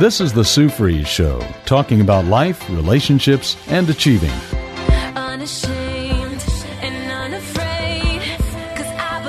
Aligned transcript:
This 0.00 0.18
is 0.18 0.32
the 0.32 0.46
Sue 0.46 0.70
Fries 0.70 1.06
Show, 1.06 1.46
talking 1.66 2.00
about 2.00 2.24
life, 2.24 2.66
relationships, 2.70 3.54
and 3.68 3.86
achieving. 3.90 4.32
Unashamed 5.14 6.42
and 6.80 7.12
unafraid, 7.12 8.22
'cause 8.74 8.86
I 8.86 9.20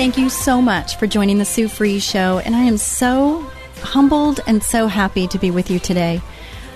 Thank 0.00 0.16
you 0.16 0.30
so 0.30 0.62
much 0.62 0.96
for 0.96 1.06
joining 1.06 1.36
the 1.36 1.44
Sue 1.44 1.68
Fries 1.68 2.02
Show, 2.02 2.38
and 2.38 2.56
I 2.56 2.62
am 2.62 2.78
so 2.78 3.42
humbled 3.82 4.40
and 4.46 4.64
so 4.64 4.86
happy 4.86 5.28
to 5.28 5.38
be 5.38 5.50
with 5.50 5.70
you 5.70 5.78
today. 5.78 6.22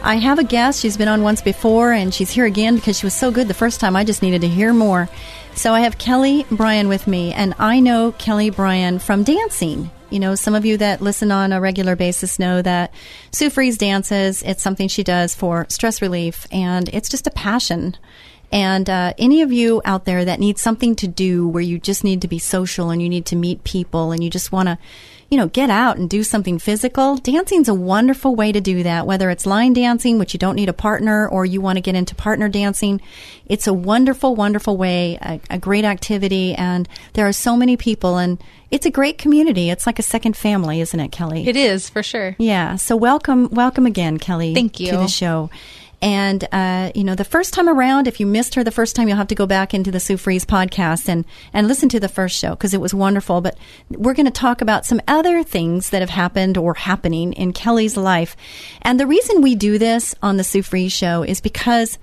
I 0.02 0.16
have 0.16 0.38
a 0.38 0.44
guest. 0.44 0.82
She's 0.82 0.98
been 0.98 1.08
on 1.08 1.22
once 1.22 1.40
before, 1.40 1.90
and 1.90 2.12
she's 2.12 2.28
here 2.28 2.44
again 2.44 2.74
because 2.74 2.98
she 2.98 3.06
was 3.06 3.14
so 3.14 3.30
good 3.30 3.48
the 3.48 3.54
first 3.54 3.80
time. 3.80 3.96
I 3.96 4.04
just 4.04 4.20
needed 4.20 4.42
to 4.42 4.48
hear 4.48 4.74
more. 4.74 5.08
So 5.54 5.72
I 5.72 5.80
have 5.80 5.96
Kelly 5.96 6.44
Bryan 6.50 6.88
with 6.88 7.06
me, 7.06 7.32
and 7.32 7.54
I 7.58 7.80
know 7.80 8.12
Kelly 8.12 8.50
Bryan 8.50 8.98
from 8.98 9.22
dancing. 9.22 9.90
You 10.10 10.20
know, 10.20 10.34
some 10.34 10.54
of 10.54 10.66
you 10.66 10.76
that 10.76 11.00
listen 11.00 11.32
on 11.32 11.50
a 11.50 11.62
regular 11.62 11.96
basis 11.96 12.38
know 12.38 12.60
that 12.60 12.92
Sue 13.32 13.48
Fries 13.48 13.78
dances. 13.78 14.42
It's 14.42 14.62
something 14.62 14.86
she 14.86 15.02
does 15.02 15.34
for 15.34 15.64
stress 15.70 16.02
relief, 16.02 16.46
and 16.52 16.90
it's 16.92 17.08
just 17.08 17.26
a 17.26 17.30
passion. 17.30 17.96
And 18.54 18.88
uh, 18.88 19.14
any 19.18 19.42
of 19.42 19.50
you 19.50 19.82
out 19.84 20.04
there 20.04 20.24
that 20.24 20.38
need 20.38 20.58
something 20.60 20.94
to 20.96 21.08
do 21.08 21.48
where 21.48 21.60
you 21.60 21.80
just 21.80 22.04
need 22.04 22.22
to 22.22 22.28
be 22.28 22.38
social 22.38 22.90
and 22.90 23.02
you 23.02 23.08
need 23.08 23.26
to 23.26 23.36
meet 23.36 23.64
people 23.64 24.12
and 24.12 24.22
you 24.22 24.30
just 24.30 24.52
want 24.52 24.68
to, 24.68 24.78
you 25.28 25.36
know, 25.36 25.48
get 25.48 25.70
out 25.70 25.96
and 25.96 26.08
do 26.08 26.22
something 26.22 26.60
physical, 26.60 27.16
dancing's 27.16 27.68
a 27.68 27.74
wonderful 27.74 28.36
way 28.36 28.52
to 28.52 28.60
do 28.60 28.84
that. 28.84 29.08
Whether 29.08 29.28
it's 29.30 29.44
line 29.44 29.72
dancing, 29.72 30.20
which 30.20 30.34
you 30.34 30.38
don't 30.38 30.54
need 30.54 30.68
a 30.68 30.72
partner, 30.72 31.28
or 31.28 31.44
you 31.44 31.60
want 31.60 31.78
to 31.78 31.80
get 31.80 31.96
into 31.96 32.14
partner 32.14 32.48
dancing, 32.48 33.00
it's 33.46 33.66
a 33.66 33.72
wonderful, 33.72 34.36
wonderful 34.36 34.76
way, 34.76 35.18
a, 35.20 35.40
a 35.50 35.58
great 35.58 35.84
activity. 35.84 36.54
And 36.54 36.88
there 37.14 37.26
are 37.26 37.32
so 37.32 37.56
many 37.56 37.76
people, 37.76 38.18
and 38.18 38.40
it's 38.70 38.86
a 38.86 38.90
great 38.90 39.18
community. 39.18 39.68
It's 39.68 39.84
like 39.84 39.98
a 39.98 40.02
second 40.02 40.36
family, 40.36 40.80
isn't 40.80 41.00
it, 41.00 41.10
Kelly? 41.10 41.48
It 41.48 41.56
is 41.56 41.88
for 41.88 42.04
sure. 42.04 42.36
Yeah. 42.38 42.76
So 42.76 42.94
welcome, 42.94 43.48
welcome 43.50 43.86
again, 43.86 44.18
Kelly. 44.18 44.54
Thank 44.54 44.78
you. 44.78 44.92
to 44.92 44.96
the 44.98 45.08
show. 45.08 45.50
And 46.04 46.46
uh, 46.52 46.92
you 46.94 47.02
know, 47.02 47.14
the 47.14 47.24
first 47.24 47.54
time 47.54 47.66
around, 47.66 48.06
if 48.06 48.20
you 48.20 48.26
missed 48.26 48.54
her 48.56 48.62
the 48.62 48.70
first 48.70 48.94
time, 48.94 49.08
you'll 49.08 49.16
have 49.16 49.28
to 49.28 49.34
go 49.34 49.46
back 49.46 49.72
into 49.72 49.90
the 49.90 49.98
Sue 49.98 50.18
Fries 50.18 50.44
podcast 50.44 51.08
and 51.08 51.24
and 51.54 51.66
listen 51.66 51.88
to 51.88 51.98
the 51.98 52.10
first 52.10 52.38
show 52.38 52.50
because 52.50 52.74
it 52.74 52.80
was 52.80 52.92
wonderful. 52.92 53.40
But 53.40 53.56
we're 53.88 54.12
going 54.12 54.26
to 54.26 54.30
talk 54.30 54.60
about 54.60 54.84
some 54.84 55.00
other 55.08 55.42
things 55.42 55.88
that 55.88 56.02
have 56.02 56.10
happened 56.10 56.58
or 56.58 56.74
happening 56.74 57.32
in 57.32 57.54
Kelly's 57.54 57.96
life. 57.96 58.36
And 58.82 59.00
the 59.00 59.06
reason 59.06 59.40
we 59.40 59.54
do 59.54 59.78
this 59.78 60.14
on 60.22 60.36
the 60.36 60.44
Sue 60.44 60.62
Fries 60.62 60.92
show 60.92 61.22
is 61.22 61.40
because 61.40 61.98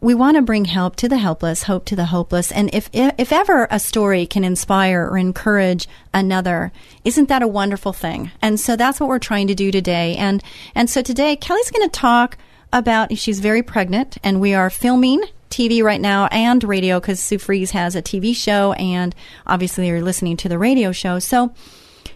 we 0.00 0.14
want 0.14 0.36
to 0.36 0.42
bring 0.42 0.66
help 0.66 0.96
to 0.96 1.08
the 1.08 1.16
helpless, 1.16 1.62
hope 1.62 1.86
to 1.86 1.96
the 1.96 2.04
hopeless. 2.04 2.52
And 2.52 2.72
if, 2.74 2.88
if 2.92 3.32
ever 3.32 3.66
a 3.70 3.80
story 3.80 4.26
can 4.26 4.44
inspire 4.44 5.08
or 5.08 5.18
encourage 5.18 5.88
another, 6.14 6.70
isn't 7.02 7.28
that 7.30 7.42
a 7.42 7.48
wonderful 7.48 7.92
thing? 7.92 8.30
And 8.40 8.60
so 8.60 8.76
that's 8.76 9.00
what 9.00 9.08
we're 9.08 9.18
trying 9.18 9.48
to 9.48 9.54
do 9.54 9.72
today. 9.72 10.14
And, 10.16 10.42
and 10.74 10.88
so 10.88 11.02
today, 11.02 11.34
Kelly's 11.34 11.70
going 11.70 11.88
to 11.88 11.98
talk 11.98 12.38
about, 12.72 13.16
she's 13.16 13.40
very 13.40 13.62
pregnant 13.62 14.18
and 14.22 14.40
we 14.40 14.54
are 14.54 14.70
filming 14.70 15.22
TV 15.50 15.82
right 15.82 16.00
now 16.00 16.26
and 16.26 16.62
radio 16.64 17.00
because 17.00 17.20
Sue 17.20 17.38
Fries 17.38 17.70
has 17.70 17.96
a 17.96 18.02
TV 18.02 18.34
show 18.34 18.72
and 18.74 19.14
obviously 19.46 19.88
you're 19.88 20.02
listening 20.02 20.36
to 20.38 20.48
the 20.48 20.58
radio 20.58 20.92
show. 20.92 21.18
So, 21.18 21.54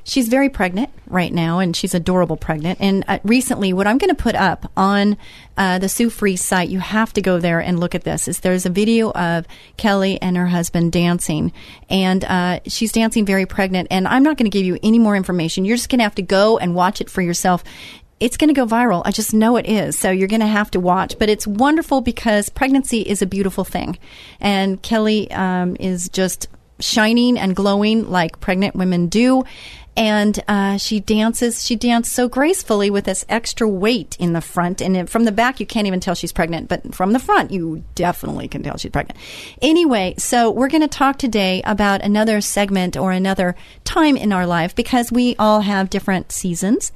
She's 0.04 0.28
very 0.28 0.48
pregnant 0.48 0.91
right 1.06 1.32
now, 1.32 1.60
and 1.60 1.76
she's 1.76 1.94
adorable 1.94 2.36
pregnant. 2.36 2.80
And 2.80 3.04
uh, 3.06 3.20
recently, 3.22 3.72
what 3.72 3.86
I'm 3.86 3.98
going 3.98 4.14
to 4.14 4.20
put 4.20 4.34
up 4.34 4.70
on 4.76 5.16
uh, 5.56 5.78
the 5.78 5.88
Sue 5.88 6.10
Fries 6.10 6.41
site, 6.41 6.68
you 6.68 6.80
have 6.80 7.12
to 7.12 7.22
go 7.22 7.38
there 7.38 7.60
and 7.60 7.78
look 7.78 7.94
at 7.94 8.02
this. 8.02 8.26
Is 8.26 8.41
there's 8.41 8.66
a 8.66 8.70
video 8.70 9.12
of 9.12 9.46
Kelly 9.76 10.20
and 10.20 10.36
her 10.36 10.48
husband 10.48 10.91
dancing, 10.91 11.52
and 11.88 12.24
uh, 12.24 12.60
she's 12.66 12.91
dancing 12.91 13.24
very 13.24 13.46
pregnant. 13.46 13.88
And 13.92 14.08
I'm 14.08 14.24
not 14.24 14.38
going 14.38 14.50
to 14.50 14.56
give 14.56 14.66
you 14.66 14.76
any 14.82 14.98
more 14.98 15.14
information. 15.14 15.64
You're 15.64 15.76
just 15.76 15.88
going 15.88 16.00
to 16.00 16.04
have 16.04 16.16
to 16.16 16.22
go 16.22 16.58
and 16.58 16.74
watch 16.74 17.00
it 17.00 17.08
for 17.08 17.22
yourself. 17.22 17.62
It's 18.22 18.37
going 18.37 18.49
to 18.49 18.55
go 18.55 18.66
viral. 18.66 19.03
I 19.05 19.10
just 19.10 19.34
know 19.34 19.56
it 19.56 19.66
is. 19.66 19.99
So 19.99 20.10
you're 20.10 20.28
going 20.28 20.41
to 20.41 20.47
have 20.47 20.71
to 20.72 20.81
watch. 20.81 21.19
But 21.19 21.28
it's 21.28 21.47
wonderful 21.47 22.00
because 22.00 22.49
pregnancy 22.49 23.00
is 23.00 23.22
a 23.22 23.27
beautiful 23.27 23.65
thing, 23.65 23.99
and 24.41 24.81
Kelly 24.81 25.31
um, 25.31 25.77
is 25.81 26.09
just 26.09 26.49
shining 26.81 27.38
and 27.38 27.55
glowing 27.55 28.10
like 28.10 28.41
pregnant 28.41 28.75
women 28.75 29.06
do 29.06 29.44
and 29.97 30.43
uh, 30.49 30.78
she 30.78 31.00
dances. 31.00 31.65
She 31.65 31.77
danced 31.77 32.12
so 32.12 32.28
gracefully 32.28 32.91
with 32.91 33.05
this 33.05 33.25
extra 33.28 33.69
weight 33.69 34.16
in 34.19 34.33
the 34.33 34.41
front, 34.41 34.81
and 34.81 35.09
from 35.09 35.25
the 35.25 35.33
back 35.33 35.60
you 35.60 35.66
can't 35.66 35.87
even 35.87 36.00
tell 36.00 36.15
she's 36.15 36.33
pregnant, 36.33 36.69
but 36.69 36.94
from 36.94 37.12
the 37.12 37.19
front 37.19 37.50
you 37.50 37.84
definitely 37.94 38.49
can 38.49 38.62
tell 38.62 38.77
she's 38.77 38.91
pregnant. 38.91 39.19
Anyway, 39.60 40.15
so 40.16 40.50
we're 40.50 40.69
going 40.69 40.83
to 40.83 40.89
talk 40.89 41.19
today 41.19 41.62
about 41.65 42.03
another 42.03 42.41
segment 42.41 42.97
or 42.97 43.12
another 43.12 43.54
time 43.84 44.16
in 44.16 44.33
our 44.33 44.47
life 44.47 44.75
because 44.75 45.12
we 45.12 45.37
all 45.37 45.60
have 45.60 45.91
different 45.91 46.33
seasons. 46.33 46.93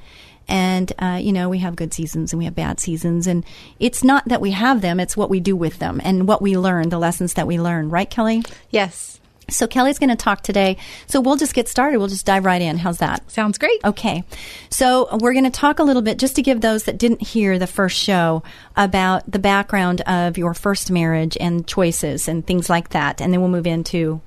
And, 0.49 0.93
uh, 0.99 1.19
you 1.21 1.33
know, 1.33 1.49
we 1.49 1.59
have 1.59 1.75
good 1.77 1.93
seasons 1.93 2.33
and 2.33 2.39
we 2.39 2.45
have 2.45 2.55
bad 2.55 2.79
seasons. 2.81 3.27
And 3.27 3.45
it's 3.81 4.05
not 4.05 4.27
that 4.29 4.41
we 4.41 4.53
have 4.53 4.81
them, 4.81 5.01
it's 5.01 5.17
what 5.17 5.31
we 5.31 5.41
do 5.41 5.57
with 5.57 5.79
them 5.79 6.01
and 6.05 6.29
what 6.29 6.41
we 6.41 6.57
learn, 6.57 6.89
the 6.89 6.99
lessons 6.99 7.35
that 7.35 7.47
we 7.47 7.59
learn. 7.59 7.91
Right, 7.91 8.09
Kelly? 8.09 8.43
Yes. 8.71 9.21
So 9.49 9.69
Kelly's 9.69 10.01
going 10.01 10.11
to 10.11 10.17
talk 10.17 10.43
today. 10.43 10.77
So 11.07 11.21
we'll 11.21 11.37
just 11.37 11.55
get 11.55 11.69
started. 11.69 11.99
We'll 11.99 12.09
just 12.09 12.27
dive 12.27 12.45
right 12.45 12.61
in. 12.61 12.79
How's 12.79 12.99
that? 12.99 13.31
Sounds 13.31 13.59
great. 13.59 13.81
Okay. 13.85 14.25
So 14.71 15.09
we're 15.19 15.35
going 15.35 15.45
to 15.45 15.51
talk 15.51 15.79
a 15.79 15.85
little 15.85 16.03
bit, 16.03 16.19
just 16.19 16.35
to 16.37 16.43
give 16.43 16.61
those 16.61 16.85
that 16.85 16.99
didn't 16.99 17.23
hear 17.23 17.57
the 17.57 17.69
first 17.69 17.97
show, 17.97 18.43
about 18.77 19.31
the 19.31 19.39
background 19.39 20.01
of 20.01 20.37
your 20.37 20.53
first 20.53 20.91
marriage 20.91 21.37
and 21.41 21.65
choices 21.65 22.27
and 22.27 22.45
things 22.45 22.69
like 22.69 22.89
that. 22.89 23.21
And 23.21 23.33
then 23.33 23.41
we'll 23.41 23.51
move 23.51 23.69
into, 23.69 24.21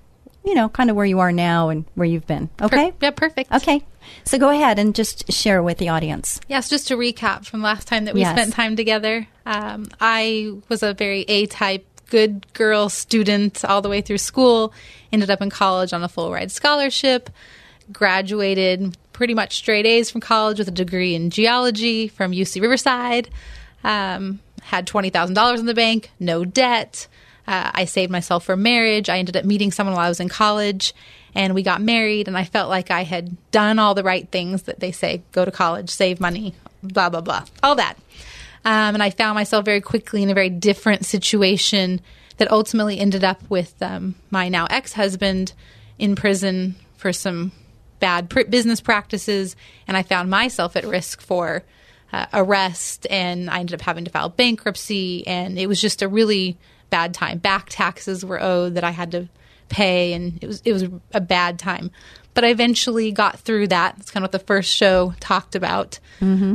you 0.45 0.53
know, 0.53 0.69
kind 0.69 0.89
of 0.89 0.95
where 0.95 1.05
you 1.05 1.19
are 1.19 1.33
now 1.33 1.67
and 1.67 1.83
where 1.95 2.07
you've 2.07 2.27
been. 2.27 2.49
Okay? 2.61 2.91
Per- 2.91 3.05
yeah, 3.05 3.11
perfect. 3.11 3.51
Okay. 3.51 3.83
So 4.23 4.37
go 4.37 4.49
ahead 4.49 4.79
and 4.79 4.93
just 4.95 5.31
share 5.31 5.61
with 5.63 5.77
the 5.77 5.89
audience. 5.89 6.39
Yes, 6.47 6.69
just 6.69 6.87
to 6.89 6.95
recap 6.97 7.45
from 7.45 7.61
last 7.61 7.87
time 7.87 8.05
that 8.05 8.13
we 8.13 8.21
Yes. 8.21 8.35
spent 8.37 8.53
time 8.53 8.75
together. 8.75 9.27
Um, 9.45 9.87
I 9.99 10.51
was 10.69 10.83
a 10.83 10.93
very 10.93 11.21
A 11.27 11.45
type, 11.47 11.85
good 12.09 12.51
girl 12.53 12.89
student 12.89 13.63
all 13.65 13.81
the 13.81 13.89
way 13.89 14.01
through 14.01 14.17
school. 14.17 14.73
Ended 15.11 15.29
up 15.29 15.41
in 15.41 15.49
college 15.49 15.93
on 15.93 16.03
a 16.03 16.09
full 16.09 16.31
ride 16.31 16.51
scholarship. 16.51 17.29
Graduated 17.91 18.95
pretty 19.13 19.33
much 19.33 19.55
straight 19.55 19.85
A's 19.85 20.09
from 20.09 20.21
college 20.21 20.59
with 20.59 20.67
a 20.67 20.71
degree 20.71 21.15
in 21.15 21.29
geology 21.31 22.07
from 22.07 22.31
UC 22.31 22.61
Riverside. 22.61 23.29
Um, 23.83 24.39
had 24.61 24.85
twenty 24.87 25.09
thousand 25.09 25.33
dollars 25.35 25.59
in 25.59 25.65
the 25.65 25.73
bank, 25.73 26.11
no 26.19 26.45
debt. 26.45 27.07
Uh, 27.49 27.71
I 27.73 27.85
saved 27.85 28.11
myself 28.11 28.45
for 28.45 28.55
marriage. 28.55 29.09
I 29.09 29.17
ended 29.17 29.35
up 29.35 29.43
meeting 29.43 29.71
someone 29.71 29.95
while 29.95 30.05
I 30.05 30.09
was 30.09 30.19
in 30.19 30.29
college, 30.29 30.93
and 31.33 31.55
we 31.55 31.63
got 31.63 31.81
married. 31.81 32.27
And 32.27 32.37
I 32.37 32.43
felt 32.43 32.69
like 32.69 32.91
I 32.91 33.03
had 33.03 33.35
done 33.49 33.79
all 33.79 33.95
the 33.95 34.03
right 34.03 34.29
things 34.29 34.63
that 34.63 34.79
they 34.79 34.91
say: 34.91 35.23
go 35.31 35.45
to 35.45 35.51
college, 35.51 35.89
save 35.89 36.19
money, 36.19 36.53
blah 36.83 37.09
blah 37.09 37.21
blah, 37.21 37.45
all 37.63 37.73
that. 37.75 37.95
Um, 38.65 38.93
and 38.93 39.01
I 39.01 39.09
found 39.09 39.33
myself 39.33 39.65
very 39.65 39.81
quickly 39.81 40.21
in 40.21 40.29
a 40.29 40.35
very 40.35 40.51
different 40.51 41.05
situation 41.05 42.01
that 42.37 42.51
ultimately 42.51 42.99
ended 42.99 43.23
up 43.23 43.41
with 43.49 43.73
um, 43.81 44.13
my 44.29 44.47
now 44.47 44.67
ex-husband 44.69 45.53
in 45.97 46.15
prison 46.15 46.75
for 46.97 47.11
some 47.11 47.51
bad 47.99 48.29
pr- 48.29 48.43
business 48.43 48.79
practices, 48.79 49.55
and 49.87 49.97
I 49.97 50.03
found 50.03 50.29
myself 50.29 50.75
at 50.75 50.85
risk 50.85 51.19
for 51.19 51.63
uh, 52.13 52.27
arrest, 52.31 53.07
and 53.09 53.49
I 53.49 53.61
ended 53.61 53.73
up 53.73 53.81
having 53.81 54.05
to 54.05 54.11
file 54.11 54.29
bankruptcy, 54.29 55.25
and 55.25 55.57
it 55.57 55.67
was 55.67 55.81
just 55.81 56.03
a 56.03 56.07
really 56.07 56.59
bad 56.89 57.13
time. 57.13 57.37
Back 57.37 57.67
taxes 57.69 58.25
were 58.25 58.41
owed 58.41 58.75
that 58.75 58.83
I 58.83 58.91
had 58.91 59.11
to 59.11 59.27
pay, 59.69 60.13
and 60.13 60.39
it 60.41 60.47
was 60.47 60.61
it 60.65 60.73
was 60.73 60.83
a 61.13 61.21
bad 61.21 61.59
time. 61.59 61.91
But 62.33 62.45
I 62.45 62.49
eventually 62.49 63.11
got 63.11 63.39
through 63.39 63.67
that. 63.67 63.97
That's 63.97 64.11
kind 64.11 64.23
of 64.23 64.25
what 64.25 64.39
the 64.39 64.45
first 64.45 64.73
show 64.73 65.13
talked 65.19 65.55
about, 65.55 65.99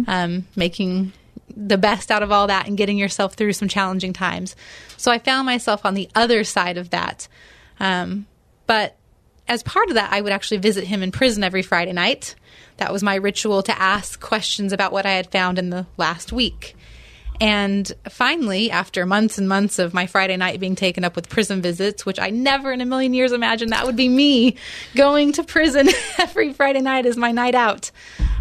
um, 0.08 0.46
making 0.56 1.12
the 1.56 1.78
best 1.78 2.10
out 2.10 2.22
of 2.22 2.32
all 2.32 2.46
that 2.46 2.66
and 2.66 2.76
getting 2.76 2.98
yourself 2.98 3.34
through 3.34 3.52
some 3.52 3.68
challenging 3.68 4.12
times. 4.12 4.56
So 4.96 5.10
I 5.12 5.18
found 5.18 5.46
myself 5.46 5.84
on 5.84 5.94
the 5.94 6.08
other 6.14 6.42
side 6.44 6.78
of 6.78 6.90
that. 6.90 7.28
Um, 7.80 8.26
but 8.66 8.96
as 9.46 9.62
part 9.62 9.88
of 9.88 9.94
that, 9.94 10.12
I 10.12 10.20
would 10.20 10.32
actually 10.32 10.58
visit 10.58 10.84
him 10.84 11.02
in 11.02 11.12
prison 11.12 11.44
every 11.44 11.62
Friday 11.62 11.92
night. 11.92 12.34
That 12.78 12.92
was 12.92 13.02
my 13.02 13.16
ritual 13.16 13.62
to 13.64 13.78
ask 13.80 14.20
questions 14.20 14.72
about 14.72 14.92
what 14.92 15.06
I 15.06 15.12
had 15.12 15.30
found 15.30 15.58
in 15.58 15.70
the 15.70 15.86
last 15.96 16.32
week. 16.32 16.74
And 17.40 17.90
finally, 18.08 18.70
after 18.70 19.04
months 19.06 19.38
and 19.38 19.48
months 19.48 19.78
of 19.78 19.92
my 19.92 20.06
Friday 20.06 20.36
night 20.36 20.60
being 20.60 20.76
taken 20.76 21.04
up 21.04 21.16
with 21.16 21.28
prison 21.28 21.60
visits, 21.60 22.06
which 22.06 22.18
I 22.18 22.30
never 22.30 22.72
in 22.72 22.80
a 22.80 22.86
million 22.86 23.12
years 23.12 23.32
imagined 23.32 23.72
that 23.72 23.86
would 23.86 23.96
be 23.96 24.08
me 24.08 24.56
going 24.94 25.32
to 25.32 25.42
prison 25.42 25.88
every 26.18 26.52
Friday 26.52 26.80
night 26.80 27.06
as 27.06 27.16
my 27.16 27.32
night 27.32 27.54
out. 27.54 27.90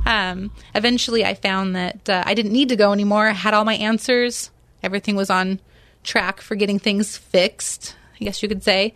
Um, 0.06 0.51
eventually, 0.75 1.25
I 1.25 1.34
found 1.34 1.75
that 1.75 2.07
uh, 2.10 2.24
I 2.25 2.34
didn't 2.34 2.51
need 2.54 2.69
to 2.69 2.75
go 2.75 2.94
anymore. 2.94 3.28
I 3.28 3.31
had 3.31 3.54
all 3.54 3.66
my 3.66 3.75
answers. 3.75 4.51
Everything 4.84 5.16
was 5.16 5.30
on 5.30 5.60
track 6.04 6.42
for 6.42 6.56
getting 6.56 6.78
things 6.78 7.18
fixed, 7.18 7.96
I 8.19 8.25
guess 8.25 8.44
you 8.44 8.50
could 8.50 8.63
say. 8.63 8.94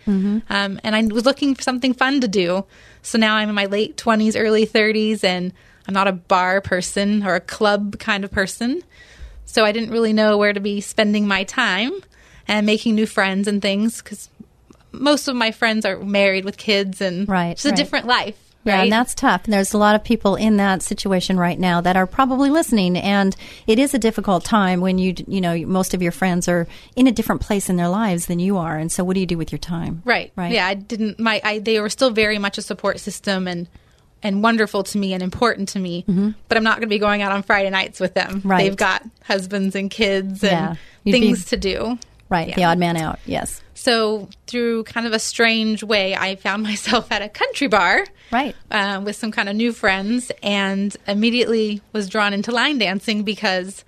Um, 0.50 0.80
and 0.84 0.96
I 0.96 1.02
was 1.08 1.26
looking 1.26 1.56
for 1.56 1.64
something 1.64 1.94
fun 1.94 2.22
to 2.22 2.28
do. 2.28 2.66
So 3.02 3.18
now 3.18 3.36
I'm 3.36 3.50
in 3.50 3.56
my 3.56 3.66
late 3.66 3.98
20s, 3.98 4.36
early 4.38 4.68
30s, 4.68 5.24
and 5.24 5.54
I'm 5.88 5.94
not 5.94 6.08
a 6.08 6.12
bar 6.12 6.62
person 6.62 7.24
or 7.26 7.36
a 7.36 7.40
club 7.40 7.98
kind 8.00 8.24
of 8.26 8.32
person. 8.32 8.84
So 9.48 9.66
I 9.66 9.72
didn't 9.72 9.90
really 9.90 10.14
know 10.14 10.38
where 10.38 10.54
to 10.54 10.60
be 10.60 10.80
spending 10.82 11.28
my 11.28 11.44
time 11.44 11.94
and 12.48 12.66
making 12.66 12.94
new 12.94 13.08
friends 13.08 13.48
and 13.48 13.62
things 13.62 14.02
because 14.04 14.30
most 14.92 15.28
of 15.28 15.36
my 15.36 15.52
friends 15.52 15.86
are 15.86 15.98
married 15.98 16.46
with 16.46 16.58
kids 16.58 17.02
and 17.02 17.28
Right, 17.28 17.52
it's 17.52 17.66
a 17.66 17.70
right. 17.70 17.78
different 17.78 18.06
life. 18.06 18.36
Yeah, 18.64 18.76
right? 18.76 18.84
and 18.84 18.92
that's 18.92 19.16
tough. 19.16 19.46
And 19.46 19.54
there's 19.54 19.74
a 19.74 19.78
lot 19.78 19.96
of 19.96 20.04
people 20.04 20.36
in 20.36 20.58
that 20.58 20.82
situation 20.82 21.40
right 21.40 21.58
now 21.58 21.80
that 21.80 21.96
are 21.96 22.06
probably 22.06 22.50
listening, 22.50 22.98
and 22.98 23.34
it 23.66 23.80
is 23.80 23.94
a 23.94 23.98
difficult 24.00 24.44
time 24.44 24.82
when 24.82 24.98
you, 24.98 25.16
you 25.26 25.40
know, 25.40 25.58
most 25.66 25.94
of 25.94 26.02
your 26.02 26.12
friends 26.12 26.50
are 26.50 26.68
in 26.96 27.08
a 27.08 27.12
different 27.14 27.40
place 27.40 27.70
in 27.70 27.78
their 27.78 27.88
lives 27.88 28.26
than 28.26 28.40
you 28.40 28.58
are. 28.58 28.78
And 28.78 28.92
so, 28.92 29.06
what 29.06 29.14
do 29.14 29.22
you 29.22 29.26
do 29.26 29.38
with 29.38 29.54
your 29.54 29.60
time? 29.60 30.02
Right. 30.04 30.34
Right. 30.36 30.52
Yeah, 30.52 30.68
I 30.68 30.74
didn't 30.74 31.18
my 31.18 31.40
I 31.46 31.60
they 31.60 31.80
were 31.80 31.90
still 31.90 32.10
very 32.12 32.38
much 32.40 32.58
a 32.58 32.62
support 32.62 33.00
system 33.00 33.48
and 33.48 33.68
and 34.24 34.42
wonderful 34.44 34.84
to 34.84 34.98
me 34.98 35.14
and 35.14 35.22
important 35.24 35.70
to 35.70 35.80
me. 35.80 36.04
But 36.48 36.58
I'm 36.58 36.64
not 36.64 36.76
going 36.78 36.88
to 36.90 36.94
be 36.96 37.00
going 37.00 37.22
out 37.22 37.32
on 37.32 37.44
Friday 37.44 37.70
nights 37.70 38.00
with 38.00 38.14
them. 38.14 38.40
Mm-hmm. 38.40 38.48
Right. 38.50 38.64
They've 38.64 38.76
got 38.76 39.04
husbands 39.24 39.76
and 39.76 39.90
kids 39.92 40.42
Yeah. 40.44 40.70
and 40.70 40.78
You'd 41.04 41.14
be- 41.14 41.20
things 41.22 41.46
to 41.46 41.58
do. 41.58 42.00
Right. 42.30 42.54
The 42.56 42.66
odd 42.66 42.78
man 42.78 42.98
out. 42.98 43.20
Yes. 43.26 43.62
So 43.74 44.28
through 44.48 44.84
kind 44.84 45.08
of 45.08 45.14
a 45.14 45.20
strange 45.20 45.82
way, 45.82 46.14
I 46.14 46.36
found 46.36 46.64
myself 46.72 47.10
at 47.12 47.22
a 47.22 47.30
country 47.30 47.68
bar, 47.68 48.06
Right. 48.32 48.54
uh, 48.70 49.02
with 49.06 49.16
some 49.16 49.32
kind 49.32 49.48
of 49.48 49.56
new 49.56 49.72
friends, 49.72 50.30
and 50.44 50.96
immediately 51.08 51.82
was 51.94 52.10
drawn 52.10 52.34
into 52.34 52.52
line 52.52 52.80
dancing 52.80 53.24
because 53.24 53.86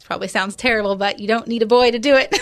it 0.00 0.04
probably 0.04 0.28
sounds 0.28 0.54
terrible, 0.54 0.96
but 0.96 1.18
you 1.18 1.28
don't 1.28 1.46
need 1.48 1.62
a 1.62 1.66
boy 1.66 1.90
to 1.90 1.98
do 1.98 2.14
it. 2.14 2.36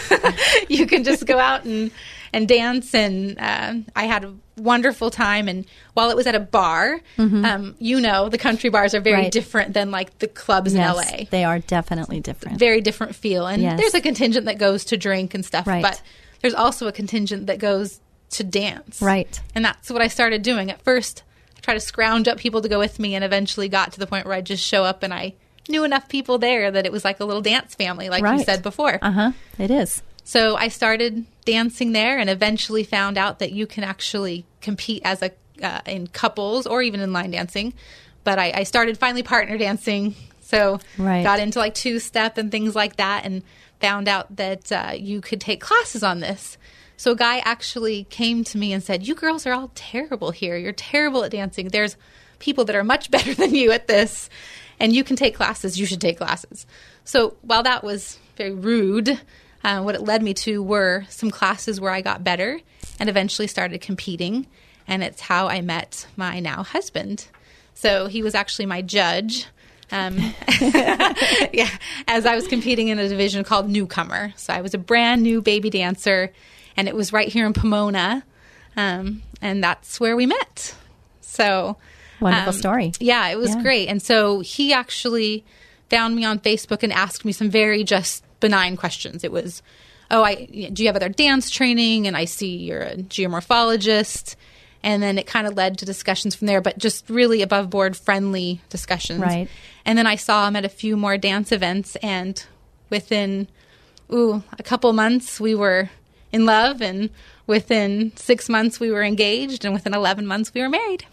you 0.69 0.85
can 0.87 1.05
just 1.05 1.27
go 1.27 1.39
out 1.39 1.65
and 1.65 1.93
and 2.33 2.49
dance, 2.49 2.93
and 2.93 3.39
uh, 3.39 3.75
I 3.95 4.05
had 4.07 4.25
a 4.25 4.35
wonderful 4.57 5.11
time. 5.11 5.49
And 5.49 5.67
while 5.95 6.11
it 6.11 6.17
was 6.17 6.27
at 6.27 6.35
a 6.35 6.41
bar, 6.41 7.01
um, 7.19 7.75
you 7.79 8.01
know, 8.01 8.29
the 8.29 8.39
country 8.39 8.71
bars 8.71 8.95
are 8.95 9.01
very 9.01 9.17
Mm-hmm. 9.17 9.23
Right. 9.25 9.33
different 9.33 9.75
than 9.75 9.91
like 9.91 10.19
the 10.19 10.29
clubs 10.29 10.75
Yes. 10.75 10.97
in 11.11 11.19
LA 11.21 11.25
They 11.31 11.45
are 11.45 11.59
definitely 11.59 12.21
different. 12.21 12.59
very 12.59 12.81
different 12.81 13.15
feel. 13.15 13.47
And 13.47 13.63
Yes. 13.63 13.79
there's 13.81 13.95
a 13.95 14.01
contingent 14.01 14.47
that 14.47 14.59
goes 14.59 14.85
to 14.87 14.97
drink 14.97 15.35
and 15.35 15.45
stuff, 15.45 15.67
Right. 15.67 15.83
but 15.83 16.01
there's 16.43 16.55
also 16.55 16.87
a 16.87 16.93
contingent 16.93 17.47
that 17.49 17.59
goes 17.59 18.01
to 18.31 18.45
dance. 18.45 19.01
Right. 19.01 19.41
And 19.55 19.65
that's 19.65 19.91
what 19.91 20.03
I 20.03 20.09
started 20.09 20.43
doing. 20.43 20.71
At 20.71 20.83
first, 20.83 21.23
I 21.57 21.61
tried 21.61 21.75
to 21.75 21.81
scrounge 21.81 22.29
up 22.29 22.39
people 22.39 22.61
to 22.63 22.69
go 22.69 22.79
with 22.79 22.99
me 22.99 23.15
and 23.15 23.25
eventually 23.25 23.69
got 23.69 23.93
to 23.93 23.99
the 23.99 24.07
point 24.07 24.27
where 24.27 24.35
I 24.35 24.41
just 24.41 24.65
show 24.65 24.85
up 24.85 25.03
and 25.03 25.13
I 25.15 25.35
knew 25.69 25.85
enough 25.85 26.09
people 26.09 26.39
there 26.39 26.71
that 26.71 26.87
it 26.87 26.93
was 26.93 27.05
like 27.05 27.21
a 27.21 27.25
little 27.25 27.43
dance 27.43 27.75
family, 27.75 28.09
like 28.09 28.23
you 28.23 28.45
said 28.45 28.63
before. 28.63 28.99
Uh 29.03 29.11
huh. 29.11 29.33
It 29.59 29.71
is. 29.71 30.03
So 30.25 30.57
I 30.57 30.69
started 30.69 31.25
dancing 31.47 31.93
there 31.93 32.19
and 32.19 32.29
eventually 32.29 32.85
found 32.85 33.17
out 33.17 33.39
that 33.39 33.53
you 33.53 33.67
can 33.67 33.83
actually 33.85 34.45
compete 34.61 35.01
as 35.05 35.23
a 35.23 35.31
uh, 35.63 35.81
in 35.87 36.07
couples 36.09 36.67
or 36.67 36.83
even 36.83 37.01
in 37.01 37.15
line 37.15 37.31
dancing. 37.31 37.73
But 38.25 38.39
I, 38.39 38.53
I 38.57 38.63
started 38.65 38.99
finally 38.99 39.23
partner 39.23 39.57
dancing, 39.57 40.15
so 40.43 40.81
Right. 40.99 41.23
got 41.23 41.39
into 41.41 41.59
like 41.59 41.75
two 41.75 41.99
step 41.99 42.37
and 42.37 42.51
things 42.51 42.75
like 42.75 42.97
that, 42.97 43.25
and 43.25 43.43
found 43.81 44.09
out 44.09 44.37
that 44.37 44.71
uh, 44.71 44.93
you 44.95 45.23
could 45.23 45.41
take 45.41 45.61
classes 45.63 46.03
on 46.03 46.21
this. 46.21 46.59
So 46.99 47.13
a 47.13 47.17
guy 47.17 47.39
actually 47.39 48.05
came 48.05 48.43
to 48.45 48.59
me 48.59 48.73
and 48.73 48.83
said, 48.83 49.07
"You 49.07 49.15
girls 49.15 49.47
are 49.47 49.53
all 49.53 49.71
terrible 49.75 50.31
here. 50.33 50.57
You're 50.57 50.73
terrible 50.73 51.25
at 51.25 51.31
dancing. 51.31 51.69
There's 51.69 51.97
people 52.39 52.65
that 52.67 52.77
are 52.77 52.85
much 52.85 53.11
better 53.17 53.33
than 53.33 53.55
you 53.55 53.71
at 53.73 53.87
this, 53.87 54.29
and 54.81 54.93
you 54.93 55.05
can 55.05 55.17
take 55.17 55.35
classes. 55.37 55.79
You 55.79 55.87
should 55.87 56.01
take 56.01 56.19
classes." 56.19 56.67
So 57.05 57.37
while 57.43 57.63
that 57.63 57.85
was 57.85 58.19
very 58.37 58.53
rude, 58.53 59.21
uh, 59.65 59.81
what 59.83 59.95
it 59.95 60.03
led 60.03 60.23
me 60.23 60.35
to 60.35 60.63
were 60.63 61.05
some 61.09 61.31
classes 61.31 61.81
where 61.81 61.93
I 61.93 62.01
got 62.01 62.23
better 62.25 62.61
and 63.01 63.09
eventually 63.09 63.47
started 63.47 63.81
competing, 63.81 64.47
and 64.89 65.03
it's 65.03 65.21
how 65.21 65.49
I 65.49 65.61
met 65.61 66.07
my 66.17 66.41
now 66.41 66.63
husband. 66.63 67.27
So 67.75 68.07
he 68.07 68.23
was 68.23 68.35
actually 68.35 68.67
my 68.67 68.83
judge. 68.83 69.47
Um, 69.93 70.17
yeah, 70.61 71.71
as 72.09 72.27
I 72.27 72.35
was 72.35 72.49
competing 72.49 72.89
in 72.89 72.99
a 72.99 73.09
division 73.09 73.45
called 73.45 73.69
newcomer. 73.69 74.33
So 74.37 74.53
I 74.53 74.61
was 74.61 74.75
a 74.75 74.79
brand 74.79 75.23
new 75.23 75.43
baby 75.43 75.71
dancer, 75.71 76.33
and 76.77 76.89
it 76.89 76.95
was 76.95 77.13
right 77.13 77.29
here 77.29 77.47
in 77.47 77.53
Pomona, 77.53 78.25
um, 78.77 79.23
and 79.43 79.63
that's 79.63 80.01
where 80.01 80.17
we 80.17 80.27
met. 80.27 80.75
So 81.21 81.77
Wonderful 82.21 82.53
um, 82.55 82.59
story. 82.59 82.93
Yeah, 82.99 83.29
it 83.29 83.37
was 83.37 83.55
Yeah. 83.55 83.63
great. 83.63 83.89
And 83.89 84.03
so 84.03 84.41
he 84.41 84.73
actually 84.73 85.45
found 85.91 86.17
me 86.17 86.25
on 86.25 86.39
Facebook 86.41 86.83
and 86.83 86.93
asked 86.93 87.25
me 87.25 87.33
some 87.33 87.51
very 87.51 87.85
just 87.85 88.25
benign 88.41 88.77
questions. 88.77 89.25
It 89.25 89.33
was, 89.33 89.63
"Oh, 90.11 90.23
I 90.23 90.47
do 90.73 90.83
you 90.83 90.89
have 90.89 90.97
other 90.97 91.09
dance 91.09 91.51
training?" 91.51 92.07
And 92.07 92.17
I 92.17 92.25
see 92.27 92.57
you're 92.57 92.83
a 92.83 92.97
geomorphologist. 92.97 94.37
And 94.83 95.03
then 95.03 95.19
it 95.19 95.27
kind 95.27 95.49
of 95.49 95.57
led 95.57 95.79
to 95.79 95.85
discussions 95.85 96.37
from 96.37 96.47
there, 96.47 96.61
but 96.61 96.79
just 96.79 97.09
really 97.11 97.43
above 97.43 97.71
board 97.71 97.97
friendly 97.97 98.61
discussions. 98.69 99.21
Right. 99.21 99.49
And 99.85 99.99
then 99.99 100.07
I 100.07 100.15
saw 100.15 100.47
him 100.47 100.55
at 100.55 100.65
a 100.65 100.69
few 100.69 100.97
more 100.97 101.19
dance 101.19 101.51
events, 101.51 101.97
and 101.97 102.41
within 102.89 103.49
ooh 104.13 104.45
a 104.59 104.63
couple 104.63 104.93
months 104.93 105.41
we 105.41 105.57
were 105.57 105.91
in 106.31 106.47
love, 106.47 106.81
and 106.81 107.11
within 107.49 108.13
six 108.17 108.49
months 108.49 108.79
we 108.79 108.93
were 108.93 109.03
engaged, 109.03 109.65
and 109.65 109.75
within 109.75 109.93
eleven 109.95 110.25
months 110.25 110.55
we 110.55 110.61
were 110.61 110.69
married. 110.69 111.05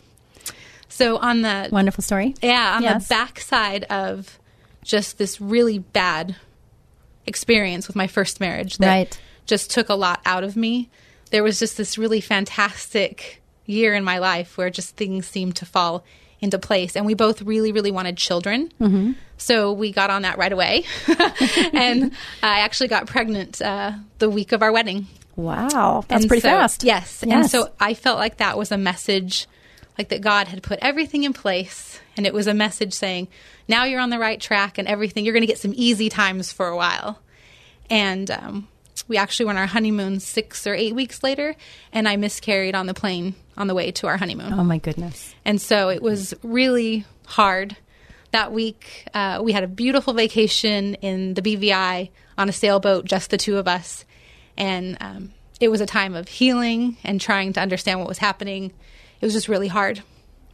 So 0.87 1.17
on 1.17 1.41
the 1.41 1.69
Wonderful 1.71 2.03
story. 2.03 2.35
yeah, 2.43 2.75
on 2.75 2.83
Yes. 2.83 3.07
the 3.07 3.09
backside 3.15 3.85
of 3.85 4.37
just 4.83 5.17
this 5.17 5.41
really 5.41 5.79
bad 5.79 6.35
experience 7.25 7.87
with 7.87 7.95
my 7.95 8.07
first 8.07 8.39
marriage 8.39 8.77
that 8.77 8.87
Right. 8.87 9.19
just 9.45 9.71
took 9.71 9.89
a 9.89 9.95
lot 9.95 10.21
out 10.25 10.44
of 10.44 10.56
me. 10.56 10.89
There 11.31 11.44
was 11.44 11.59
just 11.59 11.77
this 11.77 11.97
really 11.97 12.21
fantastic 12.21 13.42
year 13.65 13.94
in 13.94 14.03
my 14.03 14.19
life 14.19 14.57
where 14.57 14.69
just 14.69 14.95
things 14.95 15.25
seemed 15.27 15.56
to 15.57 15.65
fall 15.65 16.03
into 16.42 16.59
place. 16.59 16.95
And 16.97 17.06
we 17.06 17.13
both 17.13 17.42
really, 17.42 17.71
really 17.71 17.92
wanted 17.92 18.18
children. 18.18 18.69
Mm-hmm. 18.80 19.13
So 19.37 19.71
we 19.71 19.92
got 19.92 20.09
on 20.09 20.23
that 20.23 20.37
right 20.37 20.51
away. 20.51 20.83
and 21.73 22.11
I 22.42 22.59
actually 22.59 22.89
got 22.89 23.07
pregnant 23.07 23.61
uh, 23.61 23.94
the 24.19 24.30
week 24.30 24.51
of 24.51 24.61
our 24.61 24.71
wedding. 24.71 25.07
Wow. 25.35 26.03
That's 26.07 26.23
And 26.23 26.30
pretty 26.30 26.42
so- 26.42 26.49
fast. 26.49 26.83
Yes. 26.83 27.23
And 27.23 27.49
so 27.49 27.69
I 27.80 27.94
felt 27.94 28.19
like 28.19 28.37
that 28.37 28.57
was 28.57 28.71
a 28.71 28.77
message, 28.77 29.47
like 29.97 30.09
that 30.09 30.21
God 30.21 30.47
had 30.49 30.61
put 30.61 30.80
everything 30.81 31.23
in 31.23 31.33
place. 31.33 31.99
And 32.15 32.25
it 32.25 32.33
was 32.33 32.47
a 32.47 32.53
message 32.53 32.93
saying, 32.93 33.27
now 33.67 33.85
you're 33.85 33.99
on 33.99 34.09
the 34.09 34.19
right 34.19 34.39
track 34.39 34.77
and 34.77 34.87
everything, 34.87 35.25
you're 35.25 35.33
going 35.33 35.41
to 35.41 35.47
get 35.47 35.57
some 35.57 35.73
easy 35.75 36.09
times 36.09 36.51
for 36.51 36.67
a 36.67 36.75
while. 36.75 37.19
And 37.89 38.29
um, 38.29 38.67
we 39.07 39.17
actually 39.17 39.47
went 39.47 39.57
on 39.57 39.63
our 39.63 39.67
honeymoon 39.67 40.19
six 40.19 40.65
or 40.67 40.73
eight 40.73 40.95
weeks 40.95 41.23
later, 41.23 41.55
and 41.91 42.07
I 42.07 42.15
miscarried 42.15 42.75
on 42.75 42.85
the 42.85 42.93
plane 42.93 43.35
on 43.57 43.67
the 43.67 43.75
way 43.75 43.91
to 43.91 44.07
our 44.07 44.17
honeymoon. 44.17 44.53
Oh 44.53 44.63
my 44.63 44.77
goodness. 44.77 45.33
And 45.45 45.61
so 45.61 45.89
it 45.89 46.01
was 46.01 46.33
really 46.43 47.05
hard. 47.25 47.75
That 48.31 48.51
week, 48.51 49.07
uh, 49.13 49.41
we 49.43 49.51
had 49.51 49.63
a 49.63 49.67
beautiful 49.67 50.13
vacation 50.13 50.95
in 50.95 51.35
the 51.35 51.41
BVI 51.41 52.09
on 52.37 52.49
a 52.49 52.51
sailboat, 52.51 53.05
just 53.05 53.29
the 53.29 53.37
two 53.37 53.57
of 53.57 53.67
us. 53.67 54.05
And 54.57 54.97
um, 55.01 55.33
it 55.59 55.69
was 55.69 55.81
a 55.81 55.85
time 55.85 56.15
of 56.15 56.27
healing 56.27 56.97
and 57.03 57.21
trying 57.21 57.53
to 57.53 57.61
understand 57.61 57.99
what 57.99 58.07
was 58.07 58.17
happening. 58.17 58.71
It 59.21 59.25
was 59.25 59.33
just 59.33 59.47
really 59.47 59.67
hard 59.67 60.01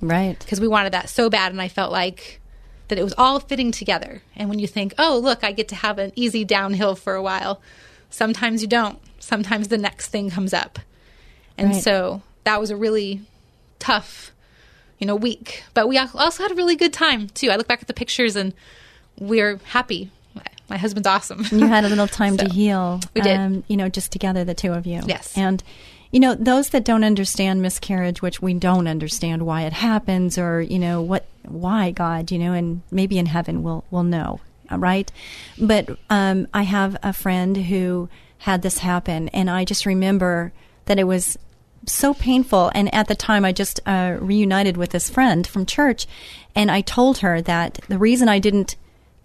Right. 0.01 0.37
because 0.39 0.59
we 0.61 0.67
wanted 0.67 0.93
that 0.93 1.09
so 1.09 1.29
bad. 1.29 1.51
And 1.51 1.61
I 1.61 1.67
felt 1.67 1.91
like 1.91 2.39
that 2.87 2.97
it 2.97 3.03
was 3.03 3.13
all 3.17 3.39
fitting 3.39 3.71
together. 3.71 4.21
And 4.35 4.49
when 4.49 4.59
you 4.59 4.67
think, 4.67 4.93
oh, 4.97 5.19
look, 5.21 5.43
I 5.43 5.51
get 5.51 5.67
to 5.69 5.75
have 5.75 5.99
an 5.99 6.11
easy 6.15 6.43
downhill 6.45 6.95
for 6.95 7.15
a 7.15 7.21
while, 7.21 7.61
sometimes 8.09 8.61
you 8.61 8.67
don't. 8.67 8.99
Sometimes 9.19 9.67
the 9.67 9.77
next 9.77 10.07
thing 10.07 10.29
comes 10.29 10.53
up. 10.53 10.79
And 11.57 11.71
Right. 11.71 11.83
so 11.83 12.21
that 12.45 12.59
was 12.59 12.71
a 12.71 12.75
really 12.77 13.21
tough, 13.79 14.31
you 14.97 15.05
know, 15.05 15.15
week. 15.15 15.63
But 15.73 15.87
we 15.87 15.97
also 15.97 16.43
had 16.43 16.51
a 16.51 16.55
really 16.55 16.75
good 16.75 16.93
time 16.93 17.27
too. 17.29 17.49
I 17.51 17.57
look 17.57 17.67
back 17.67 17.81
at 17.81 17.87
the 17.87 17.93
pictures 17.93 18.35
and 18.35 18.53
we're 19.19 19.57
happy. 19.65 20.09
My 20.69 20.77
husband's 20.77 21.07
awesome. 21.07 21.45
you 21.51 21.65
had 21.65 21.83
a 21.83 21.89
little 21.89 22.07
time 22.07 22.37
to 22.37 22.47
heal. 22.53 22.99
we 23.15 23.21
did. 23.21 23.37
Um, 23.37 23.63
you 23.67 23.75
know, 23.75 23.89
just 23.89 24.11
together, 24.11 24.43
the 24.45 24.53
two 24.53 24.71
of 24.71 24.85
you. 24.85 25.01
Yes. 25.05 25.35
And, 25.35 25.63
you 26.11 26.19
know, 26.19 26.35
those 26.35 26.69
that 26.69 26.85
don't 26.85 27.03
understand 27.03 27.61
miscarriage, 27.61 28.21
which 28.21 28.41
we 28.41 28.53
don't 28.55 28.87
understand 28.87 29.45
why 29.45 29.63
it 29.63 29.73
happens 29.73 30.37
or, 30.37 30.61
you 30.61 30.79
know, 30.79 31.01
what, 31.01 31.25
why 31.43 31.91
God, 31.91 32.31
you 32.31 32.39
know, 32.39 32.53
and 32.53 32.81
maybe 32.91 33.17
in 33.19 33.27
heaven 33.27 33.61
we'll, 33.61 33.83
we'll 33.91 34.03
know. 34.03 34.39
right? 34.71 35.11
But 35.59 35.97
um, 36.09 36.47
I 36.53 36.63
have 36.63 36.97
a 37.03 37.13
friend 37.13 37.55
who 37.57 38.09
had 38.39 38.61
this 38.61 38.79
happen, 38.79 39.29
and 39.29 39.49
I 39.49 39.65
just 39.65 39.85
remember 39.85 40.53
that 40.85 40.99
it 40.99 41.05
was 41.05 41.37
so 41.85 42.13
painful. 42.13 42.71
And 42.73 42.93
at 42.93 43.07
the 43.07 43.15
time, 43.15 43.45
I 43.45 43.51
just 43.51 43.79
uh, 43.85 44.17
reunited 44.19 44.77
with 44.77 44.91
this 44.91 45.09
friend 45.09 45.45
from 45.45 45.65
church, 45.65 46.07
and 46.55 46.71
I 46.71 46.81
told 46.81 47.19
her 47.19 47.41
that 47.41 47.79
the 47.87 47.97
reason 47.97 48.29
I 48.29 48.39
didn't 48.39 48.75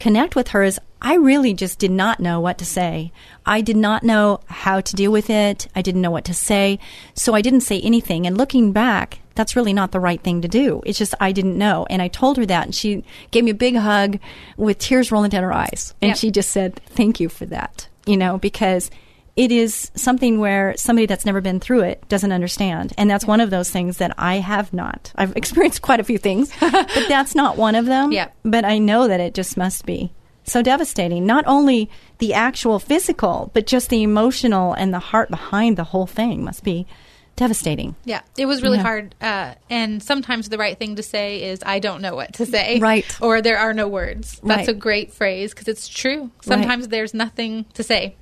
connect 0.04 0.37
with 0.37 0.49
her 0.49 0.62
is 0.62 0.78
I 1.00 1.14
really 1.16 1.54
just 1.54 1.78
did 1.78 1.90
not 1.90 2.20
know 2.20 2.38
what 2.38 2.58
to 2.58 2.64
say. 2.66 3.11
I 3.46 3.62
did 3.62 3.76
not 3.76 4.02
know 4.02 4.40
how 4.46 4.82
to 4.82 4.94
deal 4.94 5.11
with 5.11 5.30
it. 5.30 5.66
I 5.75 5.80
didn't 5.80 6.02
know 6.02 6.11
what 6.11 6.26
to 6.26 6.34
say. 6.34 6.78
So 7.14 7.34
I 7.34 7.40
didn't 7.40 7.62
say 7.62 7.80
anything. 7.80 8.26
And 8.26 8.37
looking 8.37 8.70
back, 8.73 9.20
that's 9.34 9.56
really 9.56 9.73
not 9.73 9.92
the 9.92 10.00
right 10.00 10.20
thing 10.20 10.42
to 10.42 10.49
do. 10.49 10.82
It's 10.84 10.99
just 10.99 11.14
I 11.20 11.32
didn't 11.32 11.56
know. 11.56 11.87
And 11.88 12.02
I 12.02 12.08
told 12.08 12.37
her 12.37 12.44
that 12.44 12.66
and 12.66 12.75
she 12.75 13.02
gave 13.30 13.44
me 13.44 13.50
a 13.52 13.54
big 13.54 13.76
hug 13.76 14.18
with 14.58 14.78
tears 14.78 15.11
rolling 15.11 15.30
down 15.30 15.42
her 15.42 15.54
eyes. 15.54 15.94
And 16.02 16.11
Yep. 16.11 16.18
she 16.18 16.30
just 16.30 16.50
said, 16.50 16.82
"Thank 16.87 17.18
you 17.18 17.30
for 17.30 17.46
that." 17.46 17.88
You 18.04 18.18
know, 18.18 18.37
because 18.37 18.90
it 19.36 19.50
is 19.50 19.90
something 19.96 20.38
where 20.38 20.74
somebody 20.76 21.06
that's 21.06 21.26
never 21.26 21.40
been 21.40 21.58
through 21.60 21.80
it 21.82 22.08
doesn't 22.08 22.30
understand. 22.32 22.92
And 22.96 23.10
that's 23.10 23.24
one 23.26 23.40
of 23.40 23.50
those 23.50 23.70
things 23.70 23.96
that 23.98 24.14
I 24.16 24.36
have 24.36 24.72
not. 24.72 25.12
I've 25.16 25.36
experienced 25.36 25.82
quite 25.82 26.00
a 26.00 26.04
few 26.04 26.18
things, 26.18 26.52
but 26.60 26.88
that's 27.08 27.34
not 27.34 27.56
one 27.56 27.74
of 27.74 27.86
them. 27.86 28.12
Yep. 28.12 28.34
But 28.44 28.64
I 28.64 28.78
know 28.78 29.08
that 29.08 29.20
it 29.20 29.34
just 29.34 29.56
must 29.56 29.84
be 29.86 30.12
so 30.44 30.62
devastating. 30.62 31.24
Not 31.26 31.44
only 31.46 31.90
the 32.18 32.34
actual 32.34 32.78
physical, 32.78 33.50
but 33.54 33.66
just 33.66 33.88
the 33.90 34.02
emotional 34.02 34.72
and 34.74 34.92
the 34.94 34.98
heart 34.98 35.30
behind 35.30 35.76
the 35.76 35.84
whole 35.84 36.06
thing 36.06 36.44
must 36.44 36.62
be 36.62 36.86
devastating. 37.36 37.96
Yeah, 38.04 38.20
it 38.38 38.46
was 38.46 38.62
really 38.62 38.76
Yeah. 38.76 38.82
hard. 38.84 39.14
Uh, 39.20 39.54
and 39.68 40.00
sometimes 40.02 40.48
the 40.50 40.58
right 40.58 40.78
thing 40.78 40.94
to 40.96 41.02
say 41.02 41.42
is, 41.42 41.60
I 41.66 41.80
don't 41.80 42.00
know 42.00 42.14
what 42.14 42.34
to 42.34 42.46
say. 42.46 42.78
Right. 42.78 43.04
Or 43.20 43.42
there 43.42 43.58
are 43.58 43.74
no 43.74 43.88
words. 43.88 44.40
That's 44.44 44.58
Right. 44.58 44.68
a 44.68 44.74
great 44.74 45.12
phrase 45.12 45.50
because 45.52 45.66
it's 45.66 45.88
true. 45.88 46.30
Sometimes 46.42 46.88
there's 46.88 47.12
nothing 47.14 47.64
to 47.74 47.82
say. 47.82 48.14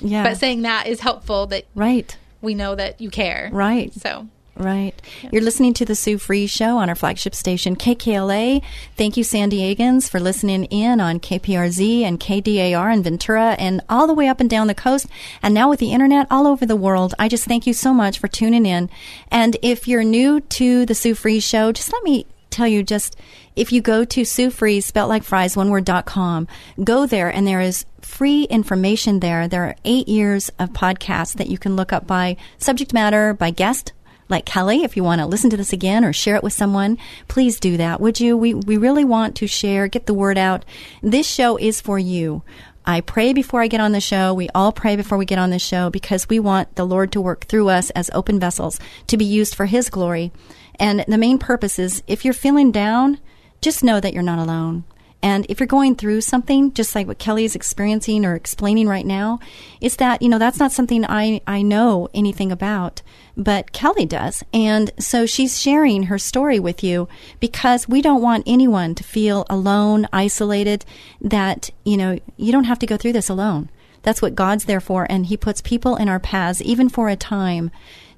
Yeah. 0.00 0.22
But 0.22 0.36
saying 0.36 0.62
that 0.62 0.86
is 0.86 1.00
helpful 1.00 1.46
that 1.46 1.64
right. 1.74 2.16
we 2.40 2.54
know 2.54 2.74
that 2.74 3.00
you 3.00 3.10
care. 3.10 3.50
Right. 3.52 3.92
So, 3.94 4.28
Right. 4.56 4.94
You're 5.30 5.42
listening 5.42 5.74
to 5.74 5.84
the 5.84 5.94
Sue 5.94 6.16
Fries 6.16 6.50
Show 6.50 6.78
on 6.78 6.88
our 6.88 6.94
flagship 6.94 7.34
station, 7.34 7.76
KKLA. 7.76 8.62
Thank 8.96 9.18
you, 9.18 9.22
San 9.22 9.50
Diegans, 9.50 10.08
for 10.08 10.18
listening 10.18 10.64
in 10.64 10.98
on 10.98 11.20
KPRZ 11.20 12.02
and 12.02 12.18
KDAR 12.18 12.92
in 12.92 13.02
Ventura 13.02 13.54
and 13.58 13.82
all 13.90 14.06
the 14.06 14.14
way 14.14 14.28
up 14.28 14.40
and 14.40 14.48
down 14.48 14.66
the 14.66 14.74
coast. 14.74 15.08
And 15.42 15.52
now 15.52 15.68
with 15.68 15.78
the 15.78 15.92
internet 15.92 16.26
all 16.30 16.46
over 16.46 16.64
the 16.64 16.74
world, 16.74 17.12
I 17.18 17.28
just 17.28 17.44
thank 17.44 17.66
you 17.66 17.74
so 17.74 17.92
much 17.92 18.18
for 18.18 18.28
tuning 18.28 18.64
in. 18.64 18.88
And 19.30 19.58
if 19.60 19.86
you're 19.86 20.02
new 20.02 20.40
to 20.40 20.86
the 20.86 20.94
Sue 20.94 21.14
Fries 21.14 21.44
Show, 21.44 21.72
just 21.72 21.92
let 21.92 22.02
me 22.02 22.24
tell 22.56 22.66
you 22.66 22.82
just 22.82 23.16
if 23.54 23.72
you 23.72 23.80
go 23.80 24.04
to 24.04 24.24
Sue 24.24 24.50
Fries, 24.50 24.84
spelt 24.84 25.08
like 25.08 25.22
fries, 25.22 25.56
one 25.56 25.70
word 25.70 25.84
dot 25.84 26.06
com, 26.06 26.48
go 26.82 27.06
there 27.06 27.28
and 27.28 27.46
there 27.46 27.60
is 27.60 27.86
free 28.00 28.44
information 28.44 29.20
there. 29.20 29.46
There 29.48 29.64
are 29.64 29.76
eight 29.84 30.08
years 30.08 30.50
of 30.58 30.70
podcasts 30.70 31.34
that 31.34 31.48
you 31.48 31.58
can 31.58 31.76
look 31.76 31.92
up 31.92 32.06
by 32.06 32.36
subject 32.58 32.92
matter, 32.92 33.34
by 33.34 33.50
guest, 33.50 33.92
like 34.28 34.44
Kelly, 34.44 34.82
if 34.82 34.96
you 34.96 35.04
want 35.04 35.20
to 35.20 35.26
listen 35.26 35.50
to 35.50 35.56
this 35.56 35.72
again 35.72 36.04
or 36.04 36.12
share 36.12 36.34
it 36.34 36.42
with 36.42 36.52
someone, 36.52 36.98
please 37.28 37.60
do 37.60 37.76
that, 37.76 38.00
would 38.00 38.18
you? 38.18 38.36
We, 38.36 38.54
we 38.54 38.76
really 38.76 39.04
want 39.04 39.36
to 39.36 39.46
share, 39.46 39.86
get 39.86 40.06
the 40.06 40.14
word 40.14 40.36
out. 40.36 40.64
This 41.00 41.28
show 41.28 41.56
is 41.56 41.80
for 41.80 41.96
you. 41.98 42.42
I 42.84 43.00
pray 43.00 43.32
before 43.32 43.62
I 43.62 43.68
get 43.68 43.80
on 43.80 43.92
the 43.92 44.00
show. 44.00 44.32
We 44.34 44.48
all 44.54 44.72
pray 44.72 44.94
before 44.94 45.18
we 45.18 45.26
get 45.26 45.38
on 45.38 45.50
the 45.50 45.58
show 45.58 45.90
because 45.90 46.28
we 46.28 46.38
want 46.38 46.76
the 46.76 46.84
Lord 46.84 47.10
to 47.12 47.20
work 47.20 47.46
through 47.46 47.68
us 47.68 47.90
as 47.90 48.10
open 48.14 48.38
vessels 48.38 48.78
to 49.08 49.16
be 49.16 49.24
used 49.24 49.56
for 49.56 49.66
His 49.66 49.90
glory. 49.90 50.30
And 50.78 51.04
the 51.08 51.18
main 51.18 51.38
purpose 51.38 51.78
is 51.78 52.02
if 52.06 52.24
you're 52.24 52.34
feeling 52.34 52.70
down, 52.70 53.18
just 53.60 53.84
know 53.84 54.00
that 54.00 54.12
you're 54.12 54.22
not 54.22 54.38
alone. 54.38 54.84
And 55.22 55.46
if 55.48 55.58
you're 55.58 55.66
going 55.66 55.96
through 55.96 56.20
something, 56.20 56.72
just 56.72 56.94
like 56.94 57.06
what 57.06 57.18
Kelly 57.18 57.44
is 57.44 57.56
experiencing 57.56 58.24
or 58.24 58.34
explaining 58.34 58.86
right 58.86 59.06
now, 59.06 59.40
is 59.80 59.96
that, 59.96 60.22
you 60.22 60.28
know, 60.28 60.38
that's 60.38 60.58
not 60.58 60.72
something 60.72 61.04
I, 61.04 61.40
I 61.46 61.62
know 61.62 62.08
anything 62.14 62.52
about, 62.52 63.02
but 63.36 63.72
Kelly 63.72 64.06
does. 64.06 64.44
And 64.52 64.92
so 65.00 65.26
she's 65.26 65.60
sharing 65.60 66.04
her 66.04 66.18
story 66.18 66.60
with 66.60 66.84
you 66.84 67.08
because 67.40 67.88
we 67.88 68.02
don't 68.02 68.22
want 68.22 68.44
anyone 68.46 68.94
to 68.94 69.02
feel 69.02 69.46
alone, 69.48 70.06
isolated, 70.12 70.84
that, 71.20 71.70
you 71.84 71.96
know, 71.96 72.20
you 72.36 72.52
don't 72.52 72.64
have 72.64 72.78
to 72.80 72.86
go 72.86 72.96
through 72.96 73.14
this 73.14 73.30
alone. 73.30 73.70
That's 74.02 74.22
what 74.22 74.36
God's 74.36 74.66
there 74.66 74.80
for. 74.80 75.06
And 75.10 75.26
He 75.26 75.36
puts 75.36 75.60
people 75.60 75.96
in 75.96 76.08
our 76.08 76.20
paths, 76.20 76.62
even 76.62 76.88
for 76.88 77.08
a 77.08 77.16
time, 77.16 77.72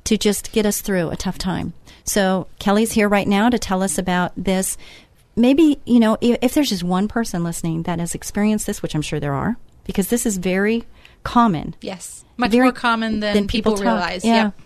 to 0.04 0.18
just 0.18 0.52
get 0.52 0.66
us 0.66 0.82
through 0.82 1.10
a 1.10 1.16
tough 1.16 1.38
time. 1.38 1.72
So 2.08 2.46
Kelly's 2.58 2.92
here 2.92 3.08
right 3.08 3.28
now 3.28 3.50
to 3.50 3.58
tell 3.58 3.82
us 3.82 3.98
about 3.98 4.32
this. 4.36 4.76
Maybe 5.36 5.78
you 5.84 6.00
know 6.00 6.16
if, 6.20 6.38
if 6.42 6.54
there's 6.54 6.70
just 6.70 6.82
one 6.82 7.06
person 7.06 7.44
listening 7.44 7.82
that 7.84 8.00
has 8.00 8.14
experienced 8.14 8.66
this 8.66 8.82
which 8.82 8.94
i'm 8.94 9.02
sure 9.02 9.20
there 9.20 9.34
are 9.34 9.56
because 9.84 10.08
this 10.08 10.26
is 10.26 10.36
very 10.38 10.84
common. 11.22 11.74
Yes. 11.80 12.24
Much 12.36 12.50
Very- 12.50 12.64
more 12.64 12.72
common 12.72 13.20
than, 13.20 13.46
people, 13.46 13.74
talk. 13.74 13.82
realize. 13.82 14.24
yeah. 14.24 14.44
Yep. 14.44 14.60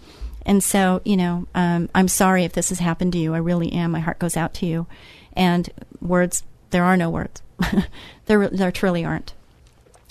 and 0.46 0.64
so 0.64 1.00
you 1.04 1.16
know 1.16 1.46
um, 1.54 1.88
i'm 1.94 2.08
sorry 2.08 2.44
if 2.44 2.52
this 2.52 2.68
has 2.70 2.78
happened 2.78 3.12
to 3.12 3.18
you. 3.18 3.34
I 3.34 3.38
really 3.38 3.72
am. 3.72 3.90
My 3.90 4.00
heart 4.00 4.18
goes 4.18 4.36
out 4.36 4.54
to 4.54 4.66
you. 4.66 4.86
And 5.34 5.68
words 6.00 6.42
there 6.70 6.84
are 6.84 6.96
no 6.96 7.10
words. 7.10 7.42
There 8.26 8.48
there 8.48 8.70
truly 8.70 9.04
aren't. 9.04 9.34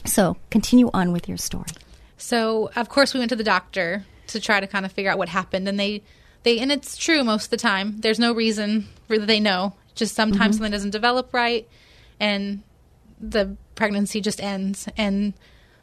So 0.05 0.35
continue 0.49 0.89
on 0.93 1.11
with 1.13 1.27
your 1.29 1.37
story. 1.37 1.71
So 2.17 2.69
of 2.75 2.89
course 2.89 3.13
we 3.13 3.19
went 3.19 3.29
to 3.29 3.35
the 3.35 3.43
doctor 3.43 4.05
to 4.27 4.39
try 4.39 4.59
to 4.59 4.67
kind 4.67 4.85
of 4.85 4.91
figure 4.91 5.09
out 5.09 5.17
what 5.17 5.29
happened, 5.29 5.67
and 5.67 5.79
they 5.79 6.03
they 6.43 6.59
and 6.59 6.71
it's 6.71 6.97
true 6.97 7.23
most 7.23 7.45
of 7.45 7.49
the 7.51 7.57
time. 7.57 7.97
There's 7.99 8.19
no 8.19 8.33
reason 8.33 8.87
for 9.07 9.17
that 9.17 9.25
they 9.27 9.39
know. 9.39 9.73
Just 9.95 10.15
sometimes 10.15 10.55
something 10.57 10.71
doesn't 10.71 10.91
develop 10.91 11.33
right, 11.33 11.67
and 12.19 12.63
the 13.19 13.55
pregnancy 13.75 14.21
just 14.21 14.41
ends. 14.41 14.87
And 14.97 15.33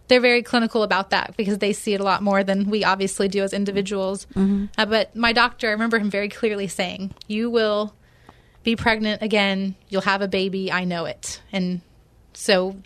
they're 0.08 0.20
very 0.20 0.42
clinical 0.42 0.82
about 0.82 1.10
that 1.10 1.36
because 1.36 1.58
they 1.58 1.72
see 1.72 1.92
it 1.94 2.00
a 2.00 2.04
lot 2.04 2.22
more 2.22 2.42
than 2.42 2.70
we 2.70 2.82
obviously 2.82 3.28
do 3.28 3.42
as 3.42 3.52
individuals. 3.52 4.26
Uh, 4.78 4.86
but 4.86 5.14
my 5.14 5.32
doctor, 5.32 5.68
I 5.68 5.72
remember 5.72 5.98
him 5.98 6.10
very 6.10 6.28
clearly 6.28 6.66
saying, 6.66 7.12
"You 7.26 7.50
will 7.50 7.94
be 8.64 8.74
pregnant 8.74 9.22
again. 9.22 9.74
You'll 9.88 10.02
have 10.02 10.22
a 10.22 10.28
baby. 10.28 10.72
I 10.72 10.84
know 10.84 11.04
it." 11.04 11.40
And 11.52 11.82
so 12.32 12.76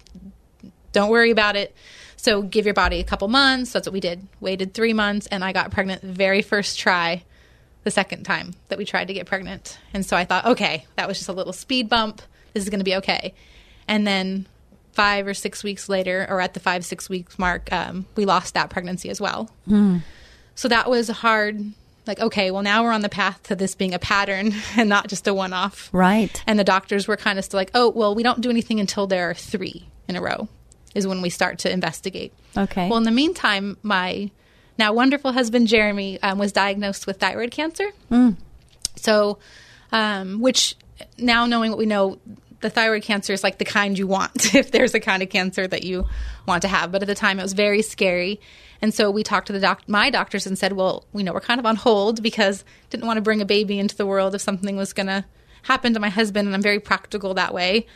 don't 0.92 1.10
worry 1.10 1.30
about 1.30 1.56
it. 1.56 1.74
So 2.16 2.42
give 2.42 2.66
your 2.66 2.74
body 2.74 3.00
a 3.00 3.04
couple 3.04 3.28
months. 3.28 3.72
That's 3.72 3.86
what 3.86 3.92
we 3.92 4.00
did. 4.00 4.26
Waited 4.40 4.74
three 4.74 4.92
months, 4.92 5.26
and 5.28 5.44
I 5.44 5.52
got 5.52 5.70
pregnant 5.70 6.02
the 6.02 6.12
very 6.12 6.42
first 6.42 6.78
try, 6.78 7.22
the 7.84 7.90
second 7.90 8.24
time 8.24 8.54
that 8.68 8.78
we 8.78 8.84
tried 8.84 9.08
to 9.08 9.14
get 9.14 9.26
pregnant. 9.26 9.78
And 9.92 10.04
so 10.06 10.16
I 10.16 10.24
thought, 10.24 10.44
okay, 10.46 10.86
that 10.96 11.08
was 11.08 11.18
just 11.18 11.28
a 11.28 11.32
little 11.32 11.52
speed 11.52 11.88
bump. 11.88 12.22
This 12.52 12.62
is 12.62 12.70
going 12.70 12.80
to 12.80 12.84
be 12.84 12.96
okay. 12.96 13.34
And 13.88 14.06
then 14.06 14.46
five 14.92 15.26
or 15.26 15.34
six 15.34 15.64
weeks 15.64 15.88
later, 15.88 16.26
or 16.28 16.40
at 16.40 16.54
the 16.54 16.60
five 16.60 16.84
six 16.84 17.08
weeks 17.08 17.38
mark, 17.38 17.72
um, 17.72 18.06
we 18.14 18.24
lost 18.24 18.54
that 18.54 18.70
pregnancy 18.70 19.08
as 19.08 19.20
well. 19.20 19.50
So 20.54 20.68
that 20.68 20.88
was 20.88 21.08
hard. 21.08 21.60
Like, 22.06 22.20
okay, 22.20 22.50
well 22.50 22.62
now 22.62 22.82
we're 22.82 22.92
on 22.92 23.02
the 23.02 23.08
path 23.08 23.42
to 23.44 23.56
this 23.56 23.74
being 23.74 23.94
a 23.94 23.98
pattern 23.98 24.52
and 24.76 24.88
not 24.88 25.08
just 25.08 25.26
a 25.26 25.34
one 25.34 25.52
off. 25.52 25.88
right 25.92 26.42
And 26.46 26.58
the 26.58 26.64
doctors 26.64 27.06
were 27.08 27.16
kind 27.16 27.38
of 27.38 27.44
still 27.44 27.58
like, 27.58 27.70
oh, 27.74 27.90
well, 27.90 28.14
we 28.14 28.22
don't 28.22 28.40
do 28.40 28.50
anything 28.50 28.80
until 28.80 29.06
there 29.06 29.30
are 29.30 29.34
three 29.34 29.86
in 30.08 30.16
a 30.16 30.20
row, 30.20 30.48
is 30.94 31.06
when 31.06 31.22
we 31.22 31.30
start 31.30 31.58
to 31.60 31.72
investigate. 31.72 32.32
Okay. 32.56 32.88
Well, 32.88 32.98
in 32.98 33.04
the 33.04 33.10
meantime, 33.12 33.76
my 33.82 34.30
now 34.78 34.92
wonderful 34.92 35.32
husband, 35.32 35.68
Jeremy, 35.68 36.20
um, 36.22 36.38
was 36.38 36.52
diagnosed 36.52 37.06
with 37.06 37.18
thyroid 37.20 37.50
cancer. 37.50 37.90
So, 38.96 39.38
um, 39.90 40.40
which 40.40 40.76
now 41.18 41.46
knowing 41.46 41.70
what 41.70 41.78
we 41.78 41.86
know, 41.86 42.18
the 42.60 42.70
thyroid 42.70 43.02
cancer 43.02 43.32
is 43.32 43.42
like 43.42 43.58
the 43.58 43.64
kind 43.64 43.98
you 43.98 44.06
want 44.06 44.54
if 44.54 44.70
there's 44.70 44.94
a 44.94 45.00
kind 45.00 45.22
of 45.22 45.28
cancer 45.30 45.66
that 45.66 45.82
you 45.82 46.06
want 46.46 46.62
to 46.62 46.68
have. 46.68 46.92
But 46.92 47.02
at 47.02 47.08
the 47.08 47.14
time, 47.14 47.38
it 47.38 47.42
was 47.42 47.52
very 47.52 47.82
scary. 47.82 48.40
And 48.80 48.92
so 48.92 49.10
we 49.10 49.22
talked 49.22 49.46
to 49.48 49.52
the 49.52 49.60
doc- 49.60 49.88
my 49.88 50.10
doctors 50.10 50.46
and 50.46 50.58
said, 50.58 50.72
well, 50.72 51.04
we 51.12 51.22
know 51.22 51.32
we're 51.32 51.40
kind 51.40 51.60
of 51.60 51.66
on 51.66 51.76
hold 51.76 52.22
because 52.22 52.64
didn't 52.90 53.06
want 53.06 53.16
to 53.16 53.22
bring 53.22 53.40
a 53.40 53.44
baby 53.44 53.78
into 53.78 53.96
the 53.96 54.06
world 54.06 54.34
if 54.34 54.40
something 54.40 54.76
was 54.76 54.92
going 54.92 55.06
to 55.06 55.24
happen 55.62 55.94
to 55.94 56.00
my 56.00 56.08
husband. 56.08 56.48
And 56.48 56.54
I'm 56.54 56.62
very 56.62 56.80
practical 56.80 57.34
that 57.34 57.54
way. 57.54 57.86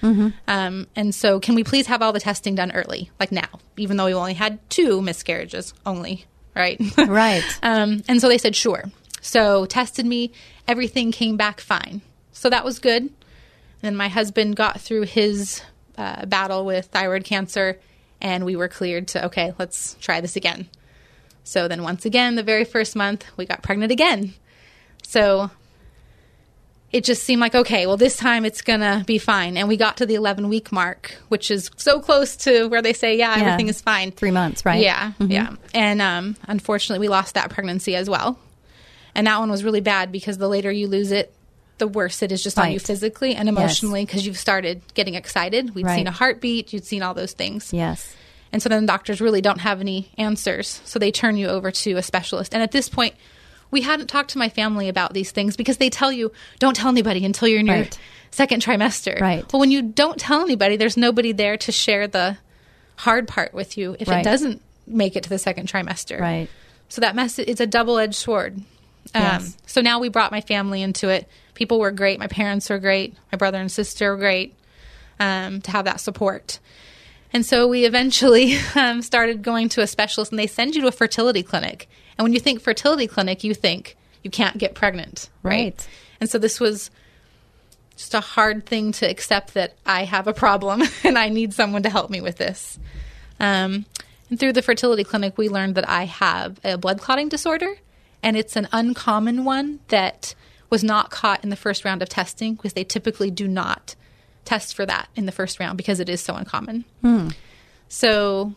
Um, 0.47 0.87
and 0.95 1.12
so 1.12 1.40
can 1.40 1.56
we 1.56 1.64
please 1.64 1.88
have 1.88 2.02
all 2.02 2.12
the 2.12 2.21
testing 2.21 2.54
done 2.54 2.71
early, 2.73 3.11
like 3.18 3.33
now, 3.33 3.49
even 3.76 3.97
though 3.97 4.06
we 4.06 4.14
only 4.14 4.35
had 4.35 4.59
two 4.71 5.02
miscarriages 5.02 5.75
only, 5.85 6.26
right? 6.56 6.80
Right. 7.08 7.44
Um, 7.62 8.02
and 8.08 8.20
so 8.20 8.28
they 8.28 8.38
said, 8.38 8.56
sure. 8.56 8.84
So 9.20 9.66
tested 9.66 10.06
me, 10.06 10.32
everything 10.66 11.12
came 11.12 11.36
back 11.36 11.60
fine. 11.60 12.00
So 12.32 12.50
that 12.50 12.64
was 12.64 12.78
good. 12.78 13.10
And 13.82 13.96
my 13.96 14.08
husband 14.08 14.56
got 14.56 14.80
through 14.80 15.02
his 15.02 15.62
uh, 15.96 16.26
battle 16.26 16.64
with 16.64 16.86
thyroid 16.86 17.25
cancer, 17.25 17.78
and 18.20 18.44
we 18.44 18.56
were 18.56 18.68
cleared 18.68 19.08
to, 19.08 19.26
okay, 19.26 19.52
let's 19.58 19.94
try 20.00 20.20
this 20.20 20.36
again. 20.36 20.68
So 21.44 21.68
then, 21.68 21.82
once 21.82 22.04
again, 22.04 22.34
the 22.34 22.42
very 22.42 22.64
first 22.64 22.96
month, 22.96 23.25
we 23.36 23.46
got 23.46 23.62
pregnant 23.62 23.92
again. 23.92 24.34
So 25.02 25.50
it 26.93 27.05
just 27.05 27.25
seemed 27.25 27.40
like, 27.40 27.55
okay, 27.55 27.87
well, 27.87 27.97
this 27.97 28.16
time 28.16 28.45
it's 28.45 28.62
to 28.62 29.02
be 29.07 29.19
fine. 29.19 29.57
And 29.57 29.69
we 29.69 29.76
got 29.76 29.97
to 29.99 30.07
the 30.07 30.14
11 30.14 30.49
week 30.49 30.71
mark, 30.73 31.16
which 31.28 31.50
is 31.50 31.71
so 31.76 32.00
close 32.00 32.37
to 32.38 32.69
where 32.69 32.81
they 32.83 32.93
say, 32.93 33.16
yeah, 33.19 33.37
Yeah. 33.37 33.43
everything 33.45 33.69
is 33.69 33.81
fine. 33.81 34.12
Three 34.12 34.31
months, 34.31 34.64
right? 34.64 34.81
Yeah, 34.81 35.12
yeah. 35.19 35.57
And 35.75 36.00
um, 36.00 36.37
unfortunately, 36.47 37.00
we 37.05 37.09
lost 37.09 37.35
that 37.35 37.50
pregnancy 37.50 37.97
as 37.97 38.09
well. 38.09 38.38
And 39.14 39.26
that 39.26 39.38
one 39.40 39.50
was 39.50 39.64
really 39.64 39.81
bad 39.81 40.12
because 40.12 40.38
the 40.38 40.49
later 40.49 40.71
you 40.71 40.87
lose 40.88 41.11
it, 41.11 41.33
the 41.78 41.88
worse 41.88 42.23
it 42.23 42.33
is 42.33 42.43
just 42.43 42.59
on 42.59 42.71
you 42.73 42.78
physically 42.78 43.35
and 43.35 43.49
emotionally 43.49 44.05
because 44.07 44.25
you've 44.26 44.38
started 44.38 44.81
getting 44.95 45.14
excited. 45.14 45.75
We'd 45.75 45.87
Right. 45.87 45.97
seen 45.97 46.07
a 46.07 46.11
heartbeat, 46.12 46.73
you'd 46.73 46.85
seen 46.87 47.02
all 47.02 47.12
those 47.14 47.33
things. 47.33 47.73
Yes. 47.73 48.14
And 48.52 48.62
so 48.62 48.69
then 48.71 48.85
the 48.85 48.87
doctors 48.87 49.21
really 49.21 49.40
don't 49.43 49.61
have 49.61 49.81
any 49.81 50.09
answers. 50.16 50.81
So 50.85 50.99
they 50.99 51.11
turn 51.11 51.37
you 51.37 51.49
over 51.49 51.71
to 51.71 51.93
a 51.97 52.02
specialist. 52.02 52.55
And 52.55 52.62
at 52.62 52.73
this 52.73 52.88
point, 52.88 53.14
we 53.70 53.82
hadn't 53.82 54.06
talked 54.08 54.30
to 54.30 54.38
my 54.38 54.49
family 54.49 54.88
about 54.88 55.12
these 55.14 55.30
things 55.30 55.56
because 55.56 55.76
they 55.78 55.90
tell 55.90 56.12
you, 56.12 56.32
don't 56.58 56.75
tell 56.76 56.88
anybody 56.88 57.25
until 57.25 57.49
you're 57.49 57.61
in 57.61 57.66
your 57.66 57.87
second 58.30 58.62
trimester. 58.62 59.20
Right. 59.20 59.50
Well, 59.52 59.61
when 59.61 59.70
you 59.70 59.82
don't 59.82 60.18
tell 60.18 60.40
anybody, 60.42 60.76
there's 60.76 60.96
nobody 60.96 61.32
there 61.32 61.56
to 61.58 61.73
share 61.73 62.06
the 62.06 62.38
hard 62.96 63.28
part 63.28 63.52
with 63.52 63.76
you 63.76 63.96
if 63.99 64.08
Right. 64.08 64.20
it 64.20 64.25
doesn't 64.25 64.62
make 64.87 65.16
it 65.16 65.25
to 65.25 65.28
the 65.28 65.38
second 65.38 65.68
trimester. 65.68 66.18
Right. 66.20 66.49
So 66.88 67.00
that 67.00 67.16
message 67.16 67.49
it's 67.49 67.61
a 67.61 67.66
double 67.66 67.99
edged 67.99 68.14
sword. 68.14 68.56
Um, 69.14 69.23
Yes. 69.23 69.56
So 69.66 69.80
now 69.80 69.99
we 69.99 70.08
brought 70.08 70.30
my 70.32 70.40
family 70.40 70.82
into 70.82 71.08
it. 71.08 71.28
People 71.54 71.78
were 71.80 71.90
great. 71.90 72.18
My 72.18 72.26
parents 72.28 72.70
were 72.70 72.78
great. 72.78 73.14
My 73.32 73.37
brother 73.37 73.58
and 73.58 73.70
sister 73.70 74.11
were 74.12 74.16
great 74.18 74.54
um, 75.18 75.61
to 75.62 75.70
have 75.70 75.85
that 75.87 76.00
support. 76.00 76.58
And 77.32 77.44
so 77.44 77.66
we 77.66 77.85
eventually 77.85 78.56
um, 78.75 79.02
started 79.02 79.42
going 79.42 79.68
to 79.70 79.82
a 79.82 79.87
specialist, 79.87 80.32
and 80.32 80.38
they 80.38 80.46
send 80.46 80.75
you 80.75 80.82
to 80.82 80.88
a 80.88 80.92
fertility 80.92 81.42
clinic. 81.42 81.88
And 82.18 82.25
when 82.25 82.32
you 82.32 82.40
think 82.40 82.61
fertility 82.61 83.06
clinic, 83.06 83.44
you 83.44 83.54
think 83.54 83.96
you 84.23 84.30
can't 84.30 84.58
get 84.58 84.75
pregnant, 84.75 85.28
right? 85.42 85.52
Right. 85.52 85.88
And 86.20 86.30
so 86.30 86.38
this 86.38 86.58
was 86.58 86.90
just 87.96 88.14
a 88.14 88.20
hard 88.20 88.66
thing 88.66 88.92
to 88.92 89.08
accept 89.08 89.54
that 89.54 89.75
I 89.85 90.04
have 90.04 90.26
a 90.26 90.32
problem 90.32 90.82
and 91.04 91.18
I 91.18 91.28
need 91.28 91.54
someone 91.54 91.82
to 91.82 91.90
help 91.90 92.11
me 92.11 92.20
with 92.20 92.37
this. 92.37 92.78
Um, 93.40 93.87
and 94.30 94.38
through 94.40 94.54
the 94.54 94.62
fertility 94.62 95.04
clinic, 95.04 95.38
we 95.38 95.49
learned 95.49 95.75
that 95.76 95.88
I 95.88 96.04
have 96.04 96.58
a 96.64 96.76
blood 96.76 97.00
clotting 97.00 97.28
disorder, 97.28 97.76
and 98.23 98.37
it's 98.37 98.56
an 98.56 98.68
uncommon 98.73 99.44
one 99.44 99.80
that 99.88 100.35
was 100.68 100.82
not 100.82 101.11
caught 101.11 101.44
in 101.44 101.50
the 101.50 101.56
first 101.56 101.85
round 101.85 102.02
of 102.02 102.08
testing 102.08 102.54
because 102.54 102.73
they 102.73 102.82
typically 102.82 103.30
do 103.30 103.46
not 103.46 103.94
test 104.44 104.75
for 104.75 104.85
that 104.87 105.08
in 105.14 105.26
the 105.26 105.32
first 105.32 105.61
round 105.61 105.76
because 105.76 106.00
it 106.00 106.08
is 106.08 106.20
so 106.20 106.35
uncommon. 106.35 106.85
So, 107.88 108.54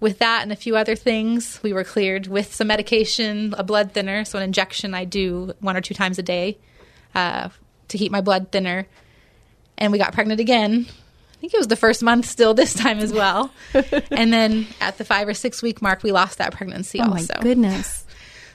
with 0.00 0.18
that 0.18 0.42
and 0.42 0.52
a 0.52 0.56
few 0.56 0.76
other 0.76 0.94
things, 0.96 1.60
we 1.62 1.72
were 1.72 1.84
cleared 1.84 2.26
with 2.26 2.52
some 2.54 2.66
medication, 2.66 3.54
a 3.56 3.62
blood 3.64 3.92
thinner, 3.92 4.24
so 4.24 4.38
an 4.38 4.44
injection 4.44 4.94
I 4.94 5.04
do 5.04 5.54
one 5.60 5.76
or 5.76 5.80
two 5.80 5.94
times 5.94 6.18
a 6.18 6.22
day 6.22 6.58
uh, 7.14 7.48
to 7.88 7.98
keep 7.98 8.12
my 8.12 8.20
blood 8.20 8.50
thinner. 8.52 8.86
And 9.78 9.92
we 9.92 9.98
got 9.98 10.12
pregnant 10.12 10.40
again. 10.40 10.86
I 10.88 11.36
think 11.40 11.54
it 11.54 11.58
was 11.58 11.68
the 11.68 11.76
first 11.76 12.02
month 12.02 12.26
still 12.26 12.54
this 12.54 12.74
time 12.74 12.98
as 12.98 13.12
well. 13.12 13.50
and 14.10 14.32
then 14.32 14.66
at 14.80 14.98
the 14.98 15.04
five 15.04 15.28
or 15.28 15.34
six 15.34 15.62
week 15.62 15.82
mark, 15.82 16.02
we 16.02 16.12
lost 16.12 16.38
that 16.38 16.52
pregnancy 16.52 17.00
Oh 17.00 17.06
my 17.06 17.16
also. 17.18 17.34
goodness. 17.40 18.04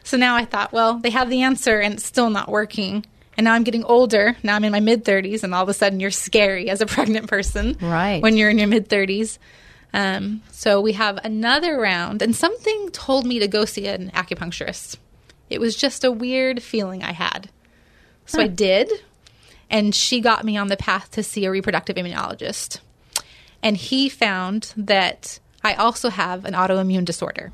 So 0.03 0.17
now 0.17 0.35
I 0.35 0.45
thought, 0.45 0.71
well, 0.71 0.95
they 0.99 1.09
have 1.11 1.29
the 1.29 1.41
answer 1.43 1.79
and 1.79 1.95
it's 1.95 2.05
still 2.05 2.29
not 2.29 2.49
working. 2.49 3.05
And 3.37 3.45
now 3.45 3.53
I'm 3.53 3.63
getting 3.63 3.83
older. 3.83 4.35
Now 4.43 4.55
I'm 4.55 4.63
in 4.65 4.71
my 4.71 4.79
mid 4.81 5.05
30s, 5.05 5.43
and 5.43 5.55
all 5.55 5.63
of 5.63 5.69
a 5.69 5.73
sudden 5.73 5.99
you're 6.01 6.11
scary 6.11 6.69
as 6.69 6.81
a 6.81 6.85
pregnant 6.85 7.27
person. 7.27 7.77
Right. 7.79 8.21
When 8.21 8.35
you're 8.35 8.49
in 8.49 8.57
your 8.57 8.67
mid 8.67 8.89
30s. 8.89 9.37
Um, 9.93 10.43
so 10.51 10.81
we 10.81 10.93
have 10.93 11.19
another 11.23 11.79
round, 11.79 12.21
and 12.21 12.35
something 12.35 12.89
told 12.91 13.25
me 13.25 13.39
to 13.39 13.47
go 13.47 13.65
see 13.65 13.87
an 13.87 14.11
acupuncturist. 14.11 14.97
It 15.49 15.59
was 15.59 15.75
just 15.75 16.03
a 16.03 16.11
weird 16.11 16.61
feeling 16.61 17.03
I 17.03 17.11
had. 17.11 17.49
So 18.25 18.41
I 18.41 18.47
did, 18.47 18.91
and 19.71 19.95
she 19.95 20.19
got 20.19 20.45
me 20.45 20.55
on 20.55 20.67
the 20.67 20.77
path 20.77 21.09
to 21.11 21.23
see 21.23 21.45
a 21.45 21.51
reproductive 21.51 21.95
immunologist. 21.95 22.79
And 23.63 23.75
he 23.75 24.07
found 24.07 24.73
that 24.77 25.39
I 25.63 25.73
also 25.73 26.09
have 26.09 26.45
an 26.45 26.53
autoimmune 26.53 27.05
disorder. 27.05 27.51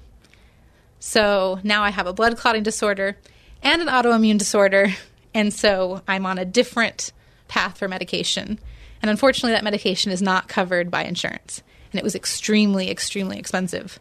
So 1.00 1.60
now 1.64 1.84
I 1.84 1.92
have 1.92 2.08
a 2.08 2.14
blood 2.14 2.38
clotting 2.38 2.64
disorder 2.64 3.18
and 3.62 3.82
an 3.82 3.88
autoimmune 3.88 4.38
disorder. 4.38 4.94
And 5.34 5.54
so 5.54 6.02
I'm 6.08 6.26
on 6.26 6.38
a 6.38 6.46
different 6.46 7.12
path 7.50 7.78
for 7.78 7.90
medication. 7.90 8.58
And 9.02 9.12
unfortunately, 9.12 9.52
that 9.52 9.66
medication 9.66 10.14
is 10.14 10.22
not 10.22 10.48
covered 10.48 10.90
by 10.90 11.04
insurance. 11.04 11.62
And 11.96 12.00
it 12.00 12.04
was 12.04 12.14
extremely, 12.14 12.92
extremely 12.92 13.40
expensive. 13.40 14.00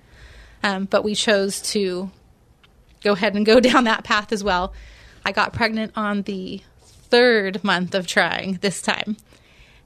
Um, 0.64 0.86
but 0.86 1.04
we 1.04 1.14
chose 1.14 1.62
to 1.72 2.10
go 3.04 3.12
ahead 3.12 3.36
and 3.36 3.46
go 3.46 3.60
down 3.70 3.84
that 3.84 4.02
path 4.02 4.32
as 4.32 4.42
well. 4.42 4.72
I 5.24 5.30
got 5.30 5.52
pregnant 5.52 5.92
on 5.94 6.22
the 6.22 6.60
third 6.82 7.62
month 7.62 7.94
of 7.94 8.08
trying 8.08 8.54
this 8.54 8.82
time. 8.82 9.16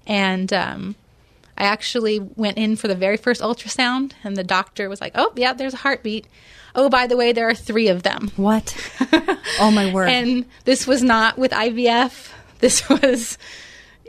And 0.07 0.51
um, 0.55 0.97
I 1.59 1.65
actually 1.65 2.19
went 2.19 2.57
in 2.57 2.77
for 2.77 2.89
the 2.89 2.95
very 2.95 3.19
first 3.19 3.43
ultrasound, 3.43 4.13
and 4.25 4.35
the 4.35 4.43
doctor 4.43 4.89
was 4.89 5.03
like, 5.03 5.13
Oh, 5.15 5.35
yeah, 5.37 5.53
there's 5.53 5.75
a 5.75 5.79
heartbeat. 5.79 6.27
Oh, 6.75 6.89
by 6.89 7.07
the 7.07 7.17
way, 7.19 7.33
there 7.33 7.47
are 7.47 7.55
three 7.55 7.89
of 7.89 8.05
them. 8.05 8.31
What? 8.37 8.75
oh 9.61 9.71
my 9.71 9.93
word. 9.93 10.09
And 10.09 10.47
this 10.65 10.87
was 10.87 11.03
not 11.03 11.37
with 11.37 11.51
IVF. 11.51 12.31
This 12.61 12.89
was 13.03 13.37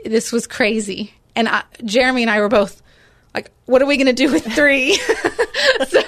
this 0.04 0.32
was 0.32 0.46
crazy. 0.46 1.12
And 1.36 1.46
I, 1.46 1.64
Jeremy 1.84 2.22
and 2.22 2.30
I 2.30 2.40
were 2.40 2.48
both 2.48 2.82
like, 3.34 3.50
"What 3.66 3.82
are 3.82 3.86
we 3.86 3.96
going 3.96 4.06
to 4.06 4.12
do 4.12 4.30
with 4.32 4.44
three? 4.54 4.94
so, 5.88 6.02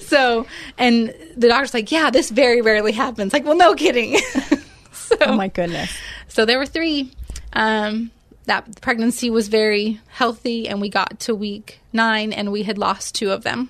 so, 0.00 0.46
and 0.76 1.14
the 1.36 1.48
doctor's 1.48 1.74
like, 1.74 1.90
"Yeah, 1.92 2.10
this 2.10 2.30
very 2.30 2.60
rarely 2.60 2.92
happens." 2.92 3.32
Like, 3.32 3.44
well, 3.44 3.56
no 3.56 3.74
kidding. 3.74 4.18
so, 4.92 5.16
oh 5.20 5.36
my 5.36 5.48
goodness. 5.48 5.90
so 6.28 6.44
there 6.44 6.58
were 6.58 6.66
three. 6.66 7.12
Um, 7.52 8.10
that 8.46 8.80
pregnancy 8.80 9.28
was 9.30 9.48
very 9.48 10.00
healthy, 10.08 10.68
and 10.68 10.80
we 10.80 10.88
got 10.88 11.20
to 11.20 11.34
week 11.34 11.80
nine, 11.92 12.32
and 12.32 12.50
we 12.50 12.62
had 12.62 12.78
lost 12.78 13.14
two 13.14 13.30
of 13.30 13.42
them, 13.44 13.68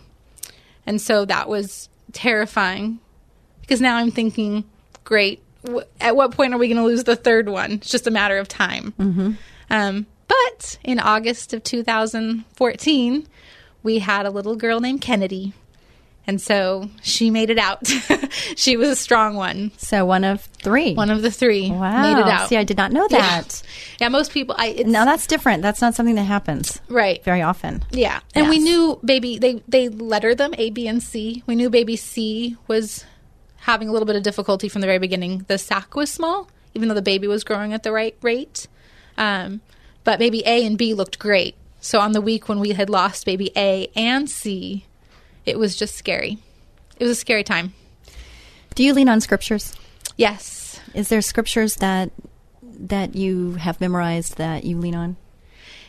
and 0.87 1.01
so 1.01 1.25
that 1.25 1.49
was 1.49 1.88
terrifying. 2.12 3.01
Because 3.61 3.81
now 3.81 3.97
I'm 3.97 4.11
thinking, 4.11 4.64
great. 5.05 5.43
W- 5.64 5.85
at 6.01 6.17
what 6.17 6.31
point 6.31 6.55
are 6.55 6.59
we 6.59 6.69
going 6.69 6.79
to 6.79 6.85
lose 6.85 7.05
the 7.05 7.17
third 7.17 7.49
one? 7.49 7.73
It's 7.73 7.91
just 7.91 8.07
a 8.07 8.11
matter 8.11 8.38
of 8.38 8.49
time. 8.49 8.93
Mm-hmm. 8.99 9.33
Um, 9.69 10.07
but 10.29 10.79
in 10.85 11.01
August 11.01 11.53
of 11.53 11.64
2014, 11.64 13.27
we 13.83 13.99
had 13.99 14.27
a 14.27 14.31
little 14.31 14.57
girl 14.57 14.81
named 14.81 15.01
Kennedy. 15.01 15.55
And 16.29 16.43
so 16.43 16.91
she 17.01 17.31
made 17.31 17.49
it 17.49 17.57
out. 17.57 17.87
she 18.57 18.77
was 18.77 18.91
a 18.91 18.97
strong 18.97 19.35
one. 19.35 19.73
So 19.79 20.05
one 20.05 20.25
of 20.25 20.43
three. 20.43 20.93
One 20.93 21.09
of 21.09 21.23
the 21.23 21.31
three 21.31 21.71
wow. 21.71 22.03
made 22.03 22.21
it 22.21 22.29
out. 22.29 22.51
See, 22.51 22.57
I 22.59 22.64
did 22.64 22.77
not 22.77 22.93
know 22.93 23.09
that. 23.09 23.62
Yeah, 23.99 24.11
most 24.11 24.31
people. 24.31 24.55
I 24.57 24.69
it's, 24.69 24.88
Now 24.88 25.05
that's 25.05 25.27
different. 25.27 25.62
That's 25.62 25.81
not 25.81 25.95
something 25.95 26.14
that 26.14 26.25
happens 26.25 26.81
right. 26.88 27.25
very 27.25 27.43
often. 27.43 27.83
Yeah, 27.91 28.21
and 28.33 28.49
we 28.49 28.61
knew 28.61 29.01
baby. 29.05 29.38
They 29.38 29.61
they 29.67 29.88
letter 29.88 30.37
them 30.37 30.55
A, 30.57 30.71
B, 30.71 30.87
and 30.87 31.03
C. 31.03 31.43
We 31.47 31.57
knew 31.57 31.69
baby 31.69 31.97
C 31.97 32.57
was 32.69 33.05
having 33.57 33.88
a 33.88 33.93
little 33.93 34.07
bit 34.07 34.14
of 34.14 34.23
difficulty 34.23 34.69
from 34.69 34.83
the 34.83 34.87
very 34.87 35.01
beginning. 35.01 35.47
The 35.49 35.59
sac 35.59 35.97
was 35.97 36.12
small, 36.12 36.49
even 36.75 36.88
though 36.88 36.95
the 36.95 37.03
baby 37.03 37.27
was 37.27 37.43
growing 37.43 37.73
at 37.73 37.83
the 37.83 37.91
right 37.91 38.17
rate. 38.23 38.69
Um, 39.17 39.62
but 40.09 40.18
maybe 40.18 40.42
A 40.47 40.64
and 40.64 40.79
B 40.79 40.94
looked 40.94 41.18
great. 41.18 41.55
So 41.83 42.01
on 42.01 42.12
the 42.12 42.23
week 42.23 42.49
when 42.49 42.61
we 42.61 42.71
had 42.71 42.88
lost 42.88 43.27
baby 43.27 43.53
A 43.55 43.88
and 43.94 44.31
C, 44.31 44.87
it 45.44 45.59
was 45.59 45.77
just 45.77 45.97
scary. 45.97 46.38
It 46.99 47.05
was 47.05 47.11
a 47.11 47.14
scary 47.14 47.44
time. 47.44 47.75
Do 48.75 48.83
you 48.83 48.94
lean 48.94 49.11
on 49.11 49.21
scriptures? 49.21 49.75
Yes. 50.16 50.81
Is 50.94 51.11
there 51.11 51.21
scriptures 51.21 51.77
that 51.77 52.11
that 52.62 53.16
you 53.16 53.57
have 53.57 53.83
memorized 53.83 54.38
that 54.38 54.64
you 54.64 54.79
lean 54.79 54.94
on? 54.94 55.18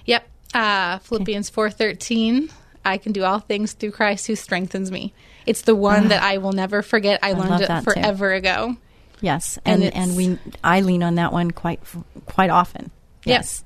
Yep. 0.03 0.27
Uh, 0.53 0.97
Philippians 0.97 1.49
four 1.49 1.69
thirteen. 1.69 2.49
I 2.83 2.97
can 2.97 3.13
do 3.13 3.23
all 3.23 3.39
things 3.39 3.71
through 3.71 3.91
Christ 3.91 4.27
who 4.27 4.35
strengthens 4.35 4.91
me. 4.91 5.13
It's 5.45 5.61
the 5.61 5.75
one 5.75 6.09
that 6.09 6.21
I 6.21 6.39
will 6.39 6.51
never 6.51 6.81
forget. 6.81 7.21
I, 7.23 7.31
love 7.31 7.51
learned 7.51 7.61
it 7.61 7.67
too. 7.67 7.81
forever 7.83 8.33
ago. 8.33 8.75
Yes, 9.21 9.57
And 9.63 9.81
and 9.81 9.95
and, 9.95 10.17
we 10.17 10.37
I 10.61 10.81
lean 10.81 11.03
on 11.03 11.15
that 11.15 11.31
one 11.31 11.51
quite 11.51 11.79
quite 12.25 12.49
often. 12.49 12.91
Yes, 13.23 13.63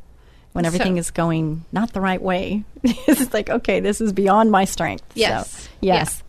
when 0.54 0.66
everything 0.66 0.96
So- 0.96 1.00
is 1.00 1.12
going 1.12 1.66
not 1.72 1.94
the 1.94 2.02
right 2.02 2.22
way, 2.22 2.64
it's 2.84 3.34
like 3.34 3.50
okay, 3.50 3.80
this 3.80 4.00
is 4.02 4.14
beyond 4.14 4.50
my 4.52 4.66
strength. 4.66 5.04
So, 5.10 5.20
Yes. 5.20 5.70
yes. 5.82 6.24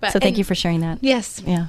But, 0.00 0.12
So 0.12 0.18
thank 0.18 0.38
you 0.38 0.44
for 0.44 0.54
sharing 0.54 0.80
that. 0.80 0.98
Yes. 1.02 1.42
Yeah. 1.46 1.66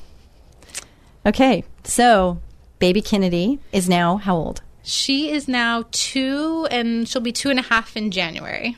Okay, 1.25 1.63
so 1.83 2.39
baby 2.79 3.01
Kennedy 3.01 3.59
is 3.71 3.87
now 3.87 4.17
how 4.17 4.35
old? 4.35 4.61
She 4.83 5.29
is 5.31 5.47
now 5.47 5.85
two, 5.91 6.67
and 6.71 7.07
she'll 7.07 7.21
be 7.21 7.31
two 7.31 7.49
and 7.51 7.59
a 7.59 7.61
half 7.61 7.95
in 7.95 8.09
January. 8.09 8.75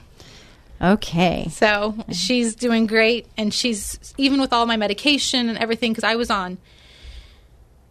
Okay. 0.82 1.48
So 1.50 1.96
she's 2.12 2.56
doing 2.56 2.88
great, 2.88 3.26
and 3.38 3.54
she's 3.54 4.14
even 4.18 4.42
with 4.42 4.52
all 4.52 4.66
my 4.66 4.76
medication 4.76 5.48
and 5.48 5.58
everything 5.58 5.92
because 5.94 6.04
I 6.04 6.16
was 6.16 6.30
on 6.30 6.58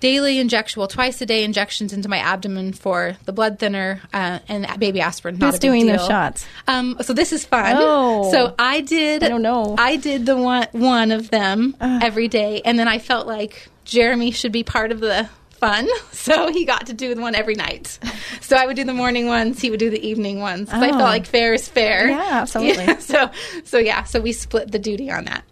daily 0.03 0.39
injection, 0.39 0.81
well, 0.81 0.89
twice 0.89 1.21
a 1.23 1.27
day 1.27 1.45
injections 1.45 1.93
into 1.93 2.09
my 2.09 2.19
abdomen 2.19 2.73
for 2.73 3.17
the 3.25 3.33
blood 3.33 3.59
thinner 3.61 4.01
uh, 4.13 4.41
and 4.49 4.67
baby 4.81 5.01
aspirin. 5.01 5.39
Not 5.39 5.53
Who's 5.53 5.61
doing 5.61 5.87
those 5.87 5.99
deal. 6.01 6.09
shots? 6.09 6.45
Um, 6.67 6.97
so 7.03 7.13
this 7.15 7.33
is 7.33 7.45
fun. 7.47 7.77
Oh. 7.79 8.31
so 8.33 8.55
I 8.59 8.81
did. 8.81 9.23
I 9.23 9.29
don't 9.29 9.43
know. 9.43 9.77
I 9.79 9.97
did 9.97 10.27
the 10.27 10.37
one 10.37 10.67
one 10.73 11.13
of 11.13 11.31
them 11.31 11.77
every 11.81 12.27
day, 12.29 12.61
and 12.65 12.79
then 12.79 12.89
I 12.89 12.99
felt 12.99 13.27
like 13.29 13.69
Jeremy 13.85 14.33
should 14.33 14.53
be 14.53 14.65
part 14.65 14.91
of 14.93 14.99
the 15.01 15.29
fun, 15.51 15.87
so 16.11 16.51
he 16.53 16.65
got 16.65 16.87
to 16.89 16.93
do 16.93 17.15
the 17.15 17.21
one 17.23 17.35
every 17.35 17.55
night. 17.55 17.99
So 18.43 18.57
I 18.57 18.67
would 18.67 18.77
do 18.77 18.85
the 18.85 18.93
morning 18.93 19.29
ones, 19.29 19.61
he 19.63 19.71
would 19.71 19.79
do 19.79 19.89
the 19.89 20.05
evening 20.07 20.41
ones. 20.41 20.69
'cause 20.69 20.83
I 20.83 20.89
Oh. 20.89 20.99
felt 20.99 21.03
like 21.05 21.27
fair 21.27 21.55
is 21.55 21.69
fair. 21.69 22.09
Yeah, 22.09 22.29
absolutely. 22.43 22.85
Yeah, 22.85 22.99
so 23.13 23.31
so 23.65 23.79
yeah, 23.79 24.03
so 24.05 24.21
we 24.21 24.33
split 24.33 24.71
the 24.73 24.79
duty 24.81 25.11
on 25.11 25.25
that. 25.27 25.45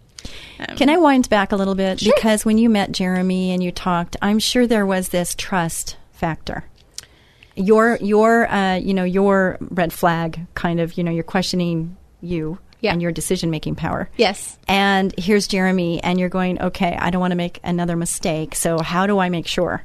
Um, 0.69 0.75
Can 0.77 0.89
I 0.89 0.97
wind 0.97 1.29
back 1.29 1.51
a 1.51 1.55
little 1.55 1.75
bit? 1.75 1.99
Because 2.03 2.45
when 2.45 2.57
you 2.57 2.69
met 2.69 2.91
Jeremy 2.91 3.51
and 3.51 3.63
you 3.63 3.71
talked, 3.71 4.15
I'm 4.21 4.39
sure 4.39 4.67
there 4.67 4.85
was 4.85 5.09
this 5.09 5.33
trust 5.35 5.97
factor. 6.11 6.63
your 7.55 7.97
your 8.01 8.47
uh, 8.51 8.75
you 8.75 8.93
know 8.93 9.03
your 9.03 9.57
red 9.59 9.91
flag 9.91 10.39
kind 10.55 10.79
of 10.79 10.97
you 10.97 11.03
know 11.03 11.11
you're 11.11 11.23
questioning 11.23 11.97
you 12.21 12.59
Yeah. 12.79 12.93
and 12.93 13.01
your 13.01 13.11
decision 13.11 13.49
making 13.49 13.75
power. 13.75 14.09
Yes. 14.17 14.57
And 14.67 15.13
here's 15.17 15.47
Jeremy, 15.47 16.01
and 16.03 16.19
you're 16.19 16.29
going, 16.29 16.61
okay, 16.61 16.95
I 16.99 17.09
don't 17.09 17.19
want 17.21 17.31
to 17.31 17.37
make 17.37 17.59
another 17.63 17.95
mistake. 17.95 18.55
So 18.55 18.79
how 18.81 19.07
do 19.07 19.17
I 19.19 19.29
make 19.29 19.47
sure? 19.47 19.83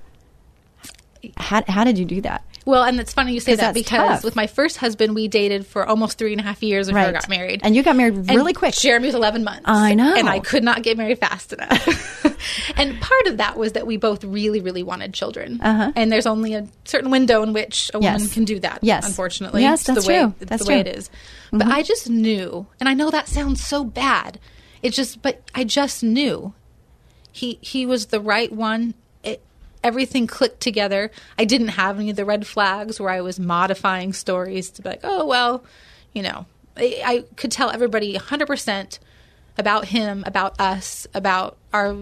How 1.39 1.63
how 1.67 1.85
did 1.85 1.99
you 1.99 2.05
do 2.05 2.21
that? 2.21 2.45
Well, 2.67 2.83
and 2.83 2.99
it's 3.01 3.13
funny 3.15 3.33
you 3.33 3.39
say 3.41 3.55
that 3.55 3.75
because 3.75 4.17
tough. 4.17 4.25
with 4.25 4.35
my 4.37 4.49
first 4.49 4.77
husband, 4.77 5.15
we 5.15 5.29
dated 5.29 5.65
for 5.67 5.87
almost 5.87 6.19
three 6.19 6.33
and 6.33 6.41
a 6.41 6.45
half 6.45 6.63
years 6.63 6.89
before 6.89 6.99
I 7.01 7.05
Right. 7.07 7.15
got 7.15 7.29
married. 7.29 7.61
And 7.63 7.75
you 7.77 7.83
got 7.85 7.95
married 7.97 8.15
And 8.17 8.29
really 8.31 8.53
quick. 8.53 8.75
Jeremy 8.75 9.07
was 9.07 9.15
11 9.15 9.45
months. 9.45 9.63
I 9.67 9.95
know. 9.95 10.15
And 10.15 10.29
I 10.29 10.41
could 10.41 10.65
not 10.65 10.83
get 10.83 10.99
married 10.99 11.21
fast 11.21 11.53
enough. 11.53 12.25
and 12.77 13.01
part 13.01 13.27
of 13.29 13.37
that 13.37 13.57
was 13.57 13.73
that 13.73 13.87
we 13.87 13.97
both 13.97 14.25
really, 14.25 14.61
really 14.61 14.83
wanted 14.83 15.15
children. 15.15 15.61
Uh-huh. 15.63 15.93
And 15.95 16.11
there's 16.11 16.27
only 16.27 16.55
a 16.55 16.67
certain 16.85 17.11
window 17.13 17.43
in 17.45 17.53
which 17.53 17.89
a 17.95 18.01
woman 18.01 18.21
Yes. 18.21 18.35
can 18.35 18.45
do 18.45 18.59
that. 18.59 18.81
Yes. 18.83 19.07
Unfortunately. 19.07 19.63
Yes, 19.63 19.85
that's 19.85 20.05
the 20.05 20.09
way, 20.13 20.21
true. 20.23 20.35
That's 20.41 20.65
the 20.65 20.69
way 20.69 20.83
true. 20.83 20.91
it 20.91 20.97
is. 20.99 21.09
But 21.53 21.69
I 21.69 21.83
just 21.83 22.11
knew, 22.11 22.67
and 22.81 22.89
I 22.89 22.95
know 22.95 23.11
that 23.11 23.29
sounds 23.29 23.65
so 23.65 23.85
bad. 23.85 24.41
It 24.83 24.91
just, 24.91 25.23
but 25.23 25.41
I 25.55 25.63
just 25.63 26.03
knew 26.03 26.53
he 27.31 27.59
he 27.61 27.87
was 27.87 28.07
the 28.07 28.21
right 28.21 28.51
one. 28.53 28.95
Everything 29.87 30.27
clicked 30.27 30.61
together. 30.61 31.13
I 31.39 31.45
didn't 31.45 31.69
have 31.69 31.99
any 31.99 32.11
of 32.11 32.17
the 32.17 32.25
red 32.25 32.45
flags 32.47 32.99
where 32.99 33.11
I 33.11 33.21
was 33.21 33.39
modifying 33.39 34.13
stories 34.13 34.71
to 34.71 34.83
be 34.83 34.89
like, 34.89 35.01
oh 35.05 35.25
well, 35.27 35.65
you 36.13 36.23
know. 36.23 36.47
I, 36.77 37.03
I 37.05 37.25
could 37.37 37.53
tell 37.53 37.71
everybody 37.71 38.15
100% 38.15 38.99
about 39.57 39.87
him, 39.87 40.25
about 40.27 40.61
us, 40.61 41.07
about 41.15 41.57
our 41.73 41.97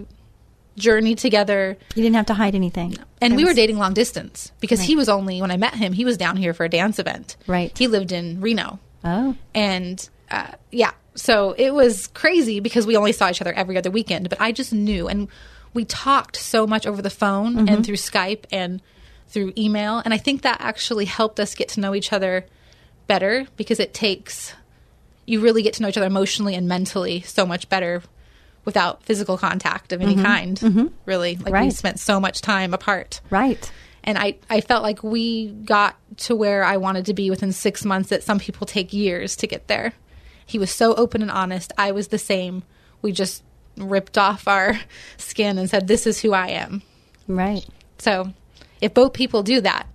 journey 0.77 1.15
together. 1.15 1.77
You 1.95 2.03
didn't 2.03 2.15
have 2.15 2.25
to 2.25 2.33
hide 2.33 2.55
anything. 2.55 2.97
And 3.21 3.35
we 3.35 3.45
were 3.45 3.53
dating 3.53 3.77
long 3.77 3.93
distance 3.93 4.51
because 4.59 4.81
he 4.81 4.95
was 4.95 5.07
only 5.07 5.41
when 5.41 5.51
I 5.51 5.57
met 5.57 5.75
him, 5.75 5.93
he 5.93 6.05
was 6.05 6.17
down 6.17 6.37
here 6.37 6.53
for 6.53 6.65
a 6.65 6.69
dance 6.69 6.99
event. 6.99 7.37
Right. 7.47 7.75
He 7.77 7.87
lived 7.87 8.11
in 8.11 8.41
Reno. 8.41 8.79
Oh, 9.03 9.35
And 9.53 10.09
uh, 10.31 10.53
yeah, 10.71 10.91
so 11.13 11.53
it 11.57 11.73
was 11.73 12.07
crazy 12.07 12.59
because 12.59 12.85
we 12.85 12.97
only 12.97 13.11
saw 13.11 13.29
each 13.29 13.39
other 13.39 13.53
every 13.53 13.77
other 13.77 13.91
weekend. 13.91 14.29
But 14.29 14.41
I 14.41 14.51
just 14.51 14.73
knew, 14.73 15.07
and 15.07 15.27
we 15.75 15.85
talked 15.85 16.35
so 16.37 16.65
much 16.65 16.87
over 16.87 17.01
the 17.03 17.09
phone 17.11 17.53
Mm-hmm. 17.55 17.69
and 17.69 17.85
through 17.85 17.97
Skype 17.97 18.45
and 18.51 18.81
through 19.27 19.53
email, 19.57 20.01
and 20.03 20.13
I 20.13 20.17
think 20.17 20.41
that 20.41 20.57
actually 20.61 21.05
helped 21.05 21.39
us 21.39 21.53
get 21.53 21.69
to 21.69 21.79
know 21.79 21.93
each 21.93 22.11
other 22.11 22.45
better 23.07 23.45
because 23.57 23.79
it 23.79 23.93
takes 23.93 24.53
you 25.27 25.39
really 25.41 25.61
get 25.63 25.73
to 25.75 25.81
know 25.81 25.87
each 25.89 25.97
other 25.97 26.05
emotionally 26.07 26.53
and 26.55 26.67
mentally 26.67 27.21
so 27.21 27.45
much 27.47 27.67
better 27.69 28.03
without 28.63 29.01
physical 29.03 29.37
contact 29.37 29.91
of 29.91 30.01
any 30.01 30.15
kind. 30.15 30.91
Really, 31.05 31.35
like 31.35 31.45
we 31.45 31.51
Mm-hmm. 31.51 31.53
Right. 31.53 31.73
spent 31.73 31.99
so 31.99 32.19
much 32.19 32.41
time 32.41 32.73
apart 32.73 33.21
right. 33.31 33.71
and 34.03 34.17
I, 34.19 34.37
I 34.49 34.61
felt 34.61 34.83
like 34.83 35.03
we 35.03 35.49
got 35.49 35.95
to 36.17 36.35
where 36.35 36.63
I 36.63 36.77
wanted 36.77 37.07
to 37.07 37.13
be 37.15 37.29
within 37.31 37.51
six 37.51 37.83
months 37.83 38.09
that 38.09 38.21
some 38.23 38.37
people 38.39 38.65
take 38.67 38.93
years 38.93 39.35
to 39.37 39.47
get 39.47 39.67
there. 39.67 39.93
He 40.45 40.59
was 40.59 40.69
so 40.71 40.93
open 40.93 41.21
and 41.23 41.31
honest. 41.31 41.73
I 41.77 41.91
was 41.91 42.09
the 42.09 42.19
same. 42.19 42.61
We 43.01 43.11
just 43.11 43.43
ripped 43.77 44.17
off 44.17 44.47
our 44.47 44.79
skin 45.17 45.57
and 45.57 45.69
said, 45.69 45.87
This 45.87 46.07
is 46.07 46.21
who 46.21 46.33
I 46.33 46.47
am. 46.49 46.81
Right. 47.27 47.65
So 47.97 48.33
if 48.81 48.93
both 48.93 49.13
people 49.13 49.43
do 49.43 49.61
that, 49.61 49.87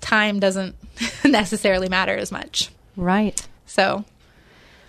time 0.00 0.40
doesn't 0.40 0.76
necessarily 1.24 1.88
matter 1.88 2.16
as 2.16 2.30
much. 2.32 2.70
Right. 2.96 3.46
So 3.66 4.04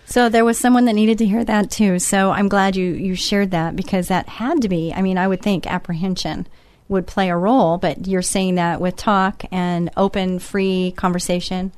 So 0.06 0.30
there 0.30 0.46
was 0.46 0.58
someone 0.60 0.86
that 0.86 0.94
needed 0.94 1.18
to 1.20 1.26
hear 1.26 1.44
that 1.44 1.72
too. 1.72 2.00
So 2.00 2.32
I'm 2.32 2.48
glad 2.50 2.76
you 2.76 2.86
you 2.94 3.16
shared 3.16 3.52
that 3.52 3.76
because 3.76 4.08
that 4.10 4.28
had 4.30 4.62
to 4.62 4.70
be. 4.70 4.94
I 4.94 5.02
mean, 5.02 5.18
I 5.18 5.28
would 5.28 5.42
think 5.42 5.66
apprehension 5.68 6.48
would 6.88 7.08
play 7.08 7.30
a 7.30 7.36
role, 7.36 7.80
but 7.80 8.06
you're 8.08 8.22
saying 8.22 8.56
that 8.56 8.80
with 8.80 8.96
talk 8.96 9.44
and 9.52 9.90
open, 9.98 10.38
free 10.38 10.94
conversation, 10.96 11.72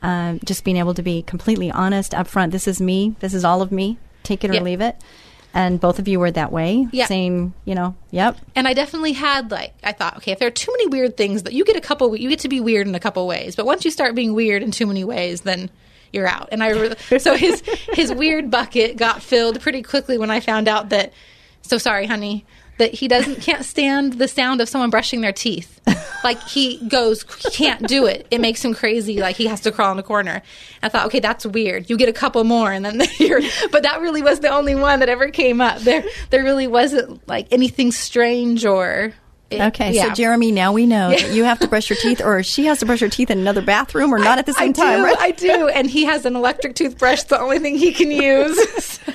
um, 0.00 0.40
just 0.42 0.64
being 0.64 0.78
able 0.78 0.94
to 0.94 1.02
be 1.02 1.20
completely 1.22 1.70
honest 1.70 2.12
upfront. 2.12 2.50
This 2.50 2.66
is 2.66 2.80
me. 2.80 3.14
This 3.20 3.34
is 3.34 3.44
all 3.44 3.60
of 3.60 3.70
me. 3.70 3.98
Take 4.22 4.42
it 4.42 4.50
or 4.50 4.54
Yeah. 4.54 4.62
leave 4.62 4.80
it. 4.80 4.96
And 5.56 5.78
both 5.80 6.00
of 6.00 6.08
you 6.08 6.18
were 6.18 6.32
that 6.32 6.50
way, 6.50 6.88
Yeah. 6.90 7.06
saying, 7.06 7.54
you 7.64 7.76
know, 7.76 7.94
yep, 8.10 8.36
And 8.56 8.66
I 8.66 8.74
definitely 8.74 9.12
had 9.12 9.52
like 9.52 9.72
I 9.84 9.92
thought, 9.92 10.16
okay, 10.16 10.32
if 10.32 10.40
there 10.40 10.48
are 10.48 10.50
too 10.50 10.72
many 10.72 10.88
weird 10.88 11.16
things 11.16 11.44
that 11.44 11.52
you 11.52 11.64
get 11.64 11.76
a 11.76 11.80
couple, 11.80 12.14
you 12.16 12.28
get 12.28 12.40
to 12.40 12.48
be 12.48 12.60
weird 12.60 12.88
in 12.88 12.94
a 12.96 13.00
couple 13.00 13.24
ways. 13.28 13.54
But 13.54 13.64
once 13.64 13.84
you 13.84 13.92
start 13.92 14.16
being 14.16 14.34
weird 14.34 14.62
in 14.64 14.72
too 14.72 14.86
many 14.86 15.04
ways, 15.04 15.42
then 15.42 15.70
you're 16.12 16.26
out. 16.26 16.48
And 16.50 16.60
I 16.62 16.94
so 17.18 17.36
his 17.36 17.62
his 17.92 18.12
weird 18.12 18.50
bucket 18.50 18.96
got 18.96 19.22
filled 19.22 19.60
pretty 19.60 19.82
quickly 19.82 20.18
when 20.18 20.30
I 20.30 20.40
found 20.40 20.66
out 20.66 20.88
that. 20.88 21.12
So 21.62 21.78
sorry, 21.78 22.06
honey, 22.06 22.44
that 22.78 22.92
he 22.94 23.08
doesn't 23.08 23.40
can't 23.40 23.64
stand 23.64 24.14
the 24.14 24.28
sound 24.28 24.60
of 24.60 24.68
someone 24.68 24.90
brushing 24.90 25.20
their 25.20 25.32
teeth. 25.32 25.80
Like 26.24 26.42
he 26.42 26.78
goes, 26.88 27.22
he 27.42 27.50
can't 27.50 27.86
do 27.86 28.06
it. 28.06 28.26
It 28.30 28.40
makes 28.40 28.64
him 28.64 28.74
crazy. 28.74 29.20
Like 29.20 29.36
he 29.36 29.46
has 29.46 29.60
to 29.60 29.70
crawl 29.72 29.92
in 29.92 29.98
a 29.98 30.02
corner. 30.02 30.42
I 30.82 30.88
thought, 30.88 31.06
okay, 31.06 31.20
that's 31.20 31.44
weird. 31.44 31.90
You 31.90 31.98
get 31.98 32.08
a 32.08 32.14
couple 32.14 32.42
more, 32.44 32.72
and 32.72 32.82
then 32.84 33.02
you're. 33.18 33.42
But 33.70 33.82
that 33.82 34.00
really 34.00 34.22
was 34.22 34.40
the 34.40 34.48
only 34.48 34.74
one 34.74 35.00
that 35.00 35.08
ever 35.10 35.28
came 35.28 35.60
up. 35.60 35.80
There, 35.80 36.02
there 36.30 36.42
really 36.42 36.66
wasn't 36.66 37.26
like 37.28 37.48
anything 37.52 37.92
strange 37.92 38.64
or. 38.64 39.12
it- 39.50 39.60
Okay, 39.60 39.92
yeah. 39.92 40.04
so 40.08 40.14
Jeremy, 40.14 40.50
now 40.50 40.72
we 40.72 40.86
know 40.86 41.10
that 41.10 41.32
you 41.32 41.44
have 41.44 41.58
to 41.60 41.68
brush 41.68 41.90
your 41.90 41.98
teeth, 41.98 42.22
or 42.24 42.42
she 42.42 42.64
has 42.64 42.78
to 42.80 42.86
brush 42.86 43.00
her 43.00 43.08
teeth 43.10 43.30
in 43.30 43.38
another 43.38 43.60
bathroom, 43.62 44.12
or 44.12 44.18
not 44.18 44.38
at 44.38 44.46
the 44.46 44.54
same 44.54 44.70
I 44.70 44.72
time. 44.72 44.98
do, 45.00 45.04
right? 45.04 45.16
I 45.20 45.30
do, 45.32 45.68
and 45.68 45.88
he 45.88 46.04
has 46.06 46.24
an 46.24 46.34
electric 46.34 46.74
toothbrush. 46.74 47.24
The 47.24 47.38
only 47.38 47.58
thing 47.58 47.76
he 47.76 47.92
can 47.92 48.10
use. 48.10 48.58
so, 48.82 49.12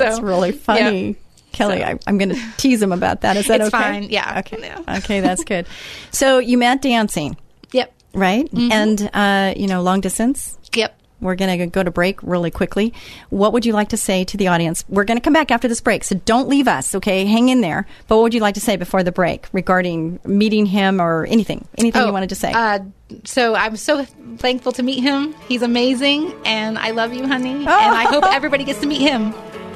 That's 0.00 0.16
so, 0.16 0.22
really 0.22 0.50
funny. 0.52 1.16
Kelly, 1.52 1.78
So- 1.78 1.84
I, 1.84 1.98
I'm 2.06 2.18
going 2.18 2.30
to 2.30 2.40
tease 2.56 2.82
him 2.82 2.92
about 2.92 3.20
that. 3.22 3.36
Is 3.36 3.46
that 3.48 3.60
It's 3.60 3.68
okay? 3.74 3.82
fine, 3.82 4.02
yeah. 4.04 4.40
Okay. 4.40 4.58
Yeah. 4.60 4.96
Okay, 4.98 5.20
that's 5.20 5.44
good. 5.44 5.66
So 6.10 6.38
you 6.38 6.58
met 6.58 6.82
dancing, 6.82 7.36
Yep. 7.72 7.92
right? 8.14 8.46
Mm-hmm. 8.46 8.72
And 8.72 9.10
uh, 9.14 9.54
you 9.56 9.66
know, 9.68 9.82
long 9.82 10.00
distance. 10.00 10.58
Yep. 10.74 10.98
We're 11.20 11.36
going 11.36 11.56
to 11.56 11.66
go 11.68 11.84
to 11.84 11.90
break 11.92 12.20
really 12.24 12.50
quickly. 12.50 12.92
What 13.30 13.52
would 13.52 13.64
you 13.64 13.72
like 13.74 13.90
to 13.90 13.96
say 13.96 14.24
to 14.24 14.36
the 14.36 14.48
audience? 14.48 14.84
We're 14.88 15.04
going 15.04 15.18
to 15.18 15.22
come 15.22 15.32
back 15.32 15.52
after 15.52 15.68
this 15.68 15.80
break, 15.80 16.02
so 16.02 16.16
don't 16.16 16.48
leave 16.48 16.66
us, 16.66 16.96
okay? 16.96 17.24
Hang 17.26 17.48
in 17.48 17.60
there. 17.60 17.86
But 18.08 18.16
what 18.16 18.22
would 18.24 18.34
you 18.34 18.40
like 18.40 18.54
to 18.54 18.60
say 18.60 18.74
before 18.74 19.04
the 19.04 19.12
break 19.12 19.46
regarding 19.52 20.18
meeting 20.24 20.66
him 20.66 21.00
or 21.00 21.24
anything? 21.26 21.68
Anything 21.78 22.06
you 22.08 22.12
wanted 22.12 22.30
to 22.30 22.34
say? 22.34 22.50
Uh, 22.52 22.80
so 23.22 23.54
I'm 23.54 23.76
so 23.76 24.04
thankful 24.38 24.72
to 24.72 24.82
meet 24.82 24.98
him. 25.00 25.32
He's 25.46 25.62
amazing, 25.62 26.34
and 26.44 26.76
I 26.76 26.90
love 26.90 27.14
you, 27.14 27.24
honey. 27.28 27.52
And 27.52 27.68
Oh. 27.68 27.72
I 27.72 28.02
hope 28.06 28.24
everybody 28.32 28.64
gets 28.64 28.80
to 28.80 28.86
meet 28.88 29.02
him. 29.02 29.32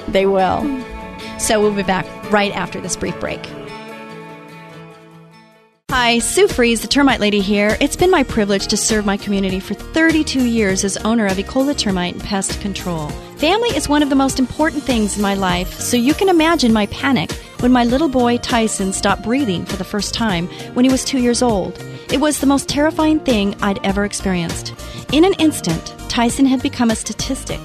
They 0.09 0.27
will. 0.27 0.63
So 1.39 1.61
we'll 1.61 1.75
be 1.75 1.83
back 1.83 2.07
right 2.31 2.53
after 2.55 2.81
this 2.81 2.97
brief 2.97 3.19
break. 3.21 3.47
Hi, 5.91 6.19
Sue 6.19 6.47
Fries, 6.47 6.83
the 6.83 6.89
termite 6.89 7.21
lady 7.21 7.41
here. 7.41 7.77
It's 7.81 7.97
been 7.97 8.11
my 8.11 8.23
privilege 8.23 8.67
to 8.69 8.77
serve 8.77 9.07
my 9.07 9.17
community 9.17 9.61
for 9.61 9.75
32 9.75 10.45
years 10.45 10.85
as 10.85 10.97
owner 10.99 11.27
of 11.27 11.39
Ecola 11.39 11.77
Termite 11.77 12.15
and 12.15 12.23
Pest 12.23 12.61
Control. 12.61 13.09
Family 13.39 13.71
is 13.71 13.89
one 13.89 14.03
of 14.03 14.11
the 14.11 14.15
most 14.15 14.39
important 14.39 14.83
things 14.83 15.17
in 15.17 15.23
my 15.23 15.35
life, 15.35 15.73
so 15.81 15.97
you 15.97 16.13
can 16.13 16.29
imagine 16.29 16.73
my 16.73 16.87
panic 16.87 17.33
when 17.61 17.73
my 17.73 17.85
little 17.85 18.09
boy 18.09 18.37
Tyson 18.37 18.93
stopped 18.93 19.23
breathing 19.23 19.65
for 19.65 19.77
the 19.77 19.85
first 19.85 20.13
time 20.13 20.49
when 20.75 20.85
he 20.85 20.91
was 20.91 21.05
two 21.05 21.19
years 21.19 21.43
old. 21.43 21.83
It 22.13 22.21
was 22.21 22.41
the 22.41 22.47
most 22.47 22.69
terrifying 22.69 23.21
thing 23.21 23.55
I'd 23.63 23.85
ever 23.85 24.05
experienced. 24.05 24.75
In 25.13 25.25
an 25.25 25.35
instant, 25.35 25.95
Tyson 26.09 26.47
had 26.47 26.63
become 26.63 26.91
a 26.91 26.97
statistic 26.97 27.61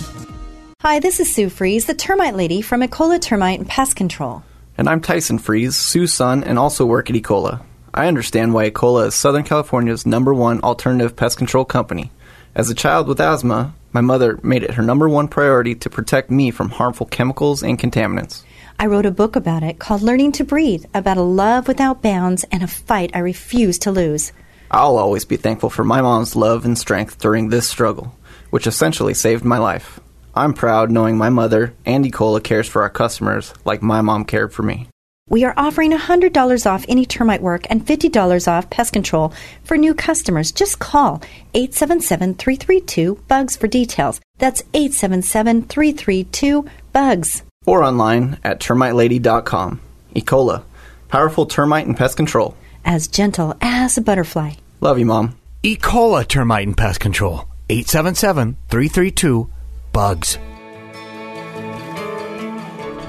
Hi, 0.82 1.00
this 1.00 1.18
is 1.18 1.34
Sue 1.34 1.48
Fries, 1.48 1.86
the 1.86 1.94
termite 1.94 2.36
lady 2.36 2.62
from 2.62 2.82
Ecola 2.82 3.20
Termite 3.20 3.58
and 3.58 3.68
Pest 3.68 3.96
Control. 3.96 4.42
And 4.76 4.88
I'm 4.88 5.00
Tyson 5.00 5.38
Fries, 5.38 5.76
Sue's 5.76 6.12
son, 6.12 6.44
and 6.44 6.58
also 6.58 6.86
work 6.86 7.10
at 7.10 7.16
Ecola. 7.16 7.62
I 7.92 8.06
understand 8.06 8.54
why 8.54 8.70
Ecola 8.70 9.08
is 9.08 9.16
Southern 9.16 9.42
California's 9.42 10.06
number 10.06 10.32
one 10.32 10.60
alternative 10.60 11.16
pest 11.16 11.36
control 11.36 11.64
company. 11.64 12.12
As 12.54 12.70
a 12.70 12.74
child 12.74 13.08
with 13.08 13.20
asthma, 13.20 13.74
my 13.92 14.00
mother 14.00 14.38
made 14.42 14.62
it 14.62 14.74
her 14.74 14.82
number 14.82 15.08
one 15.08 15.28
priority 15.28 15.74
to 15.76 15.90
protect 15.90 16.30
me 16.30 16.50
from 16.50 16.70
harmful 16.70 17.06
chemicals 17.06 17.62
and 17.62 17.78
contaminants. 17.78 18.42
I 18.78 18.86
wrote 18.86 19.06
a 19.06 19.10
book 19.10 19.34
about 19.34 19.62
it 19.62 19.78
called 19.78 20.02
Learning 20.02 20.32
to 20.32 20.44
Breathe, 20.44 20.84
about 20.94 21.16
a 21.16 21.22
love 21.22 21.66
without 21.66 22.02
bounds 22.02 22.44
and 22.52 22.62
a 22.62 22.68
fight 22.68 23.10
I 23.14 23.18
refuse 23.18 23.78
to 23.80 23.90
lose. 23.90 24.32
I'll 24.70 24.98
always 24.98 25.24
be 25.24 25.36
thankful 25.36 25.70
for 25.70 25.82
my 25.82 26.00
mom's 26.00 26.36
love 26.36 26.64
and 26.64 26.78
strength 26.78 27.18
during 27.18 27.48
this 27.48 27.68
struggle, 27.68 28.14
which 28.50 28.66
essentially 28.66 29.14
saved 29.14 29.44
my 29.44 29.58
life. 29.58 29.98
I'm 30.34 30.54
proud 30.54 30.90
knowing 30.90 31.16
my 31.16 31.30
mother 31.30 31.74
Andy 31.84 32.10
Ecola 32.10 32.42
cares 32.42 32.68
for 32.68 32.82
our 32.82 32.90
customers 32.90 33.52
like 33.64 33.82
my 33.82 34.02
mom 34.02 34.24
cared 34.24 34.52
for 34.52 34.62
me. 34.62 34.88
We 35.28 35.44
are 35.44 35.54
offering 35.56 35.92
$100 35.92 36.66
off 36.66 36.84
any 36.88 37.04
termite 37.04 37.42
work 37.42 37.66
and 37.68 37.84
$50 37.84 38.48
off 38.48 38.70
pest 38.70 38.92
control 38.92 39.32
for 39.64 39.76
new 39.76 39.94
customers. 39.94 40.52
Just 40.52 40.78
call 40.78 41.20
877-332-BUGS 41.54 43.56
for 43.56 43.66
details. 43.66 44.20
That's 44.38 44.62
877-332-BUGS. 44.62 47.42
Or 47.66 47.82
online 47.82 48.38
at 48.44 48.60
termitelady.com. 48.60 49.80
Ecola, 50.14 50.62
powerful 51.08 51.46
termite 51.46 51.86
and 51.86 51.96
pest 51.96 52.16
control. 52.16 52.56
As 52.84 53.08
gentle 53.08 53.56
as 53.60 53.98
a 53.98 54.00
butterfly. 54.00 54.52
Love 54.80 54.98
you, 54.98 55.06
Mom. 55.06 55.36
E. 55.62 55.76
coli 55.76 56.26
termite 56.26 56.66
and 56.66 56.76
pest 56.76 57.00
control. 57.00 57.44
877 57.68 58.56
332 58.68 59.50
BUGS. 59.92 60.38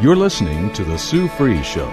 You're 0.01 0.15
listening 0.15 0.71
to 0.73 0.83
The 0.83 0.97
Sue 0.97 1.27
Fries 1.27 1.65
Show. 1.65 1.87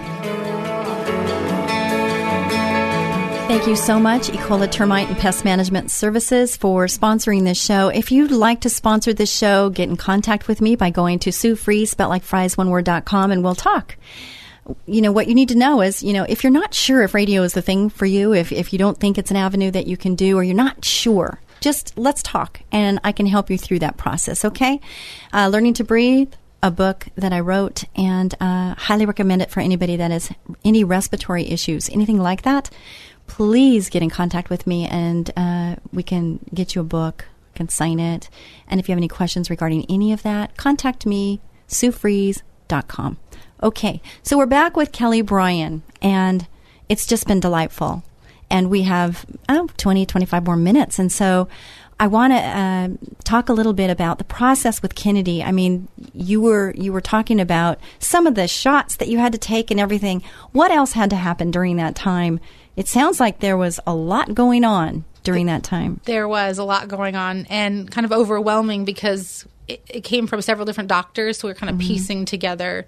Thank 3.56 3.68
you 3.68 3.76
so 3.76 3.98
much, 3.98 4.28
Ecola 4.28 4.70
Termite 4.70 5.08
and 5.08 5.16
Pest 5.16 5.42
Management 5.42 5.90
Services, 5.90 6.58
for 6.58 6.84
sponsoring 6.88 7.44
this 7.44 7.58
show. 7.58 7.88
If 7.88 8.12
you'd 8.12 8.30
like 8.30 8.60
to 8.60 8.68
sponsor 8.68 9.14
this 9.14 9.34
show, 9.34 9.70
get 9.70 9.88
in 9.88 9.96
contact 9.96 10.46
with 10.46 10.60
me 10.60 10.76
by 10.76 10.90
going 10.90 11.20
to 11.20 11.32
Sue 11.32 11.56
Fries, 11.56 11.90
spelled 11.90 12.10
like 12.10 12.22
fries, 12.22 12.58
one 12.58 12.68
and 12.68 13.42
we'll 13.42 13.54
talk. 13.54 13.96
You 14.84 15.00
know, 15.00 15.10
what 15.10 15.26
you 15.26 15.34
need 15.34 15.48
to 15.48 15.54
know 15.54 15.80
is, 15.80 16.02
you 16.02 16.12
know, 16.12 16.26
if 16.28 16.44
you're 16.44 16.52
not 16.52 16.74
sure 16.74 17.02
if 17.02 17.14
radio 17.14 17.44
is 17.44 17.54
the 17.54 17.62
thing 17.62 17.88
for 17.88 18.04
you, 18.04 18.34
if, 18.34 18.52
if 18.52 18.74
you 18.74 18.78
don't 18.78 19.00
think 19.00 19.16
it's 19.16 19.30
an 19.30 19.38
avenue 19.38 19.70
that 19.70 19.86
you 19.86 19.96
can 19.96 20.16
do, 20.16 20.36
or 20.36 20.44
you're 20.44 20.54
not 20.54 20.84
sure, 20.84 21.40
just 21.60 21.96
let's 21.96 22.22
talk 22.22 22.60
and 22.70 23.00
I 23.04 23.12
can 23.12 23.24
help 23.24 23.48
you 23.48 23.56
through 23.56 23.78
that 23.78 23.96
process, 23.96 24.44
okay? 24.44 24.82
Uh, 25.32 25.48
Learning 25.48 25.72
to 25.72 25.82
Breathe, 25.82 26.34
a 26.62 26.70
book 26.70 27.06
that 27.14 27.32
I 27.32 27.40
wrote, 27.40 27.84
and 27.94 28.34
uh, 28.38 28.74
highly 28.74 29.06
recommend 29.06 29.40
it 29.40 29.50
for 29.50 29.60
anybody 29.60 29.96
that 29.96 30.10
has 30.10 30.30
any 30.62 30.84
respiratory 30.84 31.48
issues, 31.48 31.88
anything 31.88 32.18
like 32.18 32.42
that. 32.42 32.68
Please 33.26 33.90
get 33.90 34.02
in 34.02 34.10
contact 34.10 34.50
with 34.50 34.66
me, 34.66 34.86
and 34.86 35.30
uh, 35.36 35.76
we 35.92 36.02
can 36.02 36.40
get 36.54 36.74
you 36.74 36.80
a 36.80 36.84
book, 36.84 37.26
can 37.54 37.68
sign 37.68 37.98
it. 37.98 38.28
And 38.68 38.78
if 38.78 38.88
you 38.88 38.92
have 38.92 38.98
any 38.98 39.08
questions 39.08 39.50
regarding 39.50 39.84
any 39.90 40.12
of 40.12 40.22
that, 40.22 40.56
contact 40.56 41.06
me, 41.06 41.40
suefries.com. 41.68 43.18
Okay, 43.62 44.02
so 44.22 44.36
we're 44.36 44.46
back 44.46 44.76
with 44.76 44.92
Kelly 44.92 45.22
Bryan, 45.22 45.82
and 46.02 46.46
it's 46.88 47.06
just 47.06 47.26
been 47.26 47.40
delightful. 47.40 48.04
And 48.48 48.70
we 48.70 48.82
have 48.82 49.26
oh, 49.48 49.68
20, 49.76 50.06
25 50.06 50.44
more 50.44 50.56
minutes. 50.56 50.98
And 51.00 51.10
so 51.10 51.48
I 51.98 52.06
want 52.06 52.32
to 52.32 52.38
uh, 52.38 52.88
talk 53.24 53.48
a 53.48 53.54
little 53.54 53.72
bit 53.72 53.88
about 53.88 54.18
the 54.18 54.24
process 54.24 54.82
with 54.82 54.94
Kennedy. 54.94 55.42
I 55.42 55.50
mean, 55.50 55.88
you 56.12 56.42
were 56.42 56.74
you 56.76 56.92
were 56.92 57.00
talking 57.00 57.40
about 57.40 57.80
some 57.98 58.26
of 58.26 58.34
the 58.34 58.46
shots 58.46 58.96
that 58.96 59.08
you 59.08 59.18
had 59.18 59.32
to 59.32 59.38
take 59.38 59.70
and 59.70 59.80
everything. 59.80 60.22
What 60.52 60.70
else 60.70 60.92
had 60.92 61.10
to 61.10 61.16
happen 61.16 61.50
during 61.50 61.76
that 61.76 61.96
time? 61.96 62.38
It 62.76 62.88
sounds 62.88 63.18
like 63.20 63.40
there 63.40 63.56
was 63.56 63.80
a 63.86 63.94
lot 63.94 64.34
going 64.34 64.64
on 64.64 65.04
during 65.24 65.46
that 65.46 65.62
time. 65.64 66.00
There 66.04 66.28
was 66.28 66.58
a 66.58 66.64
lot 66.64 66.88
going 66.88 67.16
on 67.16 67.46
and 67.48 67.90
kind 67.90 68.04
of 68.04 68.12
overwhelming 68.12 68.84
because 68.84 69.46
it, 69.66 69.82
it 69.88 70.00
came 70.04 70.26
from 70.26 70.42
several 70.42 70.66
different 70.66 70.88
doctors. 70.88 71.38
So 71.38 71.48
we 71.48 71.52
are 71.52 71.54
kind 71.56 71.70
of 71.70 71.78
piecing 71.80 72.26
together 72.26 72.86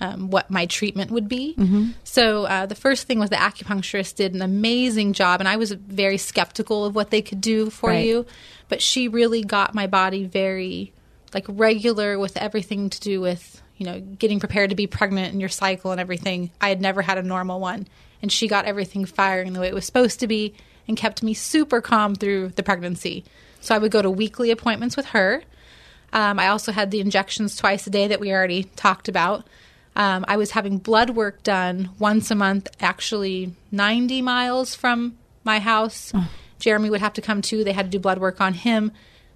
um, 0.00 0.30
what 0.30 0.50
my 0.50 0.66
treatment 0.66 1.10
would 1.10 1.28
be. 1.28 1.56
So 2.04 2.44
uh, 2.46 2.66
the 2.66 2.74
first 2.74 3.06
thing 3.06 3.18
was 3.18 3.30
the 3.30 3.36
acupuncturist 3.36 4.16
did 4.16 4.34
an 4.34 4.42
amazing 4.42 5.12
job, 5.12 5.40
and 5.40 5.48
I 5.48 5.56
was 5.56 5.72
very 5.72 6.16
skeptical 6.18 6.84
of 6.86 6.94
what 6.94 7.10
they 7.10 7.22
could 7.22 7.40
do 7.40 7.70
for 7.70 7.90
Right. 7.90 8.06
you. 8.06 8.26
But 8.68 8.80
she 8.82 9.08
really 9.08 9.42
got 9.42 9.74
my 9.74 9.86
body 9.86 10.24
very 10.24 10.92
like 11.34 11.44
regular 11.48 12.18
with 12.18 12.36
everything 12.36 12.90
to 12.90 12.98
do 13.00 13.20
with 13.20 13.59
you 13.80 13.86
know 13.86 13.98
getting 13.98 14.38
prepared 14.38 14.70
to 14.70 14.76
be 14.76 14.86
pregnant 14.86 15.32
and 15.32 15.40
your 15.40 15.48
cycle 15.48 15.90
and 15.90 16.00
everything. 16.00 16.50
I 16.60 16.68
had 16.68 16.80
never 16.80 17.00
had 17.00 17.18
a 17.18 17.22
normal 17.22 17.58
one, 17.58 17.88
and 18.20 18.30
she 18.30 18.46
got 18.46 18.66
everything 18.66 19.06
firing 19.06 19.54
the 19.54 19.60
way 19.60 19.68
it 19.68 19.74
was 19.74 19.86
supposed 19.86 20.20
to 20.20 20.28
be 20.28 20.54
and 20.86 20.96
kept 20.96 21.22
me 21.22 21.32
super 21.32 21.80
calm 21.80 22.14
through 22.14 22.50
the 22.50 22.62
pregnancy. 22.62 23.24
So 23.60 23.74
I 23.74 23.78
would 23.78 23.90
go 23.90 24.02
to 24.02 24.10
weekly 24.10 24.50
appointments 24.50 24.96
with 24.96 25.06
her. 25.06 25.42
Um, 26.12 26.38
I 26.38 26.48
also 26.48 26.72
had 26.72 26.90
the 26.90 27.00
injections 27.00 27.56
twice 27.56 27.86
a 27.86 27.90
day 27.90 28.08
that 28.08 28.20
we 28.20 28.32
already 28.32 28.64
talked 28.64 29.08
about. 29.08 29.46
Um, 29.96 30.24
I 30.28 30.36
was 30.36 30.50
having 30.50 30.78
blood 30.78 31.10
work 31.10 31.42
done 31.42 31.90
once 31.98 32.30
a 32.30 32.34
month, 32.34 32.68
actually 32.80 33.54
90 33.70 34.20
miles 34.22 34.74
from 34.74 35.16
my 35.42 35.58
house. 35.58 36.12
Jeremy 36.58 36.90
would 36.90 37.00
have 37.00 37.14
to 37.14 37.22
come 37.22 37.40
too. 37.40 37.64
They 37.64 37.72
had 37.72 37.86
to 37.86 37.90
do 37.90 37.98
blood 37.98 38.18
work 38.18 38.40
on 38.40 38.52
him 38.52 38.92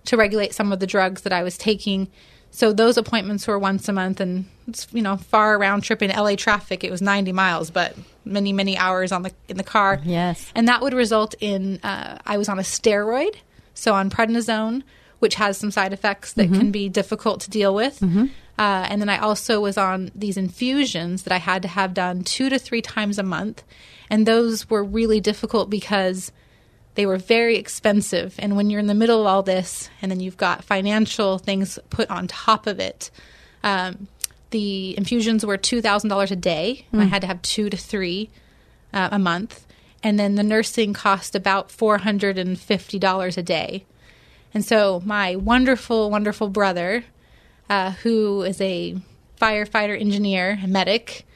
to 0.06 0.16
regulate 0.16 0.54
some 0.54 0.72
of 0.72 0.80
the 0.80 0.86
drugs 0.86 1.22
that 1.22 1.32
I 1.32 1.42
was 1.42 1.56
taking. 1.56 2.10
So 2.54 2.72
those 2.72 2.96
appointments 2.96 3.48
were 3.48 3.58
once 3.58 3.88
a 3.88 3.92
month, 3.92 4.20
and 4.20 4.44
it's 4.68 4.86
you 4.92 5.02
know 5.02 5.16
far 5.16 5.58
round 5.58 5.82
trip 5.82 6.02
in 6.02 6.10
LA 6.10 6.36
traffic. 6.36 6.84
It 6.84 6.90
was 6.92 7.02
90 7.02 7.32
miles, 7.32 7.68
but 7.70 7.96
many 8.24 8.52
many 8.52 8.78
hours 8.78 9.10
on 9.10 9.22
the 9.24 9.32
in 9.48 9.56
the 9.56 9.64
car. 9.64 10.00
Yes. 10.04 10.52
and 10.54 10.68
that 10.68 10.80
would 10.80 10.94
result 10.94 11.34
in 11.40 11.80
uh, 11.82 12.18
I 12.24 12.38
was 12.38 12.48
on 12.48 12.60
a 12.60 12.62
steroid, 12.62 13.34
so 13.74 13.92
on 13.92 14.08
prednisone, 14.08 14.84
which 15.18 15.34
has 15.34 15.58
some 15.58 15.72
side 15.72 15.92
effects 15.92 16.34
that 16.34 16.46
can 16.48 16.70
be 16.70 16.88
difficult 16.88 17.40
to 17.40 17.50
deal 17.50 17.74
with. 17.74 18.00
Uh, 18.56 18.86
and 18.88 19.00
then 19.02 19.08
I 19.08 19.18
also 19.18 19.60
was 19.60 19.76
on 19.76 20.12
these 20.14 20.36
infusions 20.36 21.24
that 21.24 21.32
I 21.32 21.38
had 21.38 21.62
to 21.62 21.68
have 21.68 21.92
done 21.92 22.22
two 22.22 22.48
to 22.50 22.58
three 22.60 22.82
times 22.82 23.18
a 23.18 23.24
month, 23.24 23.64
and 24.08 24.26
those 24.26 24.70
were 24.70 24.84
really 24.84 25.20
difficult 25.20 25.70
because 25.70 26.30
they 26.94 27.06
were 27.06 27.16
very 27.16 27.56
expensive. 27.56 28.34
And 28.38 28.56
when 28.56 28.70
you're 28.70 28.80
in 28.80 28.86
the 28.86 28.94
middle 28.94 29.20
of 29.20 29.26
all 29.26 29.42
this, 29.42 29.90
and 30.00 30.10
then 30.10 30.20
you've 30.20 30.36
got 30.36 30.64
financial 30.64 31.38
things 31.38 31.78
put 31.90 32.08
on 32.10 32.26
top 32.28 32.66
of 32.66 32.78
it, 32.80 33.10
um, 33.62 34.08
the 34.50 34.96
infusions 34.96 35.44
were 35.44 35.56
two 35.56 35.80
thousand 35.80 36.10
dollars 36.10 36.30
a 36.30 36.36
day, 36.36 36.86
and 36.92 37.02
I 37.02 37.06
had 37.06 37.22
to 37.22 37.26
have 37.26 37.42
two 37.42 37.68
to 37.70 37.76
three 37.76 38.30
uh, 38.92 39.08
a 39.10 39.18
month, 39.18 39.66
and 40.02 40.18
then 40.18 40.36
the 40.36 40.44
nursing 40.44 40.92
cost 40.92 41.34
about 41.34 41.70
four 41.70 41.98
hundred 41.98 42.38
and 42.38 42.58
fifty 42.58 42.98
dollars 42.98 43.36
a 43.36 43.42
day. 43.42 43.84
And 44.52 44.64
so 44.64 45.02
my 45.04 45.34
wonderful, 45.34 46.10
wonderful 46.10 46.48
brother, 46.48 47.04
uh, 47.68 47.90
who 47.90 48.42
is 48.42 48.60
a 48.60 48.94
firefighter, 49.40 50.00
engineer, 50.00 50.60
medic, 50.64 51.26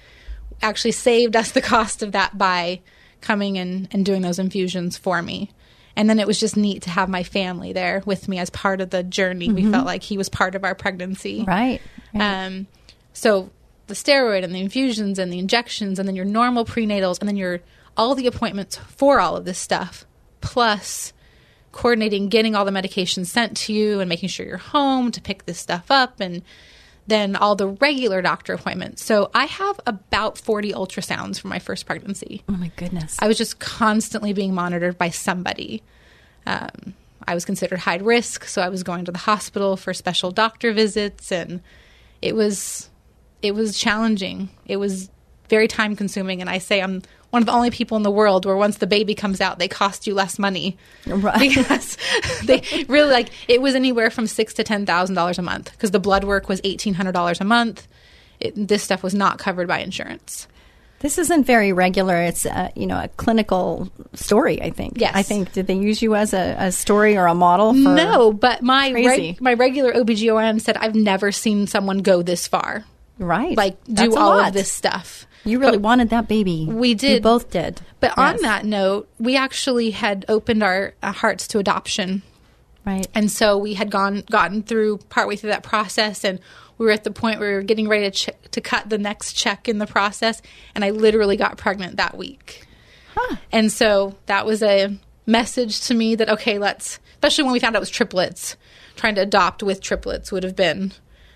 actually 0.62 0.92
saved 0.92 1.34
us 1.34 1.50
the 1.50 1.60
cost 1.60 2.04
of 2.04 2.12
that 2.12 2.38
by 2.38 2.80
coming 3.20 3.58
and, 3.58 3.88
and 3.90 4.04
doing 4.04 4.22
those 4.22 4.38
infusions 4.38 4.96
for 4.96 5.22
me. 5.22 5.50
And 5.96 6.08
then 6.08 6.20
it 6.20 6.26
was 6.28 6.38
just 6.38 6.56
neat 6.56 6.82
to 6.82 6.90
have 6.90 7.08
my 7.08 7.24
family 7.24 7.72
there 7.72 8.02
with 8.06 8.28
me 8.28 8.38
as 8.38 8.50
part 8.50 8.80
of 8.80 8.90
the 8.90 9.02
journey. 9.02 9.50
We 9.50 9.68
felt 9.68 9.84
like 9.84 10.04
he 10.04 10.16
was 10.16 10.28
part 10.28 10.54
of 10.54 10.62
our 10.62 10.76
pregnancy. 10.76 11.44
Right. 11.44 11.80
Um, 12.14 12.68
so 13.12 13.50
the 13.88 13.94
steroid 13.94 14.44
and 14.44 14.54
the 14.54 14.60
infusions 14.60 15.18
and 15.18 15.32
the 15.32 15.40
injections 15.40 15.98
and 15.98 16.06
then 16.06 16.14
your 16.14 16.24
normal 16.24 16.64
prenatals 16.64 17.18
and 17.18 17.28
then 17.28 17.36
your 17.36 17.60
all 17.96 18.14
the 18.14 18.28
appointments 18.28 18.76
for 18.76 19.18
all 19.18 19.36
of 19.36 19.44
this 19.44 19.58
stuff, 19.58 20.06
plus 20.40 21.12
coordinating 21.72 22.28
getting 22.28 22.54
all 22.54 22.64
the 22.64 22.70
medications 22.70 23.26
sent 23.26 23.56
to 23.56 23.72
you 23.72 23.98
and 23.98 24.08
making 24.08 24.28
sure 24.28 24.46
you're 24.46 24.56
home 24.56 25.10
to 25.10 25.20
pick 25.20 25.46
this 25.46 25.58
stuff 25.58 25.90
up 25.90 26.20
and 26.20 26.42
then 27.08 27.36
all 27.36 27.56
the 27.56 27.68
regular 27.68 28.22
doctor 28.22 28.52
appointments. 28.52 29.04
So 29.04 29.30
I 29.34 29.46
have 29.46 29.80
about 29.86 30.38
40 30.38 30.72
ultrasounds 30.72 31.40
for 31.40 31.48
my 31.48 31.58
first 31.58 31.86
pregnancy. 31.86 32.42
Oh 32.48 32.52
my 32.52 32.70
goodness. 32.76 33.16
I 33.18 33.26
was 33.26 33.38
just 33.38 33.58
constantly 33.58 34.32
being 34.34 34.54
monitored 34.54 34.98
by 34.98 35.10
somebody. 35.10 35.82
Um, 36.46 36.94
I 37.26 37.34
was 37.34 37.44
considered 37.44 37.80
high 37.80 37.96
risk, 37.96 38.44
so 38.44 38.62
I 38.62 38.68
was 38.68 38.82
going 38.82 39.06
to 39.06 39.12
the 39.12 39.18
hospital 39.18 39.76
for 39.76 39.92
special 39.92 40.30
doctor 40.30 40.72
visits, 40.72 41.32
and 41.32 41.60
it 42.22 42.34
was 42.34 42.88
it 43.42 43.54
was 43.54 43.78
challenging. 43.78 44.50
It 44.66 44.76
was 44.76 45.10
very 45.48 45.68
time 45.68 45.96
consuming, 45.96 46.40
and 46.40 46.48
I 46.48 46.58
say 46.58 46.80
I'm 46.80 47.02
one 47.30 47.42
of 47.42 47.46
the 47.46 47.52
only 47.52 47.70
people 47.70 47.96
in 47.96 48.02
the 48.02 48.10
world 48.10 48.46
where 48.46 48.56
once 48.56 48.78
the 48.78 48.86
baby 48.86 49.14
comes 49.14 49.40
out, 49.40 49.58
they 49.58 49.68
cost 49.68 50.06
you 50.06 50.14
less 50.14 50.38
money 50.38 50.78
Right. 51.06 51.54
because 51.54 51.96
they 52.44 52.62
really 52.88 53.10
like 53.12 53.28
it 53.48 53.60
was 53.60 53.74
anywhere 53.74 54.10
from 54.10 54.26
six 54.26 54.54
to 54.54 54.64
ten 54.64 54.86
thousand 54.86 55.14
dollars 55.14 55.38
a 55.38 55.42
month 55.42 55.70
because 55.72 55.90
the 55.90 56.00
blood 56.00 56.24
work 56.24 56.48
was 56.48 56.60
eighteen 56.64 56.94
hundred 56.94 57.12
dollars 57.12 57.40
a 57.40 57.44
month. 57.44 57.86
It, 58.40 58.54
this 58.68 58.82
stuff 58.82 59.02
was 59.02 59.14
not 59.14 59.38
covered 59.38 59.68
by 59.68 59.80
insurance. 59.80 60.46
This 61.00 61.16
isn't 61.18 61.44
very 61.44 61.72
regular. 61.72 62.16
It's 62.22 62.44
uh, 62.46 62.70
you 62.74 62.86
know 62.86 62.98
a 62.98 63.08
clinical 63.08 63.88
story. 64.14 64.60
I 64.62 64.70
think. 64.70 64.94
Yes. 64.96 65.12
I 65.14 65.22
think 65.22 65.52
did 65.52 65.66
they 65.68 65.74
use 65.76 66.00
you 66.02 66.14
as 66.16 66.32
a, 66.34 66.56
a 66.58 66.72
story 66.72 67.16
or 67.16 67.26
a 67.26 67.34
model? 67.34 67.72
For, 67.72 67.78
No, 67.94 68.32
but 68.32 68.62
my 68.62 68.90
reg- 68.90 69.40
my 69.40 69.54
regular 69.54 69.92
OBGYN 69.92 70.60
said 70.60 70.76
I've 70.76 70.94
never 70.96 71.30
seen 71.30 71.66
someone 71.66 71.98
go 71.98 72.22
this 72.22 72.48
far. 72.48 72.84
Right. 73.18 73.56
like 73.56 73.82
do 73.84 73.94
That's 73.94 74.16
all 74.16 74.38
of 74.38 74.52
this 74.52 74.70
stuff. 74.70 75.26
You 75.44 75.58
really 75.60 75.78
But- 75.78 75.82
wanted 75.82 76.10
that 76.10 76.28
baby. 76.28 76.66
We 76.66 76.94
did. 76.94 77.22
both 77.22 77.50
did. 77.50 77.80
But 78.00 78.16
on 78.18 78.36
that 78.42 78.64
note, 78.64 79.08
we 79.18 79.36
actually 79.36 79.90
had 79.92 80.24
opened 80.28 80.62
our 80.62 80.94
uh, 81.02 81.12
hearts 81.12 81.46
to 81.48 81.58
adoption. 81.58 82.22
Right. 82.84 83.06
And 83.14 83.30
so 83.30 83.58
we 83.58 83.74
had 83.74 83.90
gone 83.90 84.22
gotten 84.30 84.62
through 84.62 84.98
partway 85.08 85.36
through 85.36 85.50
that 85.50 85.62
process 85.62 86.24
and 86.24 86.38
we 86.78 86.86
were 86.86 86.92
at 86.92 87.04
the 87.04 87.10
point 87.10 87.40
where 87.40 87.48
we 87.50 87.54
were 87.56 87.62
getting 87.62 87.88
ready 87.88 88.10
to 88.10 88.10
ch- 88.10 88.50
to 88.52 88.60
cut 88.60 88.88
the 88.88 88.98
next 88.98 89.32
check 89.34 89.68
in 89.68 89.78
the 89.78 89.86
process 89.86 90.40
and 90.74 90.84
I 90.84 90.90
literally 90.90 91.36
got 91.36 91.56
pregnant 91.58 91.96
that 91.96 92.16
week. 92.16 92.66
Huh. 93.14 93.36
And 93.52 93.70
so 93.72 94.16
that 94.26 94.46
was 94.46 94.62
a 94.62 94.96
message 95.26 95.80
to 95.88 95.94
me 95.94 96.14
that 96.14 96.28
okay, 96.30 96.58
let's 96.58 96.98
especially 97.12 97.44
when 97.44 97.52
we 97.52 97.58
found 97.60 97.74
out 97.74 97.80
it 97.80 97.80
was 97.80 97.90
triplets, 97.90 98.56
trying 98.96 99.16
to 99.16 99.22
adopt 99.22 99.62
with 99.62 99.80
triplets 99.80 100.30
would 100.32 100.44
have 100.44 100.56
been 100.56 100.92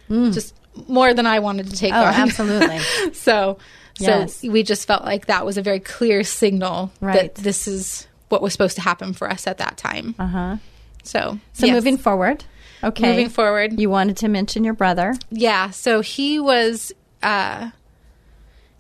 just 0.09 0.55
more 0.89 1.13
than 1.15 1.27
I 1.27 1.39
wanted 1.41 1.71
to 1.71 1.77
take. 1.77 1.93
Oh, 1.93 1.97
on. 2.05 2.15
absolutely. 2.15 2.79
so 3.13 3.59
Yes. 3.99 4.37
so 4.37 4.51
we 4.51 4.63
just 4.63 4.87
felt 4.87 5.05
like 5.05 5.27
that 5.27 5.45
was 5.45 5.59
a 5.59 5.63
very 5.63 5.79
clear 5.81 6.25
signal 6.25 6.91
Right. 7.01 7.35
that 7.35 7.43
this 7.43 7.69
is 7.69 8.07
what 8.31 8.41
was 8.41 8.53
supposed 8.53 8.77
to 8.77 8.83
happen 8.83 9.13
for 9.13 9.29
us 9.31 9.47
at 9.47 9.59
that 9.59 9.77
time. 9.77 10.15
Uh 10.19 10.27
huh. 10.27 10.57
So 11.05 11.39
So 11.53 11.67
yes. 11.67 11.75
moving 11.75 11.99
forward. 11.99 12.45
Okay. 12.83 13.11
Moving 13.11 13.29
forward. 13.29 13.79
You 13.79 13.91
wanted 13.91 14.17
to 14.19 14.29
mention 14.29 14.65
your 14.65 14.75
brother. 14.75 15.15
Yeah, 15.31 15.71
so 15.71 16.01
he 16.01 16.41
was 16.41 16.91
uh 17.23 17.71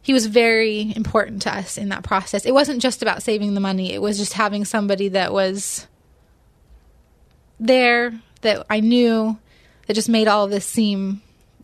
he 0.00 0.12
was 0.12 0.26
very 0.26 0.92
important 0.96 1.42
to 1.42 1.54
us 1.54 1.76
in 1.78 1.90
that 1.90 2.02
process. 2.02 2.44
It 2.46 2.52
wasn't 2.54 2.80
just 2.82 3.02
about 3.02 3.22
saving 3.22 3.54
the 3.54 3.60
money. 3.60 3.92
It 3.92 4.02
was 4.02 4.18
just 4.18 4.32
having 4.32 4.64
somebody 4.64 5.08
that 5.10 5.32
was 5.32 5.86
there 7.60 8.12
that 8.40 8.66
I 8.68 8.80
knew 8.80 9.38
that 9.86 9.94
just 9.94 10.08
made 10.08 10.26
all 10.28 10.44
of 10.44 10.50
this 10.50 10.66
seem 10.66 11.22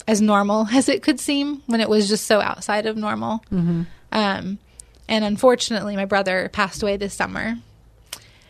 as 0.09 0.21
normal 0.21 0.67
as 0.73 0.89
it 0.89 1.03
could 1.05 1.21
seem 1.21 1.63
when 1.67 1.81
it 1.81 1.89
was 1.89 2.09
just 2.09 2.27
so 2.27 2.41
outside 2.41 2.87
of 2.87 2.97
normal. 2.97 3.45
Um, 4.11 4.59
and 5.09 5.25
unfortunately, 5.25 5.95
my 5.95 6.07
brother 6.07 6.49
passed 6.53 6.83
away 6.83 6.97
this 6.97 7.15
summer, 7.15 7.57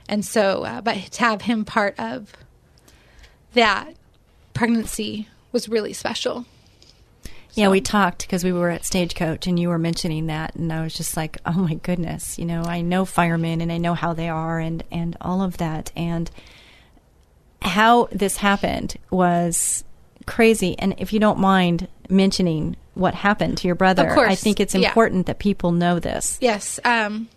and 0.08 0.24
so 0.24 0.64
uh, 0.64 0.80
but 0.80 0.96
to 0.96 1.20
have 1.20 1.42
him 1.42 1.64
part 1.64 1.98
of 1.98 2.32
that 3.52 3.92
pregnancy 4.54 5.28
was 5.52 5.68
really 5.68 5.92
special. 5.92 6.46
Yeah, 7.54 7.70
we 7.70 7.80
talked 7.80 8.22
because 8.22 8.44
we 8.44 8.52
were 8.52 8.70
at 8.70 8.84
Stagecoach 8.84 9.48
and 9.48 9.58
you 9.58 9.68
were 9.68 9.78
mentioning 9.78 10.26
that, 10.26 10.54
and 10.54 10.72
I 10.72 10.82
was 10.82 10.94
just 10.94 11.16
like, 11.16 11.38
oh 11.46 11.52
my 11.52 11.74
goodness, 11.74 12.38
you 12.38 12.44
know, 12.44 12.62
I 12.62 12.80
know 12.82 13.04
firemen 13.04 13.60
and 13.60 13.72
I 13.72 13.78
know 13.78 13.94
how 13.94 14.14
they 14.14 14.28
are 14.28 14.58
and 14.58 14.82
and 14.90 15.16
all 15.20 15.42
of 15.42 15.58
that, 15.58 15.90
and 15.96 16.30
how 17.62 18.08
this 18.12 18.36
happened 18.36 18.96
was 19.10 19.84
crazy. 20.28 20.78
And 20.78 20.94
if 20.98 21.12
you 21.12 21.18
don't 21.18 21.38
mind 21.38 21.88
mentioning 22.08 22.76
what 22.94 23.14
happened 23.14 23.58
to 23.58 23.66
your 23.66 23.74
brother, 23.74 24.18
I 24.18 24.34
think 24.34 24.60
it's 24.60 24.74
yeah. 24.74 24.88
important 24.88 25.26
that 25.26 25.38
people 25.38 25.72
know 25.72 25.98
this. 25.98 26.38
Yes. 26.40 26.78
Um, 26.84 27.28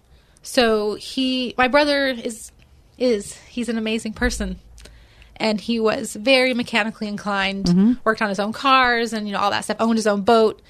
so 0.43 0.95
he, 0.95 1.55
my 1.57 1.67
brother 1.67 2.07
is, 2.07 2.51
is 2.97 3.37
he's 3.47 3.69
an 3.69 3.77
amazing 3.77 4.13
person, 4.13 4.59
and 5.37 5.59
he 5.59 5.79
was 5.79 6.15
very 6.15 6.53
mechanically 6.53 7.07
inclined. 7.07 7.67
Worked 8.03 8.21
on 8.21 8.29
his 8.29 8.39
own 8.39 8.53
cars 8.53 9.13
and 9.13 9.27
you 9.27 9.33
know 9.33 9.39
all 9.39 9.51
that 9.51 9.63
stuff. 9.63 9.77
Owned 9.79 9.97
his 9.97 10.07
own 10.07 10.21
boat. 10.21 10.61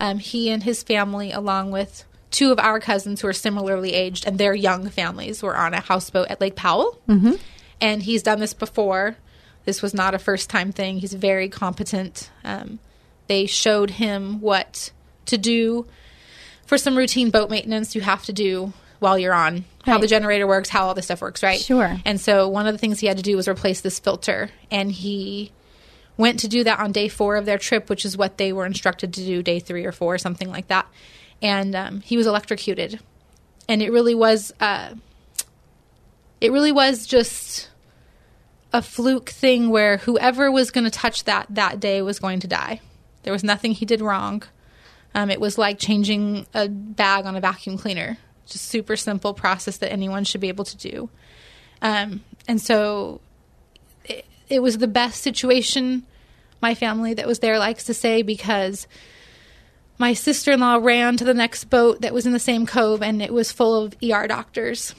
Um, 0.00 0.18
he 0.18 0.50
and 0.50 0.62
his 0.62 0.82
family, 0.82 1.32
along 1.32 1.70
with 1.70 2.04
two 2.30 2.50
of 2.52 2.58
our 2.58 2.80
cousins 2.80 3.20
who 3.20 3.28
are 3.28 3.32
similarly 3.32 3.92
aged, 3.92 4.26
and 4.26 4.38
their 4.38 4.54
young 4.54 4.88
families, 4.88 5.42
were 5.42 5.56
on 5.56 5.74
a 5.74 5.80
houseboat 5.80 6.28
at 6.28 6.40
Lake 6.40 6.56
Powell. 6.56 7.00
Mm-hmm. 7.08 7.34
And 7.80 8.02
he's 8.02 8.22
done 8.22 8.40
this 8.40 8.54
before. 8.54 9.16
This 9.64 9.80
was 9.82 9.94
not 9.94 10.14
a 10.14 10.18
first 10.18 10.50
time 10.50 10.72
thing. 10.72 10.98
He's 10.98 11.14
very 11.14 11.48
competent. 11.48 12.30
Um, 12.44 12.78
they 13.26 13.46
showed 13.46 13.90
him 13.90 14.40
what 14.40 14.92
to 15.26 15.38
do 15.38 15.86
for 16.66 16.76
some 16.78 16.96
routine 16.96 17.30
boat 17.30 17.50
maintenance 17.50 17.94
you 17.94 18.00
have 18.02 18.24
to 18.24 18.32
do 18.32 18.72
while 19.00 19.18
you're 19.18 19.34
on 19.34 19.64
how 19.84 19.98
the 19.98 20.06
generator 20.06 20.46
works 20.46 20.68
how 20.70 20.86
all 20.86 20.94
this 20.94 21.06
stuff 21.06 21.20
works 21.20 21.42
right 21.42 21.60
Sure. 21.60 21.98
and 22.06 22.18
so 22.20 22.48
one 22.48 22.66
of 22.66 22.72
the 22.72 22.78
things 22.78 23.00
he 23.00 23.06
had 23.06 23.18
to 23.18 23.22
do 23.22 23.36
was 23.36 23.46
replace 23.48 23.82
this 23.82 23.98
filter 23.98 24.50
and 24.70 24.90
he 24.92 25.52
went 26.16 26.40
to 26.40 26.48
do 26.48 26.64
that 26.64 26.78
on 26.78 26.90
day 26.92 27.08
four 27.08 27.36
of 27.36 27.44
their 27.44 27.58
trip 27.58 27.90
which 27.90 28.04
is 28.06 28.16
what 28.16 28.38
they 28.38 28.50
were 28.52 28.64
instructed 28.64 29.12
to 29.14 29.24
do 29.24 29.42
day 29.42 29.60
three 29.60 29.84
or 29.84 29.92
four 29.92 30.16
something 30.16 30.50
like 30.50 30.68
that 30.68 30.86
and 31.42 31.74
um, 31.74 32.00
he 32.00 32.16
was 32.16 32.26
electrocuted 32.26 32.98
and 33.68 33.82
it 33.82 33.90
really 33.92 34.14
was 34.14 34.52
uh, 34.60 34.94
it 36.40 36.52
really 36.52 36.72
was 36.72 37.06
just 37.06 37.68
a 38.74 38.82
fluke 38.82 39.30
thing 39.30 39.70
where 39.70 39.98
whoever 39.98 40.50
was 40.50 40.72
going 40.72 40.82
to 40.82 40.90
touch 40.90 41.24
that 41.24 41.46
that 41.48 41.78
day 41.78 42.02
was 42.02 42.18
going 42.18 42.40
to 42.40 42.48
die. 42.48 42.80
There 43.22 43.32
was 43.32 43.44
nothing 43.44 43.70
he 43.70 43.86
did 43.86 44.00
wrong. 44.00 44.42
Um, 45.14 45.30
it 45.30 45.40
was 45.40 45.56
like 45.56 45.78
changing 45.78 46.44
a 46.52 46.68
bag 46.68 47.24
on 47.24 47.36
a 47.36 47.40
vacuum 47.40 47.78
cleaner. 47.78 48.18
Just 48.46 48.64
super 48.66 48.96
simple 48.96 49.32
process 49.32 49.76
that 49.78 49.92
anyone 49.92 50.24
should 50.24 50.40
be 50.40 50.48
able 50.48 50.64
to 50.64 50.76
do. 50.76 51.08
Um, 51.82 52.24
and 52.48 52.60
so 52.60 53.20
it, 54.06 54.26
it 54.48 54.60
was 54.60 54.78
the 54.78 54.88
best 54.88 55.22
situation 55.22 56.04
my 56.60 56.74
family 56.74 57.14
that 57.14 57.28
was 57.28 57.38
there 57.38 57.60
likes 57.60 57.84
to 57.84 57.94
say 57.94 58.22
because 58.22 58.88
my 59.98 60.14
sister 60.14 60.50
in 60.50 60.60
law 60.60 60.80
ran 60.82 61.16
to 61.18 61.24
the 61.24 61.32
next 61.32 61.66
boat 61.66 62.00
that 62.00 62.12
was 62.12 62.26
in 62.26 62.32
the 62.32 62.40
same 62.40 62.66
cove 62.66 63.02
and 63.02 63.22
it 63.22 63.32
was 63.32 63.52
full 63.52 63.84
of 63.84 63.94
ER 64.02 64.26
doctors. 64.26 64.96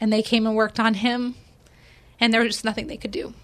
And 0.00 0.10
they 0.10 0.22
came 0.22 0.46
and 0.46 0.56
worked 0.56 0.80
on 0.80 0.94
him 0.94 1.34
and 2.20 2.32
there 2.32 2.42
was 2.42 2.52
just 2.54 2.64
nothing 2.64 2.86
they 2.86 2.96
could 2.96 3.10
do. 3.10 3.34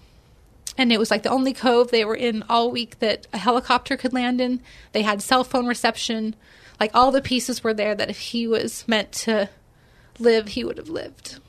And 0.77 0.91
it 0.93 0.99
was 0.99 1.09
like 1.09 1.23
the 1.23 1.29
only 1.29 1.53
cove 1.53 1.89
they 1.89 2.05
were 2.05 2.15
in 2.15 2.43
all 2.47 2.69
week 2.69 2.99
that 2.99 3.25
a 3.33 3.37
helicopter 3.39 3.97
could 3.97 4.13
land 4.13 4.39
in. 4.39 4.61
They 4.91 5.01
had 5.01 5.21
cell 5.23 5.43
phone 5.43 5.65
reception. 5.65 6.35
Like 6.79 6.91
all 6.93 7.11
the 7.11 7.21
pieces 7.21 7.63
were 7.63 7.73
there 7.73 7.95
that 7.95 8.09
if 8.11 8.19
he 8.19 8.45
was 8.47 8.87
meant 8.87 9.11
to 9.13 9.49
live, 10.19 10.49
he 10.49 10.63
would 10.63 10.77
have 10.77 10.89
lived. 10.89 11.39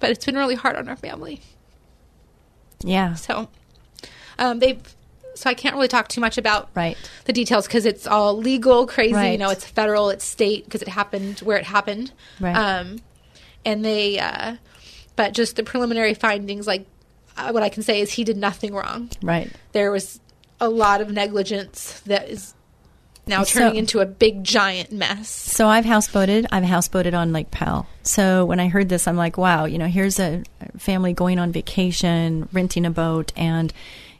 But 0.00 0.10
it's 0.10 0.26
been 0.26 0.36
really 0.36 0.54
hard 0.54 0.76
on 0.76 0.86
our 0.88 0.96
family. 0.96 1.40
Yeah. 2.80 3.14
So 3.14 3.48
um, 4.38 4.58
they've. 4.58 4.80
So 5.34 5.50
I 5.50 5.54
can't 5.54 5.74
really 5.74 5.88
talk 5.88 6.08
too 6.08 6.20
much 6.22 6.38
about 6.38 6.70
Right. 6.74 6.96
the 7.26 7.32
details 7.32 7.66
because 7.66 7.84
it's 7.84 8.06
all 8.06 8.34
legal, 8.38 8.86
crazy. 8.86 9.32
You 9.32 9.36
know, 9.38 9.50
it's 9.50 9.66
federal, 9.66 10.08
it's 10.08 10.24
state 10.24 10.64
because 10.64 10.80
it 10.80 10.88
happened 10.88 11.40
where 11.40 11.58
it 11.58 11.64
happened. 11.64 12.12
Right. 12.40 12.56
Um, 12.56 13.00
and 13.62 13.84
they, 13.84 14.18
uh, 14.18 14.56
but 15.16 15.32
just 15.32 15.56
the 15.56 15.62
preliminary 15.62 16.14
findings, 16.14 16.66
like 16.66 16.86
uh, 17.36 17.50
what 17.50 17.62
I 17.62 17.68
can 17.68 17.82
say 17.82 18.00
is 18.00 18.12
he 18.12 18.24
did 18.24 18.36
nothing 18.36 18.74
wrong. 18.74 19.10
Right. 19.22 19.50
There 19.72 19.90
was 19.90 20.20
a 20.60 20.68
lot 20.68 21.00
of 21.00 21.10
negligence 21.10 22.00
that 22.06 22.28
is 22.30 22.54
now 23.26 23.42
So- 23.42 23.58
turning 23.60 23.76
into 23.76 24.00
a 24.00 24.06
big 24.06 24.44
giant 24.44 24.92
mess. 24.92 25.28
So 25.28 25.66
I've 25.68 25.84
houseboated. 25.84 26.46
I've 26.52 26.64
houseboated 26.64 27.12
on 27.12 27.32
Lake 27.32 27.50
Powell. 27.50 27.86
So 28.02 28.44
when 28.44 28.60
I 28.60 28.68
heard 28.68 28.88
this, 28.88 29.06
I'm 29.08 29.16
like, 29.16 29.36
wow, 29.36 29.64
you 29.64 29.78
know, 29.78 29.86
here's 29.88 30.18
a 30.20 30.44
family 30.78 31.12
going 31.12 31.38
on 31.38 31.50
vacation, 31.52 32.48
renting 32.52 32.86
a 32.86 32.90
boat, 32.90 33.32
and 33.36 33.72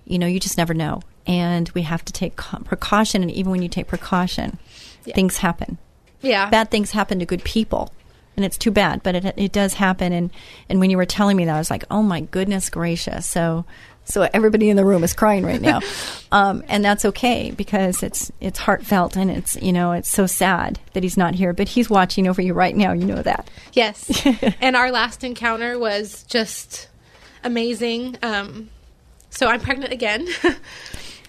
you 0.04 0.18
know, 0.18 0.26
you 0.26 0.38
just 0.40 0.58
never 0.58 0.74
know. 0.74 1.00
And 1.26 1.68
we 1.70 1.82
have 1.82 2.04
to 2.04 2.12
take 2.12 2.36
co- 2.36 2.58
precaution. 2.58 3.22
And 3.22 3.30
even 3.30 3.50
when 3.50 3.62
you 3.62 3.68
take 3.68 3.88
precaution, 3.88 4.58
things 5.02 5.38
happen. 5.38 5.78
Yeah. 6.20 6.48
Bad 6.50 6.70
things 6.70 6.92
happen 6.92 7.18
to 7.20 7.26
good 7.26 7.42
people, 7.44 7.92
and 8.36 8.44
it's 8.44 8.58
too 8.58 8.70
bad. 8.70 9.02
But 9.02 9.14
it 9.14 9.34
it 9.36 9.52
does 9.52 9.74
happen. 9.74 10.12
And 10.12 10.30
and 10.68 10.80
when 10.80 10.90
you 10.90 10.96
were 10.96 11.06
telling 11.06 11.36
me 11.36 11.44
that, 11.44 11.54
I 11.54 11.58
was 11.58 11.70
like, 11.70 11.84
oh 11.90 12.02
my 12.02 12.20
goodness 12.20 12.70
gracious. 12.70 13.28
So. 13.28 13.64
So 14.08 14.28
everybody 14.32 14.70
in 14.70 14.76
the 14.76 14.84
room 14.84 15.02
is 15.02 15.14
crying 15.14 15.44
right 15.44 15.60
now, 15.60 15.80
um, 16.30 16.62
and 16.68 16.84
that's 16.84 17.04
okay 17.06 17.50
because 17.50 18.04
it's 18.04 18.30
it's 18.40 18.56
heartfelt 18.56 19.16
and 19.16 19.32
it's 19.32 19.56
you 19.56 19.72
know 19.72 19.90
it's 19.90 20.08
so 20.08 20.28
sad 20.28 20.78
that 20.92 21.02
he's 21.02 21.16
not 21.16 21.34
here, 21.34 21.52
but 21.52 21.66
he's 21.66 21.90
watching 21.90 22.28
over 22.28 22.40
you 22.40 22.54
right 22.54 22.76
now. 22.76 22.92
You 22.92 23.04
know 23.04 23.20
that. 23.20 23.50
Yes. 23.72 24.24
and 24.60 24.76
our 24.76 24.92
last 24.92 25.24
encounter 25.24 25.76
was 25.76 26.22
just 26.28 26.88
amazing. 27.42 28.16
Um, 28.22 28.68
so 29.30 29.48
I'm 29.48 29.60
pregnant 29.60 29.92
again. 29.92 30.28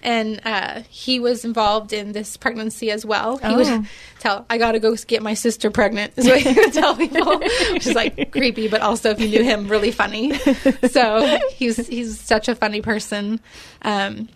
and 0.02 0.40
uh, 0.44 0.82
he 0.88 1.18
was 1.20 1.44
involved 1.44 1.92
in 1.92 2.12
this 2.12 2.36
pregnancy 2.36 2.90
as 2.90 3.04
well. 3.04 3.38
He 3.38 3.46
Oh. 3.46 3.56
would 3.56 3.86
tell, 4.20 4.46
I 4.48 4.58
got 4.58 4.72
to 4.72 4.78
go 4.80 4.94
get 4.96 5.22
my 5.22 5.34
sister 5.34 5.70
pregnant, 5.70 6.12
is 6.16 6.26
what 6.26 6.40
he 6.40 6.52
would 6.52 6.72
tell 6.72 6.94
people, 6.96 7.38
which 7.72 7.86
is 7.86 7.94
like 7.94 8.30
creepy, 8.32 8.68
but 8.68 8.80
also 8.80 9.10
if 9.10 9.20
you 9.20 9.28
knew 9.28 9.42
him, 9.42 9.68
really 9.68 9.90
funny. 9.90 10.34
So 10.90 11.38
he's, 11.50 11.86
he's 11.86 12.18
such 12.20 12.48
a 12.48 12.54
funny 12.54 12.80
person. 12.80 13.40
Um, 13.82 14.28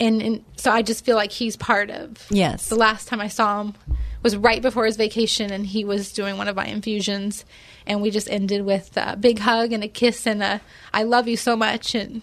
and, 0.00 0.22
and 0.22 0.44
so 0.56 0.70
I 0.70 0.82
just 0.82 1.04
feel 1.04 1.16
like 1.16 1.32
he's 1.32 1.56
part 1.56 1.90
of 1.90 2.26
Yes. 2.30 2.68
the 2.68 2.76
last 2.76 3.08
time 3.08 3.20
I 3.20 3.28
saw 3.28 3.62
him 3.62 3.74
was 4.22 4.36
right 4.36 4.60
before 4.62 4.84
his 4.86 4.96
vacation, 4.96 5.52
and 5.52 5.64
he 5.66 5.84
was 5.84 6.12
doing 6.12 6.36
one 6.38 6.48
of 6.48 6.56
my 6.56 6.66
infusions, 6.66 7.44
and 7.86 8.02
we 8.02 8.10
just 8.10 8.28
ended 8.30 8.64
with 8.64 8.96
a 8.96 9.16
big 9.16 9.38
hug 9.38 9.72
and 9.72 9.84
a 9.84 9.88
kiss 9.88 10.26
and 10.26 10.42
a 10.42 10.60
"I 10.92 11.04
love 11.04 11.28
you 11.28 11.36
so 11.36 11.54
much," 11.56 11.94
and 11.94 12.22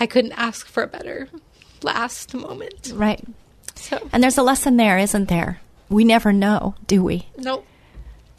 I 0.00 0.06
couldn't 0.06 0.32
ask 0.32 0.66
for 0.66 0.82
a 0.82 0.88
better 0.88 1.28
last 1.84 2.34
moment. 2.34 2.92
Right. 2.94 3.24
So 3.74 4.08
And 4.12 4.22
there's 4.22 4.38
a 4.38 4.42
lesson 4.42 4.76
there, 4.76 4.98
isn't 4.98 5.28
there? 5.28 5.60
We 5.88 6.04
never 6.04 6.32
know, 6.32 6.74
do 6.86 7.02
we? 7.02 7.26
nope. 7.36 7.64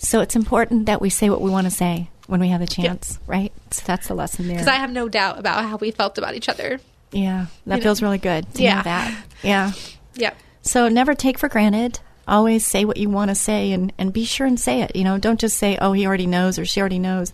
So 0.02 0.22
it's 0.22 0.36
important 0.36 0.86
that 0.86 1.02
we 1.02 1.10
say 1.10 1.30
what 1.30 1.42
we 1.42 1.50
want 1.52 1.66
to 1.66 1.72
say 1.72 2.10
when 2.28 2.40
we 2.40 2.48
have 2.50 2.62
a 2.62 2.68
chance, 2.68 3.20
right? 3.28 3.52
So 3.72 3.84
that's 3.86 4.08
the 4.08 4.14
lesson 4.14 4.48
there. 4.48 4.56
Because 4.56 4.68
I 4.70 4.76
have 4.76 4.92
no 4.92 5.10
doubt 5.10 5.38
about 5.40 5.66
how 5.66 5.76
we 5.76 5.92
felt 5.92 6.18
about 6.18 6.36
each 6.36 6.48
other. 6.48 6.80
yeah, 7.12 7.48
that 7.66 7.76
you 7.76 7.80
know. 7.80 7.84
feels 7.84 8.02
really 8.02 8.18
good 8.18 8.54
to 8.56 8.64
Yeah. 8.64 8.76
know 8.78 8.84
that. 8.84 9.26
Yeah. 9.44 9.72
Yep. 10.16 10.38
So 10.62 10.88
never 10.90 11.14
take 11.16 11.38
for 11.38 11.50
granted. 11.50 12.00
Always 12.28 12.66
say 12.66 12.86
what 12.86 12.98
you 12.98 13.10
want 13.10 13.30
to 13.30 13.36
say 13.36 13.72
and, 13.74 13.92
and 13.98 14.14
be 14.14 14.24
sure 14.24 14.46
and 14.48 14.60
say 14.60 14.82
it. 14.84 14.96
You 14.96 15.04
know, 15.04 15.18
don't 15.18 15.40
just 15.40 15.58
say, 15.58 15.78
oh, 15.82 15.92
he 15.94 16.06
already 16.06 16.28
knows 16.28 16.58
or 16.60 16.66
she 16.66 16.80
already 16.80 17.00
knows. 17.00 17.34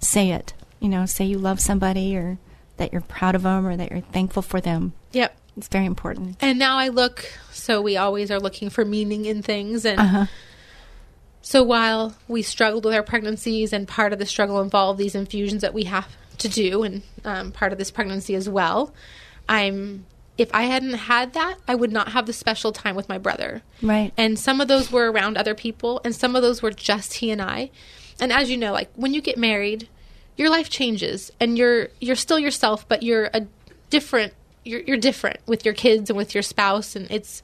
Say 0.00 0.30
it. 0.30 0.52
You 0.80 0.88
know, 0.90 1.06
say 1.06 1.24
you 1.24 1.38
love 1.38 1.58
somebody 1.60 2.14
or 2.16 2.38
that 2.76 2.92
you're 2.92 3.00
proud 3.02 3.34
of 3.34 3.42
them 3.42 3.66
or 3.66 3.76
that 3.76 3.90
you're 3.90 4.02
thankful 4.02 4.42
for 4.42 4.60
them. 4.60 4.92
Yep. 5.12 5.36
It's 5.56 5.68
very 5.68 5.86
important. 5.86 6.36
And 6.40 6.58
now 6.58 6.78
I 6.78 6.88
look, 6.88 7.24
so 7.52 7.80
we 7.80 7.96
always 7.96 8.30
are 8.30 8.40
looking 8.40 8.70
for 8.70 8.84
meaning 8.84 9.24
in 9.24 9.42
things. 9.42 9.84
And 9.84 10.00
Uh-huh. 10.00 10.26
so 11.42 11.62
while 11.62 12.16
we 12.28 12.42
struggled 12.42 12.84
with 12.84 12.94
our 12.94 13.02
pregnancies, 13.02 13.72
and 13.72 13.86
part 13.86 14.12
of 14.12 14.18
the 14.18 14.26
struggle 14.26 14.60
involved 14.60 14.98
these 14.98 15.14
infusions 15.14 15.62
that 15.62 15.74
we 15.74 15.84
have 15.84 16.08
to 16.38 16.48
do, 16.48 16.82
and 16.82 17.02
um, 17.24 17.52
part 17.52 17.72
of 17.72 17.78
this 17.78 17.90
pregnancy 17.90 18.34
as 18.34 18.48
well, 18.48 18.92
I'm. 19.48 20.06
If 20.36 20.52
I 20.52 20.62
hadn't 20.62 20.94
had 20.94 21.34
that, 21.34 21.58
I 21.68 21.76
would 21.76 21.92
not 21.92 22.08
have 22.08 22.26
the 22.26 22.32
special 22.32 22.72
time 22.72 22.96
with 22.96 23.08
my 23.08 23.18
brother. 23.18 23.62
Right. 23.80 24.12
And 24.16 24.36
some 24.36 24.60
of 24.60 24.66
those 24.66 24.90
were 24.90 25.08
around 25.12 25.36
other 25.36 25.54
people, 25.54 26.00
and 26.04 26.12
some 26.12 26.34
of 26.34 26.42
those 26.42 26.60
were 26.60 26.72
just 26.72 27.14
he 27.14 27.30
and 27.30 27.40
I. 27.40 27.70
And 28.18 28.32
as 28.32 28.50
you 28.50 28.56
know, 28.56 28.72
like 28.72 28.90
when 28.96 29.14
you 29.14 29.20
get 29.20 29.38
married, 29.38 29.88
your 30.36 30.50
life 30.50 30.68
changes, 30.68 31.30
and 31.38 31.56
you're 31.56 31.86
you're 32.00 32.16
still 32.16 32.40
yourself, 32.40 32.88
but 32.88 33.04
you're 33.04 33.30
a 33.32 33.46
different. 33.90 34.32
You're 34.64 34.80
you're 34.80 34.96
different 34.96 35.38
with 35.46 35.64
your 35.64 35.74
kids 35.74 36.10
and 36.10 36.16
with 36.16 36.34
your 36.34 36.42
spouse, 36.42 36.96
and 36.96 37.10
it's 37.10 37.42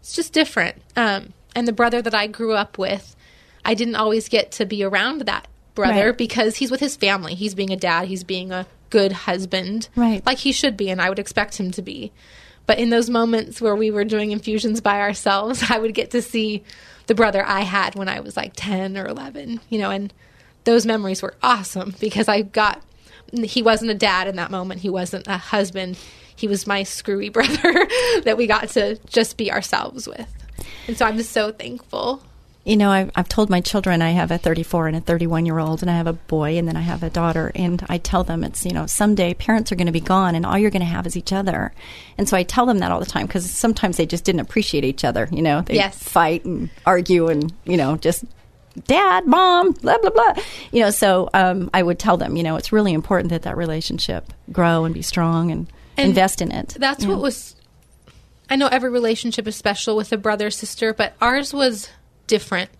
it's 0.00 0.14
just 0.14 0.32
different. 0.32 0.76
Um, 0.96 1.32
and 1.54 1.66
the 1.68 1.72
brother 1.72 2.00
that 2.02 2.14
I 2.14 2.26
grew 2.26 2.52
up 2.54 2.78
with, 2.78 3.14
I 3.64 3.74
didn't 3.74 3.96
always 3.96 4.28
get 4.28 4.52
to 4.52 4.66
be 4.66 4.82
around 4.82 5.22
that 5.22 5.48
brother 5.74 6.06
Right. 6.06 6.18
because 6.18 6.56
he's 6.56 6.70
with 6.70 6.80
his 6.80 6.96
family. 6.96 7.34
He's 7.34 7.54
being 7.54 7.70
a 7.70 7.76
dad. 7.76 8.08
He's 8.08 8.24
being 8.24 8.52
a 8.52 8.66
good 8.90 9.12
husband, 9.12 9.88
Right. 9.96 10.24
Like 10.26 10.38
he 10.38 10.52
should 10.52 10.76
be, 10.76 10.90
and 10.90 11.00
I 11.00 11.08
would 11.08 11.18
expect 11.18 11.58
him 11.58 11.70
to 11.72 11.82
be. 11.82 12.12
But 12.66 12.78
in 12.78 12.90
those 12.90 13.08
moments 13.10 13.60
where 13.60 13.74
we 13.74 13.90
were 13.90 14.04
doing 14.04 14.30
infusions 14.32 14.80
by 14.80 15.00
ourselves, 15.00 15.64
I 15.70 15.78
would 15.78 15.94
get 15.94 16.10
to 16.12 16.22
see 16.22 16.62
the 17.06 17.14
brother 17.14 17.44
I 17.44 17.60
had 17.62 17.94
when 17.94 18.08
I 18.08 18.20
was 18.20 18.36
like 18.36 18.52
10 18.54 18.96
or 18.98 19.06
11, 19.06 19.60
you 19.68 19.78
know, 19.78 19.90
and 19.90 20.12
those 20.64 20.84
memories 20.86 21.22
were 21.22 21.34
awesome 21.42 21.94
because 22.00 22.28
I 22.28 22.42
got, 22.42 22.82
he 23.32 23.62
wasn't 23.62 23.90
a 23.90 23.94
dad 23.94 24.28
in 24.28 24.36
that 24.36 24.50
moment. 24.50 24.82
He 24.82 24.90
wasn't 24.90 25.26
a 25.26 25.38
husband. 25.38 25.98
He 26.42 26.48
was 26.48 26.66
my 26.66 26.82
screwy 26.82 27.28
brother 27.36 27.86
that 28.24 28.34
we 28.36 28.48
got 28.48 28.70
to 28.70 28.96
just 29.06 29.36
be 29.36 29.52
ourselves 29.52 30.08
with. 30.08 30.26
And 30.88 30.98
so 30.98 31.06
I'm 31.06 31.16
just 31.16 31.30
so 31.30 31.52
thankful. 31.52 32.20
You 32.64 32.76
know, 32.76 32.90
I've, 32.90 33.12
I've 33.14 33.28
told 33.28 33.48
my 33.48 33.60
children 33.60 34.02
I 34.02 34.10
have 34.10 34.32
a 34.32 34.38
34 34.38 34.88
and 34.88 34.96
a 34.96 35.00
31 35.00 35.46
year 35.46 35.60
old, 35.60 35.82
and 35.82 35.90
I 35.90 35.96
have 35.96 36.08
a 36.08 36.12
boy, 36.14 36.58
and 36.58 36.66
then 36.66 36.76
I 36.76 36.80
have 36.80 37.04
a 37.04 37.10
daughter. 37.10 37.52
And 37.54 37.86
I 37.88 37.98
tell 37.98 38.24
them 38.24 38.42
it's, 38.42 38.66
you 38.66 38.72
know, 38.72 38.86
someday 38.86 39.34
parents 39.34 39.70
are 39.70 39.76
going 39.76 39.86
to 39.86 39.92
be 39.92 40.00
gone, 40.00 40.34
and 40.34 40.44
all 40.44 40.58
you're 40.58 40.72
going 40.72 40.80
to 40.82 40.86
have 40.86 41.06
is 41.06 41.16
each 41.16 41.32
other. 41.32 41.72
And 42.18 42.28
so 42.28 42.36
I 42.36 42.42
tell 42.42 42.66
them 42.66 42.78
that 42.80 42.90
all 42.90 42.98
the 42.98 43.06
time 43.06 43.26
because 43.26 43.48
sometimes 43.48 43.96
they 43.96 44.06
just 44.06 44.24
didn't 44.24 44.40
appreciate 44.40 44.84
each 44.84 45.04
other. 45.04 45.28
You 45.30 45.42
know, 45.42 45.60
they 45.62 45.74
Yes. 45.76 45.96
fight 45.96 46.44
and 46.44 46.70
argue 46.84 47.28
and, 47.28 47.52
you 47.64 47.76
know, 47.76 47.96
just 47.96 48.24
dad, 48.88 49.26
mom, 49.28 49.70
blah, 49.74 49.98
blah, 49.98 50.10
blah. 50.10 50.34
You 50.72 50.80
know, 50.80 50.90
so 50.90 51.30
um, 51.34 51.70
I 51.72 51.84
would 51.84 52.00
tell 52.00 52.16
them, 52.16 52.34
you 52.36 52.42
know, 52.42 52.56
it's 52.56 52.72
really 52.72 52.92
important 52.92 53.30
that 53.30 53.42
that 53.42 53.56
relationship 53.56 54.32
grow 54.50 54.84
and 54.84 54.92
be 54.92 55.02
strong 55.02 55.52
and, 55.52 55.68
And 55.96 56.08
invest 56.08 56.40
in 56.40 56.50
it. 56.52 56.76
That's 56.78 57.04
Yeah. 57.04 57.10
what 57.10 57.20
was. 57.22 57.54
I 58.50 58.56
know 58.56 58.66
every 58.66 58.90
relationship 58.90 59.46
is 59.46 59.56
special 59.56 59.96
with 59.96 60.12
a 60.12 60.16
brother 60.18 60.50
sister, 60.50 60.92
but 60.92 61.14
ours 61.20 61.54
was 61.54 61.88
different 62.26 62.70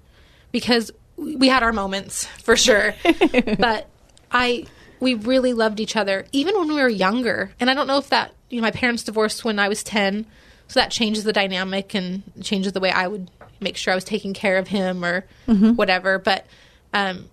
because 0.51 0.91
we 1.17 1.49
had 1.49 1.63
our 1.63 1.73
moments 1.73 2.25
for 2.43 2.57
sure. 2.57 2.95
but 3.59 3.89
I 4.31 4.67
we 5.01 5.15
really 5.15 5.53
loved 5.53 5.81
each 5.81 5.97
other 5.97 6.27
even 6.33 6.57
when 6.59 6.69
we 6.69 6.75
were 6.75 6.89
younger. 6.89 7.53
And 7.61 7.69
I 7.71 7.75
don't 7.75 7.87
know 7.87 7.99
if 7.99 8.09
that 8.11 8.33
you 8.51 8.57
know 8.61 8.63
my 8.63 8.71
parents 8.71 9.03
divorced 9.03 9.45
when 9.45 9.59
I 9.59 9.69
was 9.69 9.83
10, 9.83 10.27
so 10.69 10.81
that 10.81 10.91
changes 10.91 11.25
the 11.25 11.33
dynamic 11.33 11.95
and 11.95 12.23
changes 12.43 12.73
the 12.73 12.81
way 12.81 12.91
I 12.91 13.09
would 13.09 13.31
make 13.61 13.77
sure 13.77 13.93
I 13.93 13.95
was 13.95 14.05
taking 14.05 14.35
care 14.35 14.59
of 14.59 14.69
him 14.69 15.05
or 15.05 15.25
whatever, 15.47 16.19
but 16.19 16.47
um 16.93 17.29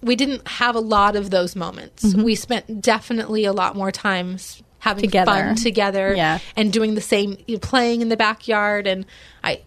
we 0.00 0.14
didn't 0.16 0.46
have 0.46 0.76
a 0.76 0.80
lot 0.80 1.16
of 1.16 1.30
those 1.30 1.56
moments. 1.56 2.14
We 2.14 2.36
spent 2.36 2.80
definitely 2.80 3.44
a 3.44 3.52
lot 3.52 3.74
more 3.74 3.90
times 3.90 4.62
having 4.80 5.02
Together. 5.02 5.30
fun 5.32 5.54
together 5.56 6.14
Yeah. 6.14 6.38
and 6.56 6.72
doing 6.72 6.94
the 6.94 7.00
same 7.00 7.36
you 7.46 7.54
know, 7.56 7.60
playing 7.60 8.00
in 8.00 8.08
the 8.08 8.16
backyard 8.16 8.86
and 8.86 9.04
I 9.42 9.60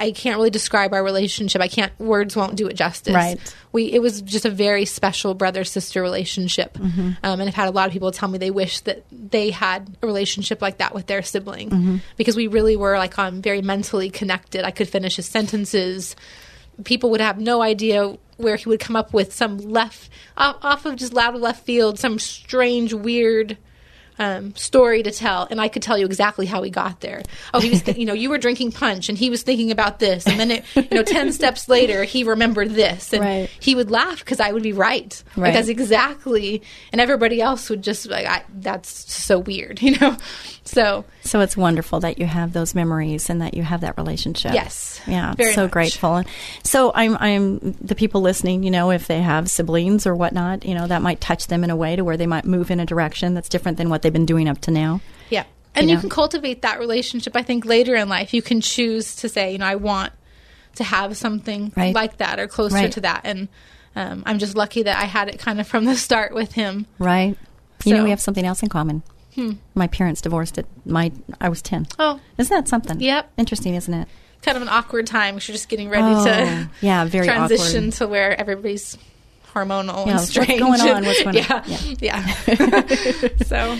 I 0.00 0.12
can't 0.12 0.36
really 0.36 0.50
describe 0.50 0.92
our 0.94 1.02
relationship. 1.02 1.60
I 1.60 1.66
can't 1.66 1.92
words 1.98 2.36
won't 2.36 2.54
do 2.54 2.68
it 2.68 2.74
justice. 2.74 3.12
Right. 3.14 3.38
We 3.72 3.92
it 3.92 4.00
was 4.00 4.22
just 4.22 4.44
a 4.44 4.50
very 4.50 4.84
special 4.84 5.34
brother 5.34 5.64
sister 5.64 6.00
relationship. 6.02 6.74
Mm-hmm. 6.74 7.10
Um, 7.24 7.40
and 7.40 7.42
I've 7.48 7.54
had 7.54 7.66
a 7.68 7.72
lot 7.72 7.88
of 7.88 7.92
people 7.92 8.12
tell 8.12 8.28
me 8.28 8.38
they 8.38 8.52
wish 8.52 8.80
that 8.82 9.04
they 9.10 9.50
had 9.50 9.96
a 10.00 10.06
relationship 10.06 10.62
like 10.62 10.78
that 10.78 10.94
with 10.94 11.06
their 11.08 11.22
sibling 11.22 11.70
Mm-hmm. 11.70 11.96
because 12.16 12.36
we 12.36 12.46
really 12.46 12.76
were 12.76 12.96
like 12.96 13.18
um, 13.18 13.42
very 13.42 13.60
mentally 13.60 14.08
connected. 14.08 14.64
I 14.64 14.70
could 14.70 14.88
finish 14.88 15.16
his 15.16 15.26
sentences. 15.26 16.14
People 16.84 17.10
would 17.10 17.20
have 17.20 17.40
no 17.40 17.60
idea 17.60 18.16
where 18.36 18.54
he 18.54 18.68
would 18.68 18.78
come 18.78 18.94
up 18.94 19.12
with 19.12 19.34
some 19.34 19.58
left 19.58 20.10
off, 20.36 20.58
off 20.62 20.86
of 20.86 20.94
just 20.94 21.12
loud 21.12 21.34
left 21.34 21.64
field, 21.66 21.98
some 21.98 22.20
strange 22.20 22.94
weird 22.94 23.58
um, 24.18 24.54
story 24.56 25.02
to 25.02 25.10
tell, 25.10 25.46
and 25.50 25.60
I 25.60 25.68
could 25.68 25.82
tell 25.82 25.96
you 25.98 26.06
exactly 26.06 26.46
how 26.46 26.62
he 26.62 26.70
got 26.70 27.00
there. 27.00 27.22
Oh, 27.54 27.60
he 27.60 27.70
was, 27.70 27.82
th- 27.82 27.96
you 27.98 28.04
know, 28.04 28.12
you 28.14 28.30
were 28.30 28.38
drinking 28.38 28.72
punch, 28.72 29.08
and 29.08 29.16
he 29.18 29.30
was 29.30 29.42
thinking 29.42 29.70
about 29.70 29.98
this, 29.98 30.26
and 30.26 30.38
then, 30.40 30.50
it, 30.50 30.64
you 30.74 30.88
know, 30.92 31.02
ten 31.02 31.32
steps 31.32 31.68
later, 31.68 32.04
he 32.04 32.24
remembered 32.24 32.70
this, 32.70 33.12
and 33.12 33.22
Right. 33.22 33.50
he 33.60 33.74
would 33.74 33.90
laugh 33.90 34.18
because 34.20 34.40
I 34.40 34.52
would 34.52 34.62
be 34.62 34.72
right, 34.72 35.22
Right. 35.36 35.48
Like, 35.48 35.54
that's 35.54 35.68
exactly, 35.68 36.62
and 36.92 37.00
everybody 37.00 37.40
else 37.40 37.70
would 37.70 37.82
just 37.82 38.06
like, 38.08 38.26
I, 38.26 38.44
that's 38.58 38.88
so 39.12 39.38
weird, 39.38 39.80
you 39.82 39.96
know. 39.98 40.16
So 40.64 41.04
So 41.22 41.40
it's 41.40 41.56
wonderful 41.56 42.00
that 42.00 42.18
you 42.18 42.26
have 42.26 42.52
those 42.52 42.74
memories 42.74 43.30
and 43.30 43.40
that 43.40 43.54
you 43.54 43.62
have 43.62 43.80
that 43.80 43.96
relationship. 43.96 44.52
Yes, 44.52 45.00
Yeah, 45.06 45.34
so 45.54 45.62
much. 45.62 45.70
grateful. 45.70 46.16
And 46.16 46.26
so 46.62 46.92
I'm 46.94 47.16
I'm 47.18 47.58
the 47.80 47.94
people 47.94 48.20
listening, 48.20 48.62
you 48.64 48.70
know, 48.70 48.90
if 48.90 49.06
they 49.06 49.22
have 49.22 49.50
siblings 49.50 50.06
or 50.06 50.14
whatnot, 50.14 50.66
you 50.66 50.74
know, 50.74 50.86
that 50.86 51.00
might 51.00 51.20
touch 51.22 51.46
them 51.46 51.64
in 51.64 51.70
a 51.70 51.76
way 51.76 51.96
to 51.96 52.04
where 52.04 52.18
they 52.18 52.26
might 52.26 52.44
move 52.44 52.70
in 52.70 52.80
a 52.80 52.86
direction 52.86 53.32
that's 53.32 53.48
different 53.48 53.78
than 53.78 53.88
what 53.88 54.02
they've 54.08 54.12
been 54.14 54.24
doing 54.26 54.48
up 54.48 54.58
to 54.62 54.70
now. 54.70 55.02
Yeah. 55.28 55.44
And 55.74 55.84
You 55.84 55.90
you, 55.90 55.94
know? 55.96 56.00
can 56.00 56.08
cultivate 56.10 56.62
that 56.62 56.78
relationship, 56.78 57.36
I 57.36 57.42
think, 57.42 57.66
later 57.66 57.94
in 57.94 58.08
life. 58.08 58.32
You 58.32 58.40
can 58.40 58.62
choose 58.62 59.14
to 59.16 59.28
say, 59.28 59.52
you 59.52 59.58
know, 59.58 59.66
I 59.66 59.74
want 59.76 60.14
to 60.76 60.84
have 60.84 61.14
something 61.16 61.72
Right. 61.76 61.94
like 61.94 62.16
that 62.16 62.40
or 62.40 62.46
closer 62.48 62.76
Right. 62.76 62.92
to 62.92 63.00
that. 63.02 63.20
And 63.24 63.48
um, 63.94 64.22
I'm 64.24 64.38
just 64.38 64.56
lucky 64.56 64.82
that 64.84 64.98
I 64.98 65.04
had 65.04 65.28
it 65.28 65.38
kind 65.38 65.60
of 65.60 65.66
from 65.68 65.84
the 65.84 65.94
start 65.96 66.32
with 66.34 66.52
him. 66.54 66.86
Right. 66.98 67.36
You 67.84 67.94
know, 67.96 68.02
we 68.04 68.10
have 68.10 68.20
something 68.20 68.46
else 68.46 68.62
in 68.62 68.68
common. 68.70 69.02
My 69.74 69.86
parents 69.86 70.20
divorced 70.20 70.58
at 70.58 70.66
my 70.84 71.12
I 71.40 71.48
was 71.48 71.62
10. 71.62 71.86
Oh, 72.00 72.18
Isn't 72.38 72.52
that 72.56 72.66
something? 72.66 72.98
Yep. 72.98 73.30
Interesting, 73.36 73.74
isn't 73.74 73.92
it? 73.94 74.08
kind 74.40 74.56
of 74.56 74.62
an 74.62 74.68
awkward 74.68 75.06
time 75.06 75.34
because 75.34 75.48
you're 75.48 75.54
just 75.54 75.68
getting 75.68 75.88
ready 75.88 76.02
Oh, 76.06 76.24
to 76.24 76.70
yeah, 76.80 77.04
very 77.04 77.26
transition 77.32 77.84
awkward. 77.88 77.92
to 77.98 78.06
where 78.08 78.40
everybody's 78.40 78.96
hormonal 79.64 80.06
Yeah, 80.06 80.12
and 80.12 80.20
what's 80.20 80.34
going 80.34 80.80
on? 80.80 81.04
What's 81.04 81.22
going 81.22 81.36
yeah, 81.36 81.64
on? 81.64 81.96
Yeah. 82.00 83.28
so 83.46 83.78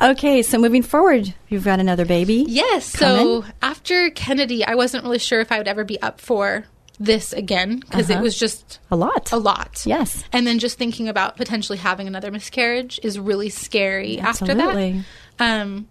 Okay, 0.00 0.42
so 0.42 0.58
moving 0.58 0.82
forward, 0.82 1.34
you've 1.48 1.64
got 1.64 1.80
another 1.80 2.04
baby. 2.04 2.44
Yes. 2.48 2.94
Coming? 2.94 3.42
So 3.42 3.44
after 3.62 4.10
Kennedy, 4.10 4.64
I 4.64 4.76
wasn't 4.76 5.02
really 5.04 5.18
sure 5.18 5.40
if 5.40 5.50
I 5.50 5.58
would 5.58 5.66
ever 5.66 5.82
be 5.84 6.00
up 6.00 6.20
for 6.20 6.64
this 7.00 7.32
again 7.32 7.78
because 7.80 8.08
Uh-huh. 8.10 8.20
it 8.20 8.22
was 8.22 8.38
just 8.38 8.78
A 8.92 8.96
lot. 8.96 9.32
a 9.32 9.36
lot. 9.38 9.82
Yes. 9.84 10.24
And 10.32 10.46
then 10.46 10.58
just 10.60 10.78
thinking 10.78 11.08
about 11.08 11.36
potentially 11.36 11.78
having 11.78 12.06
another 12.06 12.30
miscarriage 12.30 13.00
is 13.02 13.18
really 13.18 13.48
scary 13.50 14.20
Absolutely. 14.20 14.62
after 14.62 15.04
that. 15.38 15.60
Um, 15.62 15.88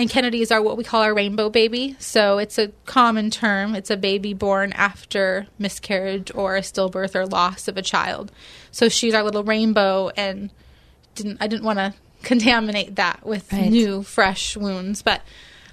and 0.00 0.08
Kennedys 0.08 0.50
are 0.50 0.62
what 0.62 0.76
we 0.78 0.84
call 0.84 1.02
our 1.02 1.12
rainbow 1.14 1.50
baby. 1.50 1.94
So 1.98 2.38
it's 2.38 2.58
a 2.58 2.68
common 2.86 3.30
term. 3.30 3.74
It's 3.74 3.90
a 3.90 3.96
baby 3.96 4.32
born 4.32 4.72
after 4.72 5.46
miscarriage 5.58 6.32
or 6.34 6.56
a 6.56 6.60
stillbirth 6.62 7.14
or 7.14 7.26
loss 7.26 7.68
of 7.68 7.76
a 7.76 7.82
child. 7.82 8.32
So 8.70 8.88
she's 8.88 9.12
our 9.14 9.22
little 9.22 9.44
rainbow, 9.44 10.10
and 10.16 10.50
didn't 11.14 11.36
I 11.40 11.46
didn't 11.46 11.64
want 11.64 11.78
to 11.80 11.94
contaminate 12.22 12.96
that 12.96 13.26
with 13.26 13.52
Right. 13.52 13.70
new 13.70 14.02
fresh 14.02 14.56
wounds, 14.56 15.02
but 15.02 15.20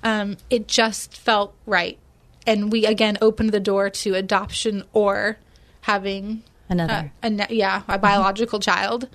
um, 0.03 0.37
it 0.49 0.67
just 0.67 1.15
felt 1.15 1.53
right. 1.65 1.97
And 2.45 2.71
we 2.71 2.85
again 2.85 3.17
opened 3.21 3.51
the 3.51 3.59
door 3.59 3.89
to 3.89 4.13
adoption 4.15 4.83
or 4.93 5.37
having 5.81 6.43
Another. 6.69 7.11
a, 7.23 7.27
a 7.27 7.47
yeah, 7.49 7.83
a 7.87 7.97
biological 7.97 8.59
child. 8.59 9.07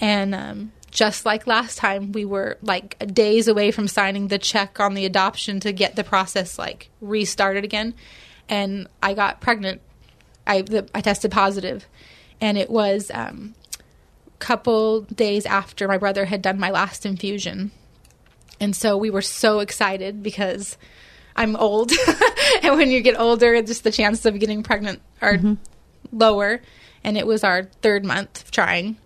And 0.00 0.34
um, 0.34 0.72
just 0.92 1.24
like 1.24 1.46
last 1.46 1.78
time, 1.78 2.12
we 2.12 2.26
were 2.26 2.58
like 2.62 2.98
days 3.12 3.48
away 3.48 3.70
from 3.70 3.88
signing 3.88 4.28
the 4.28 4.38
check 4.38 4.78
on 4.78 4.92
the 4.92 5.06
adoption 5.06 5.58
to 5.60 5.72
get 5.72 5.96
the 5.96 6.04
process 6.04 6.58
like 6.58 6.90
restarted 7.00 7.64
again. 7.64 7.94
And 8.48 8.86
I 9.02 9.14
got 9.14 9.40
pregnant. 9.40 9.80
I 10.46 10.62
the, 10.62 10.88
I 10.94 11.00
tested 11.00 11.32
positive, 11.32 11.86
and 12.40 12.58
it 12.58 12.68
was 12.68 13.10
um, 13.14 13.54
a 14.26 14.38
couple 14.38 15.02
days 15.02 15.46
after 15.46 15.88
my 15.88 15.96
brother 15.96 16.26
had 16.26 16.42
done 16.42 16.60
my 16.60 16.70
last 16.70 17.06
infusion. 17.06 17.70
And 18.60 18.76
so 18.76 18.96
we 18.96 19.08
were 19.08 19.22
so 19.22 19.60
excited 19.60 20.22
because 20.22 20.76
I'm 21.34 21.56
old. 21.56 21.90
and 22.62 22.76
when 22.76 22.90
you 22.90 23.00
get 23.00 23.18
older, 23.18 23.60
just 23.62 23.82
the 23.82 23.90
chances 23.90 24.26
of 24.26 24.38
getting 24.38 24.62
pregnant 24.62 25.00
are 25.22 25.38
lower. 26.12 26.60
And 27.02 27.16
it 27.16 27.26
was 27.26 27.42
our 27.42 27.64
third 27.80 28.04
month 28.04 28.42
of 28.42 28.50
trying. 28.50 28.98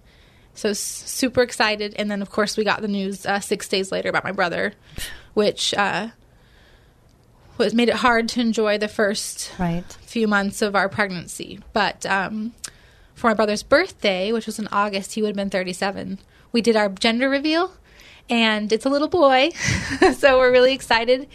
So 0.56 0.72
super 0.72 1.42
excited. 1.42 1.94
And 1.96 2.10
then, 2.10 2.20
of 2.22 2.30
course, 2.30 2.56
we 2.56 2.64
got 2.64 2.80
the 2.82 2.88
news 2.88 3.24
uh, 3.26 3.40
six 3.40 3.68
days 3.68 3.92
later 3.92 4.08
about 4.08 4.24
my 4.24 4.32
brother, 4.32 4.72
which 5.34 5.72
uh, 5.74 6.08
was 7.58 7.74
made 7.74 7.88
it 7.88 7.96
hard 7.96 8.28
to 8.30 8.40
enjoy 8.40 8.78
the 8.78 8.88
first 8.88 9.52
Right. 9.58 9.84
few 10.02 10.26
months 10.26 10.62
of 10.62 10.74
our 10.74 10.88
pregnancy. 10.88 11.60
But 11.72 12.04
um, 12.06 12.54
for 13.14 13.28
my 13.28 13.34
brother's 13.34 13.62
birthday, 13.62 14.32
which 14.32 14.46
was 14.46 14.58
in 14.58 14.66
August, 14.72 15.14
he 15.14 15.22
would 15.22 15.28
have 15.28 15.36
been 15.36 15.50
37. 15.50 16.18
We 16.52 16.60
did 16.62 16.74
our 16.76 16.88
gender 16.88 17.28
reveal, 17.28 17.72
and 18.30 18.72
it's 18.72 18.84
a 18.86 18.88
little 18.90 19.08
boy, 19.08 19.50
so 20.16 20.38
we're 20.38 20.52
really 20.52 20.72
excited. 20.74 21.28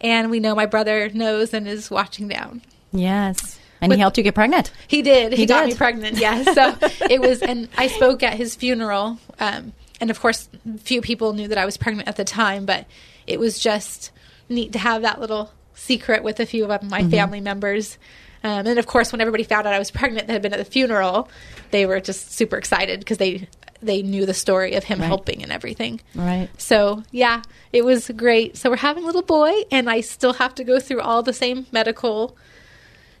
And 0.00 0.30
we 0.30 0.38
know 0.40 0.54
my 0.54 0.66
brother 0.66 1.08
knows 1.10 1.52
and 1.52 1.66
is 1.66 1.90
watching 1.90 2.28
down. 2.28 2.62
Yes. 2.92 3.58
And 3.80 3.90
With- 3.90 3.96
he 3.98 4.00
helped 4.00 4.16
you 4.18 4.24
get 4.24 4.34
pregnant. 4.34 4.70
He 4.88 5.02
did. 5.02 5.32
He, 5.32 5.38
He 5.40 5.46
got 5.46 5.62
did. 5.62 5.70
me 5.70 5.76
pregnant. 5.76 6.18
Yes. 6.20 6.52
So 6.54 6.76
it 7.08 7.20
was, 7.20 7.42
and 7.42 7.68
I 7.76 7.86
spoke 7.88 8.22
at 8.22 8.34
his 8.34 8.54
funeral. 8.56 9.18
Um, 9.38 9.72
and 10.00 10.10
of 10.10 10.20
course, 10.20 10.48
few 10.78 11.00
people 11.00 11.32
knew 11.32 11.48
that 11.48 11.58
I 11.58 11.64
was 11.64 11.76
pregnant 11.76 12.08
at 12.08 12.16
the 12.16 12.24
time, 12.24 12.66
but 12.66 12.86
it 13.26 13.38
was 13.38 13.58
just 13.58 14.10
neat 14.48 14.72
to 14.72 14.78
have 14.78 15.02
that 15.02 15.20
little 15.20 15.52
secret 15.74 16.22
with 16.22 16.40
a 16.40 16.46
few 16.46 16.64
of 16.64 16.82
my 16.82 17.00
Mm-hmm. 17.02 17.10
family 17.10 17.40
members. 17.40 17.98
Um, 18.44 18.66
and 18.66 18.78
of 18.78 18.86
course, 18.86 19.10
when 19.12 19.20
everybody 19.20 19.42
found 19.44 19.66
out 19.66 19.74
I 19.74 19.78
was 19.80 19.90
pregnant 19.90 20.26
that 20.28 20.32
had 20.32 20.42
been 20.42 20.52
at 20.52 20.58
the 20.58 20.64
funeral, 20.64 21.28
they 21.72 21.86
were 21.86 22.00
just 22.00 22.32
super 22.32 22.56
excited 22.56 23.00
because 23.00 23.18
they 23.18 23.48
they 23.80 24.02
knew 24.02 24.26
the 24.26 24.34
story 24.34 24.74
of 24.74 24.82
him 24.82 24.98
Right. 24.98 25.06
helping 25.06 25.42
and 25.44 25.52
everything. 25.52 26.00
Right. 26.14 26.48
So 26.58 27.02
yeah, 27.12 27.42
it 27.72 27.84
was 27.84 28.10
great. 28.16 28.56
So 28.56 28.70
we're 28.70 28.76
having 28.76 29.04
a 29.04 29.06
little 29.06 29.22
boy, 29.22 29.52
and 29.70 29.88
I 29.90 30.00
still 30.00 30.32
have 30.34 30.54
to 30.56 30.64
go 30.64 30.80
through 30.80 31.00
all 31.00 31.22
the 31.22 31.32
same 31.32 31.66
medical 31.72 32.36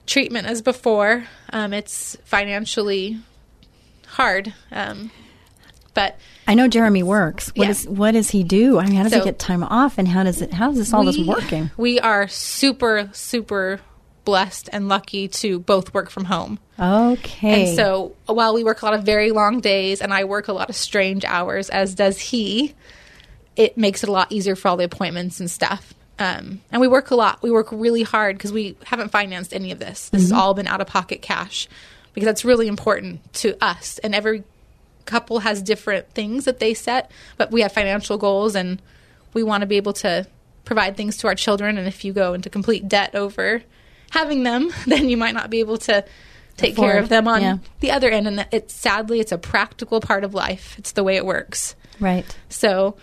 treatment 0.08 0.46
as 0.48 0.62
before. 0.62 1.24
Um, 1.52 1.72
it's 1.72 2.16
financially 2.24 3.18
hard, 4.06 4.52
um, 4.72 5.10
but 5.94 6.18
I 6.46 6.54
know 6.54 6.66
Jeremy 6.66 7.02
works. 7.02 7.48
What 7.54 7.64
Yeah. 7.66 7.70
is 7.70 7.86
what 7.86 8.12
does 8.12 8.30
he 8.30 8.42
do? 8.42 8.78
I 8.78 8.86
mean, 8.86 8.96
how 8.96 9.04
does 9.04 9.12
he 9.14 9.20
get 9.20 9.38
time 9.38 9.62
off, 9.62 9.98
and 9.98 10.08
how 10.08 10.24
does 10.24 10.42
it? 10.42 10.52
How 10.52 10.70
is 10.70 10.78
this 10.78 10.92
all 10.92 11.04
this 11.04 11.18
working? 11.18 11.70
We 11.76 12.00
are 12.00 12.26
super 12.28 13.10
super 13.12 13.80
blessed 14.24 14.68
and 14.72 14.88
lucky 14.88 15.26
to 15.28 15.58
both 15.60 15.94
work 15.94 16.10
from 16.10 16.24
home. 16.26 16.58
Okay. 16.78 17.68
And 17.68 17.76
so 17.76 18.14
while 18.26 18.52
we 18.52 18.62
work 18.62 18.82
a 18.82 18.84
lot 18.84 18.92
of 18.94 19.02
very 19.04 19.30
long 19.30 19.60
days 19.60 20.02
and 20.02 20.12
I 20.12 20.24
work 20.24 20.48
a 20.48 20.52
lot 20.52 20.68
of 20.68 20.76
strange 20.76 21.24
hours, 21.24 21.70
as 21.70 21.94
does 21.94 22.18
he, 22.20 22.74
it 23.56 23.78
makes 23.78 24.02
it 24.02 24.10
a 24.10 24.12
lot 24.12 24.30
easier 24.30 24.54
for 24.54 24.68
all 24.68 24.76
the 24.76 24.84
appointments 24.84 25.40
and 25.40 25.50
stuff. 25.50 25.94
Um, 26.18 26.60
and 26.72 26.80
we 26.80 26.88
work 26.88 27.10
a 27.10 27.14
lot. 27.14 27.42
We 27.42 27.50
work 27.50 27.68
really 27.70 28.02
hard 28.02 28.36
because 28.36 28.52
we 28.52 28.76
haven't 28.84 29.10
financed 29.10 29.54
any 29.54 29.70
of 29.70 29.78
this. 29.78 30.08
This 30.08 30.22
has 30.22 30.32
all 30.32 30.52
been 30.52 30.66
out 30.66 30.80
of 30.80 30.86
pocket 30.88 31.22
cash 31.22 31.68
because 32.12 32.26
that's 32.26 32.44
really 32.44 32.66
important 32.66 33.32
to 33.34 33.56
us. 33.64 33.98
And 33.98 34.14
every 34.14 34.42
couple 35.04 35.38
has 35.40 35.62
different 35.62 36.10
things 36.10 36.44
that 36.44 36.58
they 36.58 36.74
set, 36.74 37.10
but 37.36 37.50
we 37.50 37.62
have 37.62 37.72
financial 37.72 38.18
goals 38.18 38.56
and 38.56 38.82
we 39.32 39.42
want 39.42 39.62
to 39.62 39.66
be 39.66 39.76
able 39.76 39.92
to 39.94 40.26
provide 40.64 40.96
things 40.96 41.16
to 41.18 41.28
our 41.28 41.34
children. 41.34 41.78
And 41.78 41.86
if 41.86 42.04
you 42.04 42.12
go 42.12 42.34
into 42.34 42.50
complete 42.50 42.88
debt 42.88 43.14
over 43.14 43.62
having 44.10 44.42
them, 44.42 44.70
then 44.86 45.08
you 45.08 45.16
might 45.16 45.34
not 45.34 45.50
be 45.50 45.60
able 45.60 45.78
to 45.78 46.04
take 46.56 46.76
care 46.76 46.98
of 46.98 47.08
them 47.08 47.28
on 47.28 47.40
yeah. 47.40 47.58
the 47.80 47.92
other 47.92 48.10
end. 48.10 48.26
And 48.26 48.46
it's 48.50 48.74
sadly, 48.74 49.20
it's 49.20 49.32
a 49.32 49.38
practical 49.38 50.00
part 50.00 50.24
of 50.24 50.34
life. 50.34 50.76
It's 50.78 50.92
the 50.92 51.04
way 51.04 51.16
it 51.16 51.24
works. 51.24 51.76
right. 52.00 52.26
So, 52.48 52.96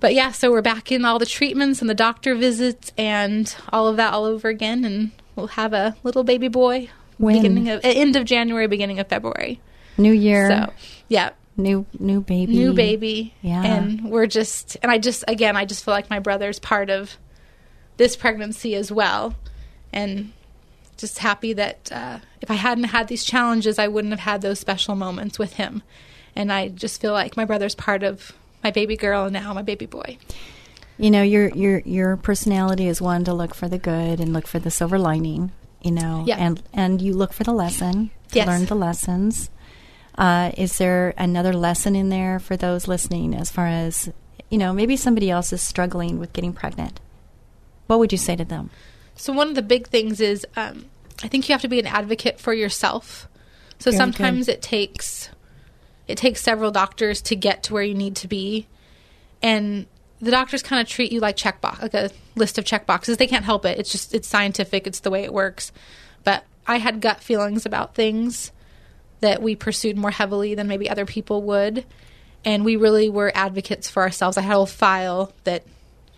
but 0.00 0.14
yeah, 0.14 0.32
so 0.32 0.50
we're 0.50 0.62
back 0.62 0.92
in 0.92 1.04
all 1.04 1.18
the 1.18 1.26
treatments 1.26 1.80
and 1.80 1.88
the 1.90 1.94
doctor 1.94 2.34
visits 2.34 2.92
and 2.98 3.54
all 3.72 3.88
of 3.88 3.96
that 3.96 4.12
all 4.12 4.24
over 4.24 4.48
again, 4.48 4.84
and 4.84 5.10
we'll 5.34 5.46
have 5.48 5.72
a 5.72 5.96
little 6.02 6.24
baby 6.24 6.48
boy 6.48 6.88
When? 7.18 7.36
beginning 7.36 7.68
of 7.68 7.80
end 7.84 8.16
of 8.16 8.24
January, 8.24 8.66
beginning 8.66 8.98
of 8.98 9.08
February. 9.08 9.60
New 9.98 10.12
year. 10.12 10.48
So, 10.50 10.72
yeah, 11.08 11.30
new 11.56 11.86
new 11.98 12.20
baby. 12.20 12.52
new 12.52 12.72
baby, 12.74 13.34
Yeah. 13.42 13.62
and 13.64 14.04
we're 14.10 14.26
just, 14.26 14.76
and 14.82 14.92
I 14.92 14.98
just 14.98 15.24
again, 15.26 15.56
I 15.56 15.64
just 15.64 15.84
feel 15.84 15.94
like 15.94 16.10
my 16.10 16.18
brother's 16.18 16.58
part 16.58 16.90
of 16.90 17.16
this 17.96 18.14
pregnancy 18.16 18.74
as 18.74 18.92
well, 18.92 19.34
and 19.92 20.32
just 20.98 21.18
happy 21.18 21.54
that 21.54 21.90
uh, 21.92 22.18
if 22.42 22.50
I 22.50 22.54
hadn't 22.54 22.84
had 22.84 23.08
these 23.08 23.24
challenges, 23.24 23.78
I 23.78 23.88
wouldn't 23.88 24.12
have 24.12 24.20
had 24.20 24.42
those 24.42 24.60
special 24.60 24.94
moments 24.94 25.38
with 25.38 25.54
him, 25.54 25.82
and 26.34 26.52
I 26.52 26.68
just 26.68 27.00
feel 27.00 27.12
like 27.12 27.36
my 27.38 27.46
brother's 27.46 27.74
part 27.74 28.02
of 28.02 28.32
my 28.62 28.70
baby 28.70 28.96
girl 28.96 29.24
and 29.24 29.32
now 29.32 29.52
my 29.54 29.62
baby 29.62 29.86
boy. 29.86 30.18
You 30.98 31.10
know, 31.10 31.22
your 31.22 31.48
your 31.50 31.80
your 31.80 32.16
personality 32.16 32.86
is 32.88 33.00
one 33.02 33.24
to 33.24 33.34
look 33.34 33.54
for 33.54 33.68
the 33.68 33.78
good 33.78 34.18
and 34.20 34.32
look 34.32 34.46
for 34.46 34.58
the 34.58 34.70
silver 34.70 34.98
lining. 34.98 35.52
You 35.82 35.90
know, 35.92 36.24
Yeah. 36.26 36.36
and 36.38 36.62
and 36.72 37.00
you 37.02 37.12
look 37.12 37.32
for 37.32 37.44
the 37.44 37.52
lesson 37.52 38.10
to 38.30 38.36
Yes. 38.36 38.46
learn 38.46 38.64
the 38.66 38.74
lessons. 38.74 39.50
Uh, 40.16 40.50
is 40.56 40.78
there 40.78 41.12
another 41.18 41.52
lesson 41.52 41.94
in 41.94 42.08
there 42.08 42.38
for 42.38 42.56
those 42.56 42.88
listening, 42.88 43.34
as 43.34 43.50
far 43.50 43.66
as 43.66 44.08
you 44.50 44.56
know, 44.58 44.72
maybe 44.72 44.96
somebody 44.96 45.28
else 45.30 45.52
is 45.52 45.60
struggling 45.60 46.18
with 46.18 46.32
getting 46.32 46.52
pregnant? 46.52 46.98
What 47.88 47.98
would 47.98 48.12
you 48.12 48.18
say 48.18 48.34
to 48.36 48.44
them? 48.44 48.70
So 49.16 49.32
one 49.32 49.48
of 49.48 49.54
the 49.54 49.62
big 49.62 49.88
things 49.88 50.20
is 50.20 50.46
um, 50.56 50.86
I 51.22 51.28
think 51.28 51.48
you 51.48 51.52
have 51.52 51.62
to 51.62 51.68
be 51.68 51.78
an 51.78 51.86
advocate 51.86 52.40
for 52.40 52.54
yourself. 52.54 53.28
So 53.78 53.90
Very 53.90 53.98
sometimes 53.98 54.46
good. 54.46 54.52
it 54.56 54.62
takes 54.62 55.28
it 56.08 56.18
takes 56.18 56.42
several 56.42 56.70
doctors 56.70 57.20
to 57.22 57.36
get 57.36 57.64
to 57.64 57.74
where 57.74 57.82
you 57.82 57.94
need 57.94 58.16
to 58.16 58.28
be, 58.28 58.66
and 59.42 59.86
the 60.20 60.30
doctors 60.30 60.62
kind 60.62 60.80
of 60.80 60.88
treat 60.88 61.12
you 61.12 61.20
like 61.20 61.36
checkbox, 61.36 61.82
like 61.82 61.94
a 61.94 62.10
list 62.34 62.58
of 62.58 62.64
check 62.64 62.86
boxes. 62.86 63.16
They 63.16 63.26
can't 63.26 63.44
help 63.44 63.64
it. 63.64 63.78
It's 63.78 63.92
just 63.92 64.14
it's 64.14 64.28
scientific. 64.28 64.86
It's 64.86 65.00
the 65.00 65.10
way 65.10 65.24
it 65.24 65.32
works. 65.32 65.72
But 66.24 66.44
I 66.66 66.78
had 66.78 67.00
gut 67.00 67.20
feelings 67.20 67.66
about 67.66 67.94
things 67.94 68.52
that 69.20 69.42
we 69.42 69.56
pursued 69.56 69.96
more 69.96 70.10
heavily 70.10 70.54
than 70.54 70.68
maybe 70.68 70.88
other 70.88 71.06
people 71.06 71.42
would. 71.42 71.84
And 72.44 72.64
we 72.64 72.76
really 72.76 73.10
were 73.10 73.32
advocates 73.34 73.88
for 73.90 74.02
ourselves. 74.02 74.36
I 74.36 74.42
had 74.42 74.52
a 74.52 74.56
whole 74.56 74.66
file 74.66 75.32
that, 75.44 75.64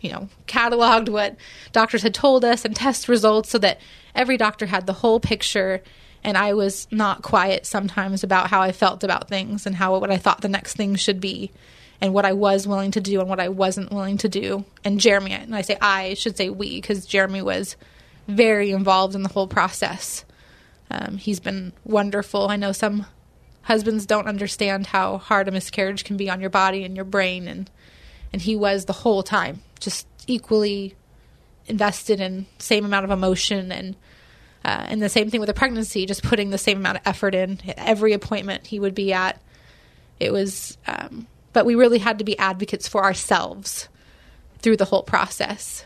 you 0.01 0.11
know, 0.11 0.29
cataloged 0.47 1.09
what 1.09 1.37
doctors 1.73 2.03
had 2.03 2.15
told 2.15 2.45
us 2.45 2.65
and 2.65 2.77
test 2.77 3.09
results 3.09 3.51
so 3.51 3.59
that 3.59 3.81
every 4.15 4.37
doctor 4.37 4.67
had 4.67 4.87
the 4.87 4.93
whole 4.93 5.21
picture. 5.21 5.83
And 6.25 6.37
I 6.37 6.55
was 6.55 6.89
not 6.91 7.23
quiet 7.23 7.65
sometimes 7.65 8.25
about 8.25 8.49
how 8.49 8.61
I 8.61 8.73
felt 8.73 9.05
about 9.05 9.29
things 9.29 9.67
and 9.67 9.77
how 9.77 9.99
what 9.99 10.11
I 10.11 10.17
thought 10.17 10.41
the 10.41 10.49
next 10.49 10.75
thing 10.75 10.97
should 10.97 11.21
be 11.21 11.53
and 12.01 12.15
what 12.15 12.25
I 12.25 12.33
was 12.33 12.67
willing 12.67 12.93
to 12.93 13.01
do 13.01 13.21
and 13.21 13.29
what 13.29 13.41
I 13.41 13.49
wasn't 13.49 13.93
willing 13.93 14.19
to 14.19 14.29
do. 14.29 14.65
And 14.85 15.01
Jeremy, 15.01 15.33
and 15.33 15.55
I 15.55 15.63
say 15.63 15.77
I, 15.81 16.15
should 16.15 16.37
say 16.37 16.51
we, 16.51 16.81
because 16.81 17.07
Jeremy 17.07 17.43
was 17.43 17.77
very 18.27 18.71
involved 18.71 19.15
in 19.15 19.23
the 19.23 19.29
whole 19.29 19.49
process. 19.49 20.25
Um, 20.91 21.17
he's 21.17 21.41
been 21.41 21.73
wonderful. 21.85 22.49
I 22.49 22.57
know 22.57 22.73
some 22.73 23.07
husbands 23.63 24.07
don't 24.07 24.29
understand 24.29 24.89
how 24.89 25.19
hard 25.19 25.49
a 25.49 25.51
miscarriage 25.51 26.05
can 26.05 26.17
be 26.17 26.31
on 26.31 26.41
your 26.41 26.51
body 26.51 26.85
and 26.85 26.97
your 26.97 27.05
brain, 27.05 27.49
and 27.49 27.71
and 28.33 28.43
he 28.43 28.55
was 28.55 28.85
the 28.85 28.93
whole 28.93 29.23
time, 29.23 29.63
just 29.81 30.07
equally 30.27 30.95
invested 31.67 32.21
in 32.21 32.47
same 32.59 32.85
amount 32.85 33.05
of 33.05 33.11
emotion 33.11 33.73
and. 33.73 33.97
Uh, 34.65 34.87
and 34.89 35.01
the 35.01 35.09
same 35.09 35.31
thing 35.31 35.41
with 35.41 35.49
a 35.49 35.55
pregnancy, 35.55 36.05
just 36.05 36.23
putting 36.23 36.51
the 36.51 36.59
same 36.59 36.79
amount 36.79 36.99
of 36.99 37.07
effort 37.07 37.35
in. 37.35 37.61
Every 37.77 38.13
appointment 38.13 38.67
he 38.67 38.81
would 38.81 38.95
be 38.95 39.13
at, 39.13 39.41
it 40.21 40.33
was. 40.33 40.77
Um, 40.87 41.27
but 41.53 41.65
we 41.65 41.75
really 41.75 41.99
had 41.99 42.19
to 42.19 42.25
be 42.25 42.39
advocates 42.39 42.87
for 42.89 43.05
ourselves 43.05 43.89
through 44.59 44.77
the 44.77 44.85
whole 44.85 45.03
process. 45.03 45.85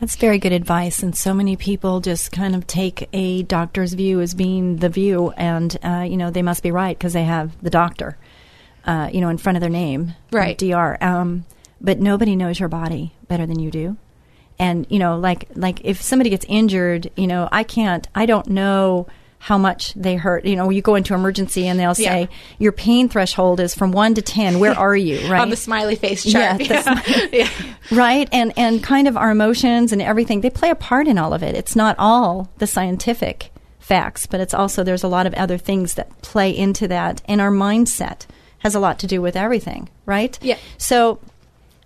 That's 0.00 0.16
very 0.16 0.38
good 0.38 0.52
advice, 0.52 1.02
and 1.02 1.16
so 1.16 1.32
many 1.32 1.56
people 1.56 2.00
just 2.00 2.30
kind 2.32 2.54
of 2.54 2.66
take 2.66 3.08
a 3.12 3.42
doctor's 3.44 3.94
view 3.94 4.20
as 4.20 4.34
being 4.34 4.76
the 4.76 4.88
view, 4.88 5.30
and 5.36 5.76
uh, 5.82 6.06
you 6.08 6.16
know 6.16 6.30
they 6.30 6.42
must 6.42 6.62
be 6.62 6.70
right 6.70 6.96
because 6.98 7.12
they 7.12 7.24
have 7.24 7.60
the 7.62 7.70
doctor, 7.70 8.18
uh, 8.86 9.08
you 9.12 9.20
know, 9.20 9.28
in 9.28 9.38
front 9.38 9.56
of 9.56 9.60
their 9.60 9.70
name, 9.70 10.14
Right. 10.30 10.58
Dr. 10.58 11.02
Um, 11.02 11.46
but 11.80 12.00
nobody 12.00 12.34
knows 12.36 12.58
your 12.58 12.68
body 12.68 13.14
better 13.28 13.46
than 13.46 13.60
you 13.60 13.70
do, 13.70 13.96
and 14.58 14.86
you 14.88 14.98
know, 14.98 15.18
like 15.18 15.48
like 15.54 15.80
if 15.84 16.00
somebody 16.02 16.30
gets 16.30 16.44
injured, 16.48 17.10
you 17.16 17.26
know, 17.26 17.48
I 17.50 17.62
can't, 17.64 18.06
I 18.14 18.26
don't 18.26 18.46
know 18.48 19.06
how 19.38 19.58
much 19.58 19.92
they 19.92 20.16
hurt. 20.16 20.46
You 20.46 20.56
know, 20.56 20.70
you 20.70 20.80
go 20.80 20.94
into 20.94 21.12
emergency 21.12 21.66
and 21.68 21.78
they'll 21.78 21.94
say 21.94 22.20
Yeah. 22.22 22.26
your 22.58 22.72
pain 22.72 23.10
threshold 23.10 23.60
is 23.60 23.74
from 23.74 23.92
one 23.92 24.14
to 24.14 24.22
ten. 24.22 24.58
Where 24.58 24.72
are 24.72 24.96
you? 24.96 25.28
Right 25.30 25.40
On 25.42 25.50
the 25.50 25.56
smiley 25.56 25.96
face 25.96 26.24
chart. 26.24 26.60
Yeah, 26.66 26.82
the 26.82 27.28
Yeah. 27.32 27.50
right 27.90 28.26
and 28.32 28.52
and 28.56 28.82
kind 28.82 29.06
of 29.06 29.16
our 29.18 29.30
emotions 29.30 29.92
and 29.92 30.00
everything 30.00 30.40
they 30.40 30.48
play 30.50 30.70
a 30.70 30.74
part 30.74 31.06
in 31.08 31.18
all 31.18 31.34
of 31.34 31.42
it 31.42 31.54
it's 31.54 31.76
not 31.76 31.94
all 31.98 32.48
the 32.56 32.66
scientific 32.66 33.50
facts 33.78 34.24
but 34.26 34.40
it's 34.40 34.54
also 34.54 34.82
there's 34.82 35.02
a 35.02 35.08
lot 35.08 35.26
of 35.26 35.34
other 35.34 35.58
things 35.58 35.92
that 35.94 36.08
play 36.22 36.50
into 36.56 36.88
that 36.88 37.20
and 37.26 37.42
our 37.42 37.50
mindset 37.50 38.24
has 38.60 38.74
a 38.74 38.80
lot 38.80 38.98
to 39.00 39.06
do 39.06 39.20
with 39.20 39.36
everything 39.36 39.90
right 40.06 40.38
Yeah. 40.40 40.56
so 40.78 41.18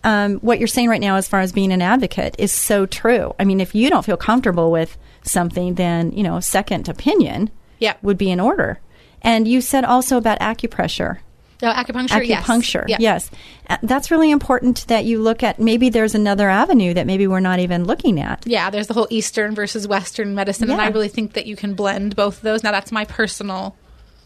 um, 0.05 0.37
what 0.37 0.59
you're 0.59 0.69
saying 0.69 0.89
right 0.89 1.01
now 1.01 1.17
as 1.17 1.29
far 1.29 1.41
as 1.41 1.53
being 1.53 1.73
an 1.73 1.83
advocate 1.83 2.35
is 2.39 2.53
so 2.53 2.87
true 2.87 3.35
i 3.39 3.45
mean 3.45 3.61
if 3.61 3.75
you 3.75 3.91
don't 3.91 4.05
feel 4.05 4.17
comfortable 4.17 4.71
with 4.71 4.97
something 5.23 5.75
then 5.75 6.13
you 6.13 6.23
know 6.23 6.37
a 6.37 6.43
second 6.43 6.89
opinion 6.89 7.51
Yeah. 7.79 7.95
would 8.03 8.17
be 8.19 8.31
in 8.31 8.41
order 8.41 8.81
and 9.23 9.49
you 9.49 9.61
said 9.61 9.85
also 9.85 10.17
about 10.17 10.39
acupressure 10.41 11.19
No, 11.61 11.73
acupuncture. 11.73 12.25
yes. 12.25 12.45
acupuncture. 12.47 12.85
Yeah. 12.89 12.99
Yes, 13.01 13.31
Uh, 13.69 13.77
that's 13.83 14.11
really 14.13 14.31
important 14.31 14.87
that 14.87 15.05
you 15.05 15.21
look 15.21 15.43
at. 15.43 15.59
Maybe 15.59 15.91
there's 15.91 16.15
another 16.15 16.49
avenue 16.49 16.95
that 16.95 17.05
maybe 17.07 17.27
we're 17.27 17.41
not 17.41 17.59
even 17.59 17.85
looking 17.85 18.21
at. 18.21 18.45
Yeah, 18.47 18.71
there's 18.71 18.87
the 18.87 18.95
whole 18.95 19.09
Eastern 19.11 19.55
versus 19.57 19.87
Western 19.89 20.35
medicine, 20.37 20.71
and 20.71 20.81
I 20.81 20.87
really 20.89 21.09
think 21.09 21.33
that 21.33 21.47
you 21.47 21.57
can 21.57 21.75
blend 21.75 22.15
both 22.15 22.37
of 22.37 22.43
those. 22.43 22.63
Now, 22.63 22.71
that's 22.71 22.93
my 22.93 23.05
personal 23.05 23.75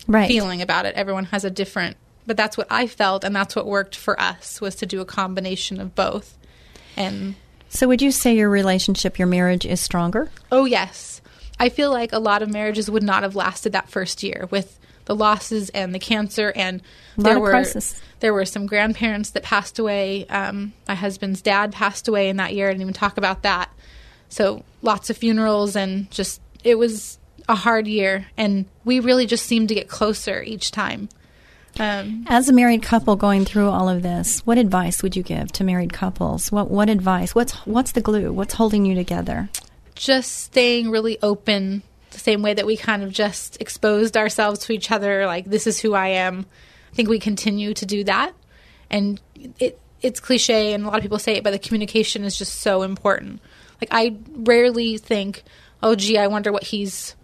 Right. 0.06 0.28
feeling 0.28 0.60
about 0.60 0.84
it. 0.84 0.94
Everyone 0.94 1.24
has 1.26 1.42
a 1.44 1.50
different, 1.50 1.96
but 2.26 2.36
that's 2.36 2.56
what 2.56 2.66
I 2.70 2.86
felt, 2.86 3.24
and 3.24 3.34
that's 3.34 3.56
what 3.56 3.66
worked 3.66 3.96
for 3.96 4.20
us 4.20 4.60
was 4.60 4.76
to 4.76 4.86
do 4.86 5.00
a 5.00 5.04
combination 5.04 5.80
of 5.80 5.94
both. 5.94 6.36
And 6.96 7.34
So, 7.68 7.88
would 7.88 8.02
you 8.02 8.12
say 8.12 8.36
your 8.36 8.50
relationship, 8.50 9.18
your 9.18 9.28
marriage, 9.28 9.64
is 9.66 9.80
stronger? 9.80 10.30
Oh, 10.50 10.64
yes. 10.64 11.20
I 11.58 11.68
feel 11.68 11.90
like 11.90 12.12
a 12.12 12.18
lot 12.18 12.42
of 12.42 12.50
marriages 12.50 12.90
would 12.90 13.02
not 13.02 13.22
have 13.22 13.36
lasted 13.36 13.72
that 13.72 13.88
first 13.88 14.22
year 14.22 14.48
with 14.50 14.78
the 15.04 15.14
losses 15.14 15.68
and 15.70 15.94
the 15.94 15.98
cancer 15.98 16.52
and 16.54 16.80
there 17.16 17.40
were 17.40 17.50
crisis. 17.50 18.00
there 18.20 18.32
were 18.32 18.44
some 18.44 18.66
grandparents 18.66 19.30
that 19.30 19.42
passed 19.42 19.78
away. 19.78 20.26
Um, 20.26 20.72
my 20.86 20.94
husband's 20.94 21.42
dad 21.42 21.72
passed 21.72 22.08
away 22.08 22.28
in 22.28 22.36
that 22.36 22.54
year. 22.54 22.68
I 22.68 22.70
didn't 22.72 22.82
even 22.82 22.94
talk 22.94 23.16
about 23.16 23.42
that. 23.42 23.70
So 24.28 24.64
lots 24.80 25.10
of 25.10 25.16
funerals 25.16 25.76
and 25.76 26.10
just 26.10 26.40
it 26.64 26.76
was 26.76 27.18
a 27.48 27.56
hard 27.56 27.88
year, 27.88 28.26
and 28.36 28.66
we 28.84 29.00
really 29.00 29.26
just 29.26 29.46
seemed 29.46 29.68
to 29.68 29.74
get 29.74 29.88
closer 29.88 30.42
each 30.42 30.70
time. 30.70 31.08
Um, 31.78 32.26
As 32.28 32.48
a 32.48 32.52
married 32.52 32.82
couple 32.82 33.16
going 33.16 33.44
through 33.44 33.70
all 33.70 33.88
of 33.88 34.02
this, 34.02 34.40
what 34.40 34.58
advice 34.58 35.02
would 35.02 35.16
you 35.16 35.22
give 35.22 35.50
to 35.52 35.64
married 35.64 35.92
couples? 35.92 36.52
What 36.52 36.70
what 36.70 36.90
advice? 36.90 37.34
What's 37.34 37.54
what's 37.66 37.92
the 37.92 38.00
glue? 38.02 38.32
What's 38.32 38.54
holding 38.54 38.84
you 38.84 38.94
together? 38.94 39.48
just 39.94 40.32
staying 40.42 40.90
really 40.90 41.18
open 41.22 41.82
the 42.10 42.18
same 42.18 42.42
way 42.42 42.54
that 42.54 42.66
we 42.66 42.76
kind 42.76 43.02
of 43.02 43.12
just 43.12 43.60
exposed 43.60 44.16
ourselves 44.16 44.60
to 44.60 44.72
each 44.72 44.90
other 44.90 45.26
like 45.26 45.44
this 45.44 45.66
is 45.66 45.78
who 45.78 45.94
i 45.94 46.08
am 46.08 46.44
i 46.90 46.94
think 46.94 47.08
we 47.08 47.18
continue 47.18 47.72
to 47.74 47.86
do 47.86 48.02
that 48.04 48.32
and 48.90 49.20
it 49.58 49.78
it's 50.00 50.18
cliche 50.18 50.72
and 50.72 50.84
a 50.84 50.86
lot 50.88 50.96
of 50.96 51.02
people 51.02 51.18
say 51.18 51.36
it 51.36 51.44
but 51.44 51.52
the 51.52 51.58
communication 51.58 52.24
is 52.24 52.36
just 52.36 52.54
so 52.60 52.82
important 52.82 53.40
like 53.80 53.88
i 53.92 54.16
rarely 54.30 54.98
think 54.98 55.42
oh 55.82 55.94
gee 55.94 56.18
i 56.18 56.26
wonder 56.26 56.50
what 56.50 56.64
he's 56.64 57.14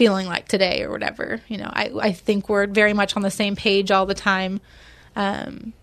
feeling 0.00 0.26
like 0.26 0.48
today 0.48 0.82
or 0.82 0.90
whatever 0.90 1.42
you 1.46 1.58
know 1.58 1.68
i, 1.70 1.90
I 2.00 2.12
think 2.12 2.48
we're 2.48 2.66
very 2.66 2.94
much 2.94 3.16
on 3.16 3.22
the 3.22 3.30
same 3.30 3.54
page 3.54 3.90
all 3.90 4.06
the 4.06 4.14
time. 4.14 4.62
Um, 5.14 5.74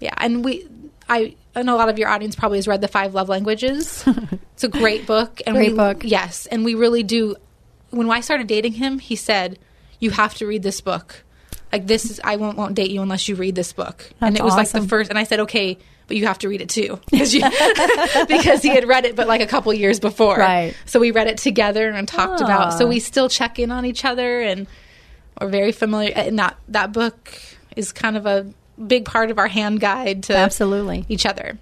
yeah 0.00 0.12
and 0.18 0.44
we 0.44 0.68
i 1.08 1.34
know 1.56 1.74
a 1.74 1.80
lot 1.80 1.88
of 1.88 1.98
your 1.98 2.10
audience 2.10 2.36
probably 2.36 2.58
has 2.58 2.68
read 2.68 2.82
the 2.82 2.88
five 2.88 3.14
love 3.14 3.28
languages. 3.30 4.04
It's 4.52 4.64
a 4.64 4.68
great 4.68 5.06
book 5.06 5.40
and 5.46 5.54
Great 5.56 5.70
we, 5.70 5.76
book. 5.76 6.02
yes 6.04 6.44
and 6.46 6.62
we 6.62 6.74
really 6.74 7.02
do. 7.02 7.36
When 7.88 8.10
i 8.10 8.20
started 8.20 8.48
dating 8.48 8.74
him 8.74 8.98
he 8.98 9.16
said 9.16 9.58
you 9.98 10.10
have 10.10 10.34
to 10.34 10.46
read 10.46 10.62
this 10.62 10.82
book. 10.82 11.24
Like 11.72 11.86
this 11.86 12.10
is 12.10 12.20
i 12.22 12.36
won't 12.36 12.58
won't 12.58 12.74
date 12.74 12.90
you 12.90 13.00
unless 13.00 13.28
you 13.28 13.34
read 13.34 13.54
this 13.54 13.72
book. 13.72 14.10
And 14.20 14.36
it 14.36 14.44
was 14.44 14.56
like 14.56 14.68
the 14.68 14.82
first 14.82 15.08
and 15.08 15.18
i 15.18 15.24
said 15.24 15.40
okay 15.40 15.78
but 16.08 16.16
you 16.16 16.26
have 16.26 16.38
to 16.38 16.48
read 16.48 16.60
it 16.60 16.68
too 16.68 16.98
because 17.10 17.32
you, 17.34 17.42
because 18.28 18.62
he 18.62 18.68
had 18.70 18.88
read 18.88 19.04
it 19.04 19.14
but 19.14 19.28
like 19.28 19.40
a 19.40 19.46
couple 19.46 19.72
years 19.72 20.00
before 20.00 20.36
Right. 20.38 20.74
so 20.86 20.98
we 20.98 21.10
read 21.12 21.28
it 21.28 21.38
together 21.38 21.88
and 21.90 22.08
talked 22.08 22.40
about 22.40 22.70
so 22.72 22.86
we 22.86 22.98
still 22.98 23.28
check 23.28 23.58
in 23.60 23.70
on 23.70 23.84
each 23.84 24.04
other 24.04 24.40
and 24.40 24.66
are 25.36 25.48
very 25.48 25.70
familiar 25.70 26.12
and 26.16 26.38
that 26.38 26.56
that 26.68 26.92
book 26.92 27.30
is 27.76 27.92
kind 27.92 28.16
of 28.16 28.26
a 28.26 28.46
big 28.84 29.04
part 29.04 29.30
of 29.30 29.38
our 29.38 29.46
hand 29.48 29.78
guide 29.80 30.24
to 30.24 30.36
Absolutely. 30.36 31.04
each 31.08 31.26
other 31.26 31.58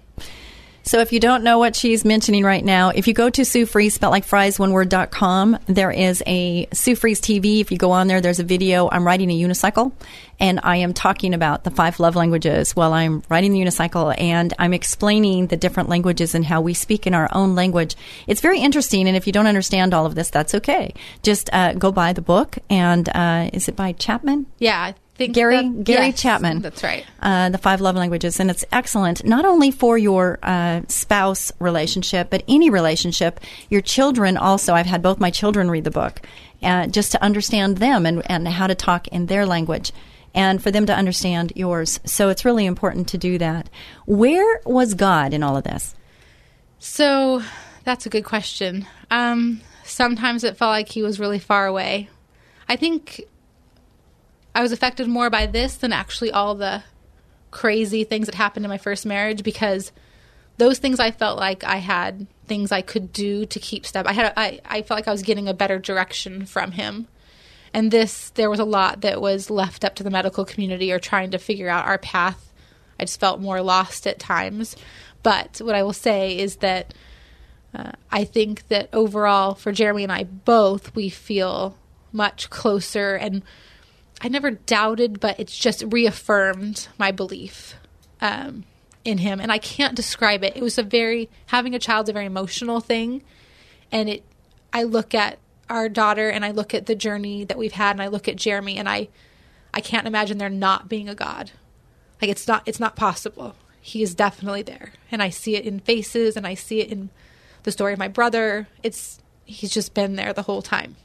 So 0.87 0.99
if 1.01 1.11
you 1.11 1.19
don't 1.19 1.43
know 1.43 1.59
what 1.59 1.75
she's 1.75 2.05
mentioning 2.05 2.45
right 2.45 2.63
now, 2.63 2.89
if 2.89 3.09
you 3.09 3.13
go 3.13 3.29
to 3.29 3.43
Sue 3.43 3.65
Fries, 3.65 3.95
spelled 3.95 4.11
like 4.11 4.23
fries, 4.23 4.57
one 4.57 4.71
word, 4.71 4.87
dot 4.87 5.11
com, 5.11 5.59
there 5.65 5.91
is 5.91 6.23
a 6.25 6.69
Sue 6.71 6.95
Fries 6.95 7.19
TV. 7.19 7.59
If 7.59 7.73
you 7.73 7.77
go 7.77 7.91
on 7.91 8.07
there, 8.07 8.21
there's 8.21 8.39
a 8.39 8.45
video. 8.45 8.87
I'm 8.89 9.05
riding 9.05 9.29
a 9.29 9.37
unicycle 9.37 9.91
and 10.39 10.61
I 10.63 10.77
am 10.77 10.93
talking 10.93 11.33
about 11.33 11.65
the 11.65 11.71
five 11.71 11.99
love 11.99 12.15
languages 12.15 12.73
while 12.73 12.93
I'm 12.93 13.21
riding 13.27 13.51
the 13.51 13.59
unicycle 13.59 14.15
and 14.17 14.53
I'm 14.57 14.73
explaining 14.73 15.47
the 15.47 15.57
different 15.57 15.89
languages 15.89 16.33
and 16.33 16.45
how 16.45 16.61
we 16.61 16.73
speak 16.73 17.05
in 17.05 17.13
our 17.13 17.27
own 17.33 17.53
language. 17.53 17.97
It's 18.25 18.39
very 18.39 18.61
interesting. 18.61 19.09
And 19.09 19.17
if 19.17 19.27
you 19.27 19.33
don't 19.33 19.47
understand 19.47 19.93
all 19.93 20.05
of 20.05 20.15
this, 20.15 20.29
that's 20.29 20.55
okay. 20.55 20.93
Just 21.21 21.49
uh, 21.51 21.73
go 21.73 21.91
buy 21.91 22.13
the 22.13 22.21
book. 22.21 22.59
And 22.69 23.09
uh, 23.09 23.49
is 23.51 23.67
it 23.67 23.75
by 23.75 23.91
Chapman? 23.91 24.45
yeah 24.57 24.93
think 25.17 25.33
Gary 25.33 25.57
that- 25.57 25.83
Gary 25.83 26.07
yes, 26.07 26.21
Chapman. 26.21 26.61
that's 26.61 26.83
right 26.83 27.05
Uh, 27.21 27.49
the 27.49 27.57
five 27.57 27.81
love 27.81 27.95
languages, 27.95 28.39
and 28.39 28.49
it's 28.49 28.63
excellent 28.71 29.25
not 29.25 29.45
only 29.45 29.71
for 29.71 29.97
your 29.97 30.39
uh, 30.43 30.81
spouse 30.87 31.51
relationship, 31.59 32.29
but 32.29 32.43
any 32.47 32.69
relationship. 32.69 33.39
Your 33.69 33.81
children 33.81 34.37
also. 34.37 34.73
I've 34.73 34.85
had 34.85 35.01
both 35.01 35.19
my 35.19 35.31
children 35.31 35.69
read 35.71 35.83
the 35.83 35.91
book, 35.91 36.21
uh, 36.63 36.87
just 36.87 37.11
to 37.13 37.23
understand 37.23 37.77
them 37.77 38.05
and 38.05 38.21
and 38.29 38.47
how 38.47 38.67
to 38.67 38.75
talk 38.75 39.07
in 39.09 39.25
their 39.25 39.45
language. 39.45 39.91
And 40.35 40.61
for 40.61 40.69
them 40.69 40.85
to 40.85 40.93
understand 40.95 41.53
yours. 41.55 41.99
So 42.05 42.29
it's 42.29 42.45
really 42.45 42.67
important 42.67 43.07
to 43.07 43.17
do 43.17 43.39
that. 43.39 43.69
Where 44.05 44.61
was 44.65 44.93
God 44.93 45.33
in 45.33 45.41
all 45.41 45.57
of 45.57 45.63
this? 45.63 45.95
So 46.79 47.41
that's 47.83 48.05
a 48.05 48.09
good 48.09 48.23
question. 48.23 48.85
Um, 49.09 49.61
sometimes 49.83 50.43
it 50.43 50.57
felt 50.57 50.69
like 50.69 50.89
he 50.89 51.01
was 51.01 51.19
really 51.19 51.39
far 51.39 51.65
away. 51.65 52.09
I 52.69 52.75
think 52.75 53.23
I 54.57 54.63
was 54.63 54.71
affected 54.71 55.07
more 55.07 55.29
by 55.29 55.45
this 55.45 55.75
than 55.75 55.93
actually 55.93 56.31
all 56.31 56.55
the 56.55 56.81
crazy 57.51 58.03
things 58.03 58.25
that 58.25 58.33
happened 58.33 58.65
in 58.65 58.69
my 58.71 58.79
first 58.79 59.05
marriage 59.05 59.43
because 59.43 59.91
those 60.57 60.79
things 60.79 60.99
I 60.99 61.11
felt 61.11 61.37
like 61.37 61.63
I 61.63 61.75
had 61.75 62.25
things 62.47 62.71
I 62.71 62.81
could 62.81 63.13
do 63.13 63.45
to 63.45 63.59
keep 63.59 63.85
step. 63.85 64.07
I 64.07 64.13
had 64.13 64.25
a, 64.25 64.39
I, 64.39 64.59
I 64.65 64.81
felt 64.81 64.97
like 64.97 65.07
I 65.07 65.11
was 65.11 65.21
getting 65.21 65.47
a 65.47 65.53
better 65.53 65.77
direction 65.77 66.47
from 66.47 66.71
him. 66.71 67.07
And 67.71 67.91
this 67.91 68.31
there 68.31 68.49
was 68.49 68.59
a 68.59 68.65
lot 68.65 69.01
that 69.01 69.21
was 69.21 69.51
left 69.51 69.85
up 69.85 69.93
to 69.97 70.03
the 70.03 70.09
medical 70.09 70.43
community 70.43 70.91
or 70.91 70.97
trying 70.97 71.29
to 71.31 71.37
figure 71.37 71.69
out 71.69 71.85
our 71.85 71.99
path. 71.99 72.51
I 72.99 73.03
just 73.03 73.19
felt 73.19 73.39
more 73.39 73.61
lost 73.61 74.07
at 74.07 74.17
times. 74.17 74.75
But 75.21 75.61
what 75.63 75.75
I 75.75 75.83
will 75.83 75.93
say 75.93 76.35
is 76.35 76.55
that 76.57 76.95
uh, 77.75 77.91
I 78.09 78.23
think 78.23 78.69
that 78.69 78.89
overall, 78.91 79.53
for 79.53 79.71
Jeremy 79.71 80.01
and 80.01 80.11
I 80.11 80.23
both, 80.23 80.95
we 80.95 81.09
feel 81.09 81.77
much 82.11 82.49
closer. 82.49 83.13
And 83.13 83.43
I 84.21 84.29
never 84.29 84.51
doubted, 84.51 85.19
but 85.19 85.39
it's 85.39 85.57
just 85.57 85.83
reaffirmed 85.87 86.87
my 86.97 87.11
belief 87.11 87.75
um, 88.19 88.63
in 89.05 89.19
him. 89.19 89.39
And 89.39 89.51
I 89.51 89.59
can't 89.59 89.95
describe 89.95 90.43
it. 90.43 90.55
It 90.55 90.63
was 90.63 90.77
a 90.77 90.83
very, 90.83 91.29
having 91.47 91.75
a 91.75 91.79
child's 91.79 92.09
a 92.09 92.13
very 92.13 92.25
emotional 92.25 92.79
thing. 92.79 93.23
And 93.91 94.09
it, 94.09 94.23
I 94.73 94.83
look 94.83 95.13
at 95.13 95.37
our 95.69 95.87
daughter 95.89 96.29
and 96.29 96.43
I 96.43 96.51
look 96.51 96.73
at 96.73 96.85
the 96.85 96.95
journey 96.95 97.43
that 97.45 97.57
we've 97.57 97.73
had 97.73 97.91
and 97.91 98.01
I 98.01 98.07
look 98.07 98.27
at 98.27 98.37
Jeremy 98.37 98.77
and 98.77 98.89
I, 98.89 99.09
I 99.73 99.81
can't 99.81 100.07
imagine 100.07 100.37
there 100.37 100.49
not 100.49 100.89
being 100.89 101.09
a 101.09 101.15
God. 101.15 101.51
Like 102.21 102.31
it's 102.31 102.47
not, 102.47 102.63
it's 102.65 102.79
not 102.79 102.95
possible. 102.95 103.55
He 103.81 104.01
is 104.01 104.15
definitely 104.15 104.63
there. 104.63 104.93
And 105.11 105.21
I 105.21 105.29
see 105.29 105.55
it 105.55 105.65
in 105.65 105.79
faces 105.79 106.35
and 106.35 106.47
I 106.47 106.55
see 106.55 106.79
it 106.79 106.91
in 106.91 107.09
the 107.63 107.71
story 107.71 107.93
of 107.93 107.99
my 107.99 108.07
brother. 108.07 108.67
It's, 108.81 109.19
he's 109.45 109.71
just 109.71 109.93
been 109.93 110.15
there 110.15 110.33
the 110.33 110.41
whole 110.43 110.61
time. 110.61 110.95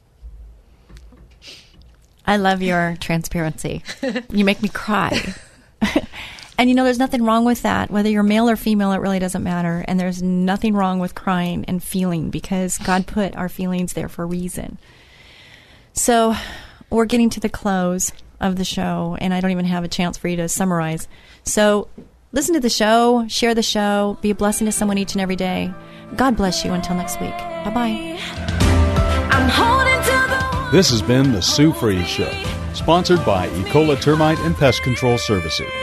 I 2.25 2.37
love 2.37 2.61
your 2.61 2.95
transparency. 2.99 3.83
you 4.29 4.45
make 4.45 4.61
me 4.61 4.69
cry. 4.69 5.33
and 6.57 6.69
you 6.69 6.75
know, 6.75 6.83
there's 6.83 6.99
nothing 6.99 7.23
wrong 7.23 7.45
with 7.45 7.63
that. 7.63 7.91
Whether 7.91 8.09
you're 8.09 8.23
male 8.23 8.49
or 8.49 8.55
female, 8.55 8.91
it 8.91 8.99
really 8.99 9.19
doesn't 9.19 9.43
matter. 9.43 9.83
And 9.87 9.99
there's 9.99 10.21
nothing 10.21 10.73
wrong 10.73 10.99
with 10.99 11.15
crying 11.15 11.65
and 11.67 11.83
feeling 11.83 12.29
because 12.29 12.77
God 12.77 13.07
put 13.07 13.35
our 13.35 13.49
feelings 13.49 13.93
there 13.93 14.07
for 14.07 14.23
a 14.23 14.27
reason. 14.27 14.77
So 15.93 16.35
we're 16.89 17.05
getting 17.05 17.29
to 17.31 17.39
the 17.39 17.49
close 17.49 18.13
of 18.39 18.55
the 18.57 18.65
show, 18.65 19.17
and 19.19 19.33
I 19.33 19.41
don't 19.41 19.51
even 19.51 19.65
have 19.65 19.83
a 19.83 19.87
chance 19.87 20.17
for 20.17 20.27
you 20.27 20.35
to 20.37 20.49
summarize. 20.49 21.07
So 21.43 21.87
listen 22.31 22.53
to 22.55 22.59
the 22.59 22.69
show, 22.69 23.25
share 23.27 23.55
the 23.55 23.63
show, 23.63 24.17
be 24.21 24.29
a 24.31 24.35
blessing 24.35 24.65
to 24.65 24.71
someone 24.71 24.97
each 24.97 25.13
and 25.13 25.21
every 25.21 25.35
day. 25.35 25.73
God 26.15 26.35
bless 26.35 26.63
you 26.63 26.73
until 26.73 26.95
next 26.95 27.19
week. 27.19 27.31
Bye 27.31 27.71
bye. 27.73 28.19
This 30.73 30.89
has 30.89 31.03
been 31.03 31.33
the 31.33 31.41
Sue 31.43 31.71
Fries 31.71 32.07
Show, 32.07 32.31
sponsored 32.73 33.23
by 33.23 33.47
Ecola 33.49 34.01
Termite 34.01 34.39
and 34.39 34.57
Pest 34.57 34.81
Control 34.81 35.19
Services. 35.19 35.82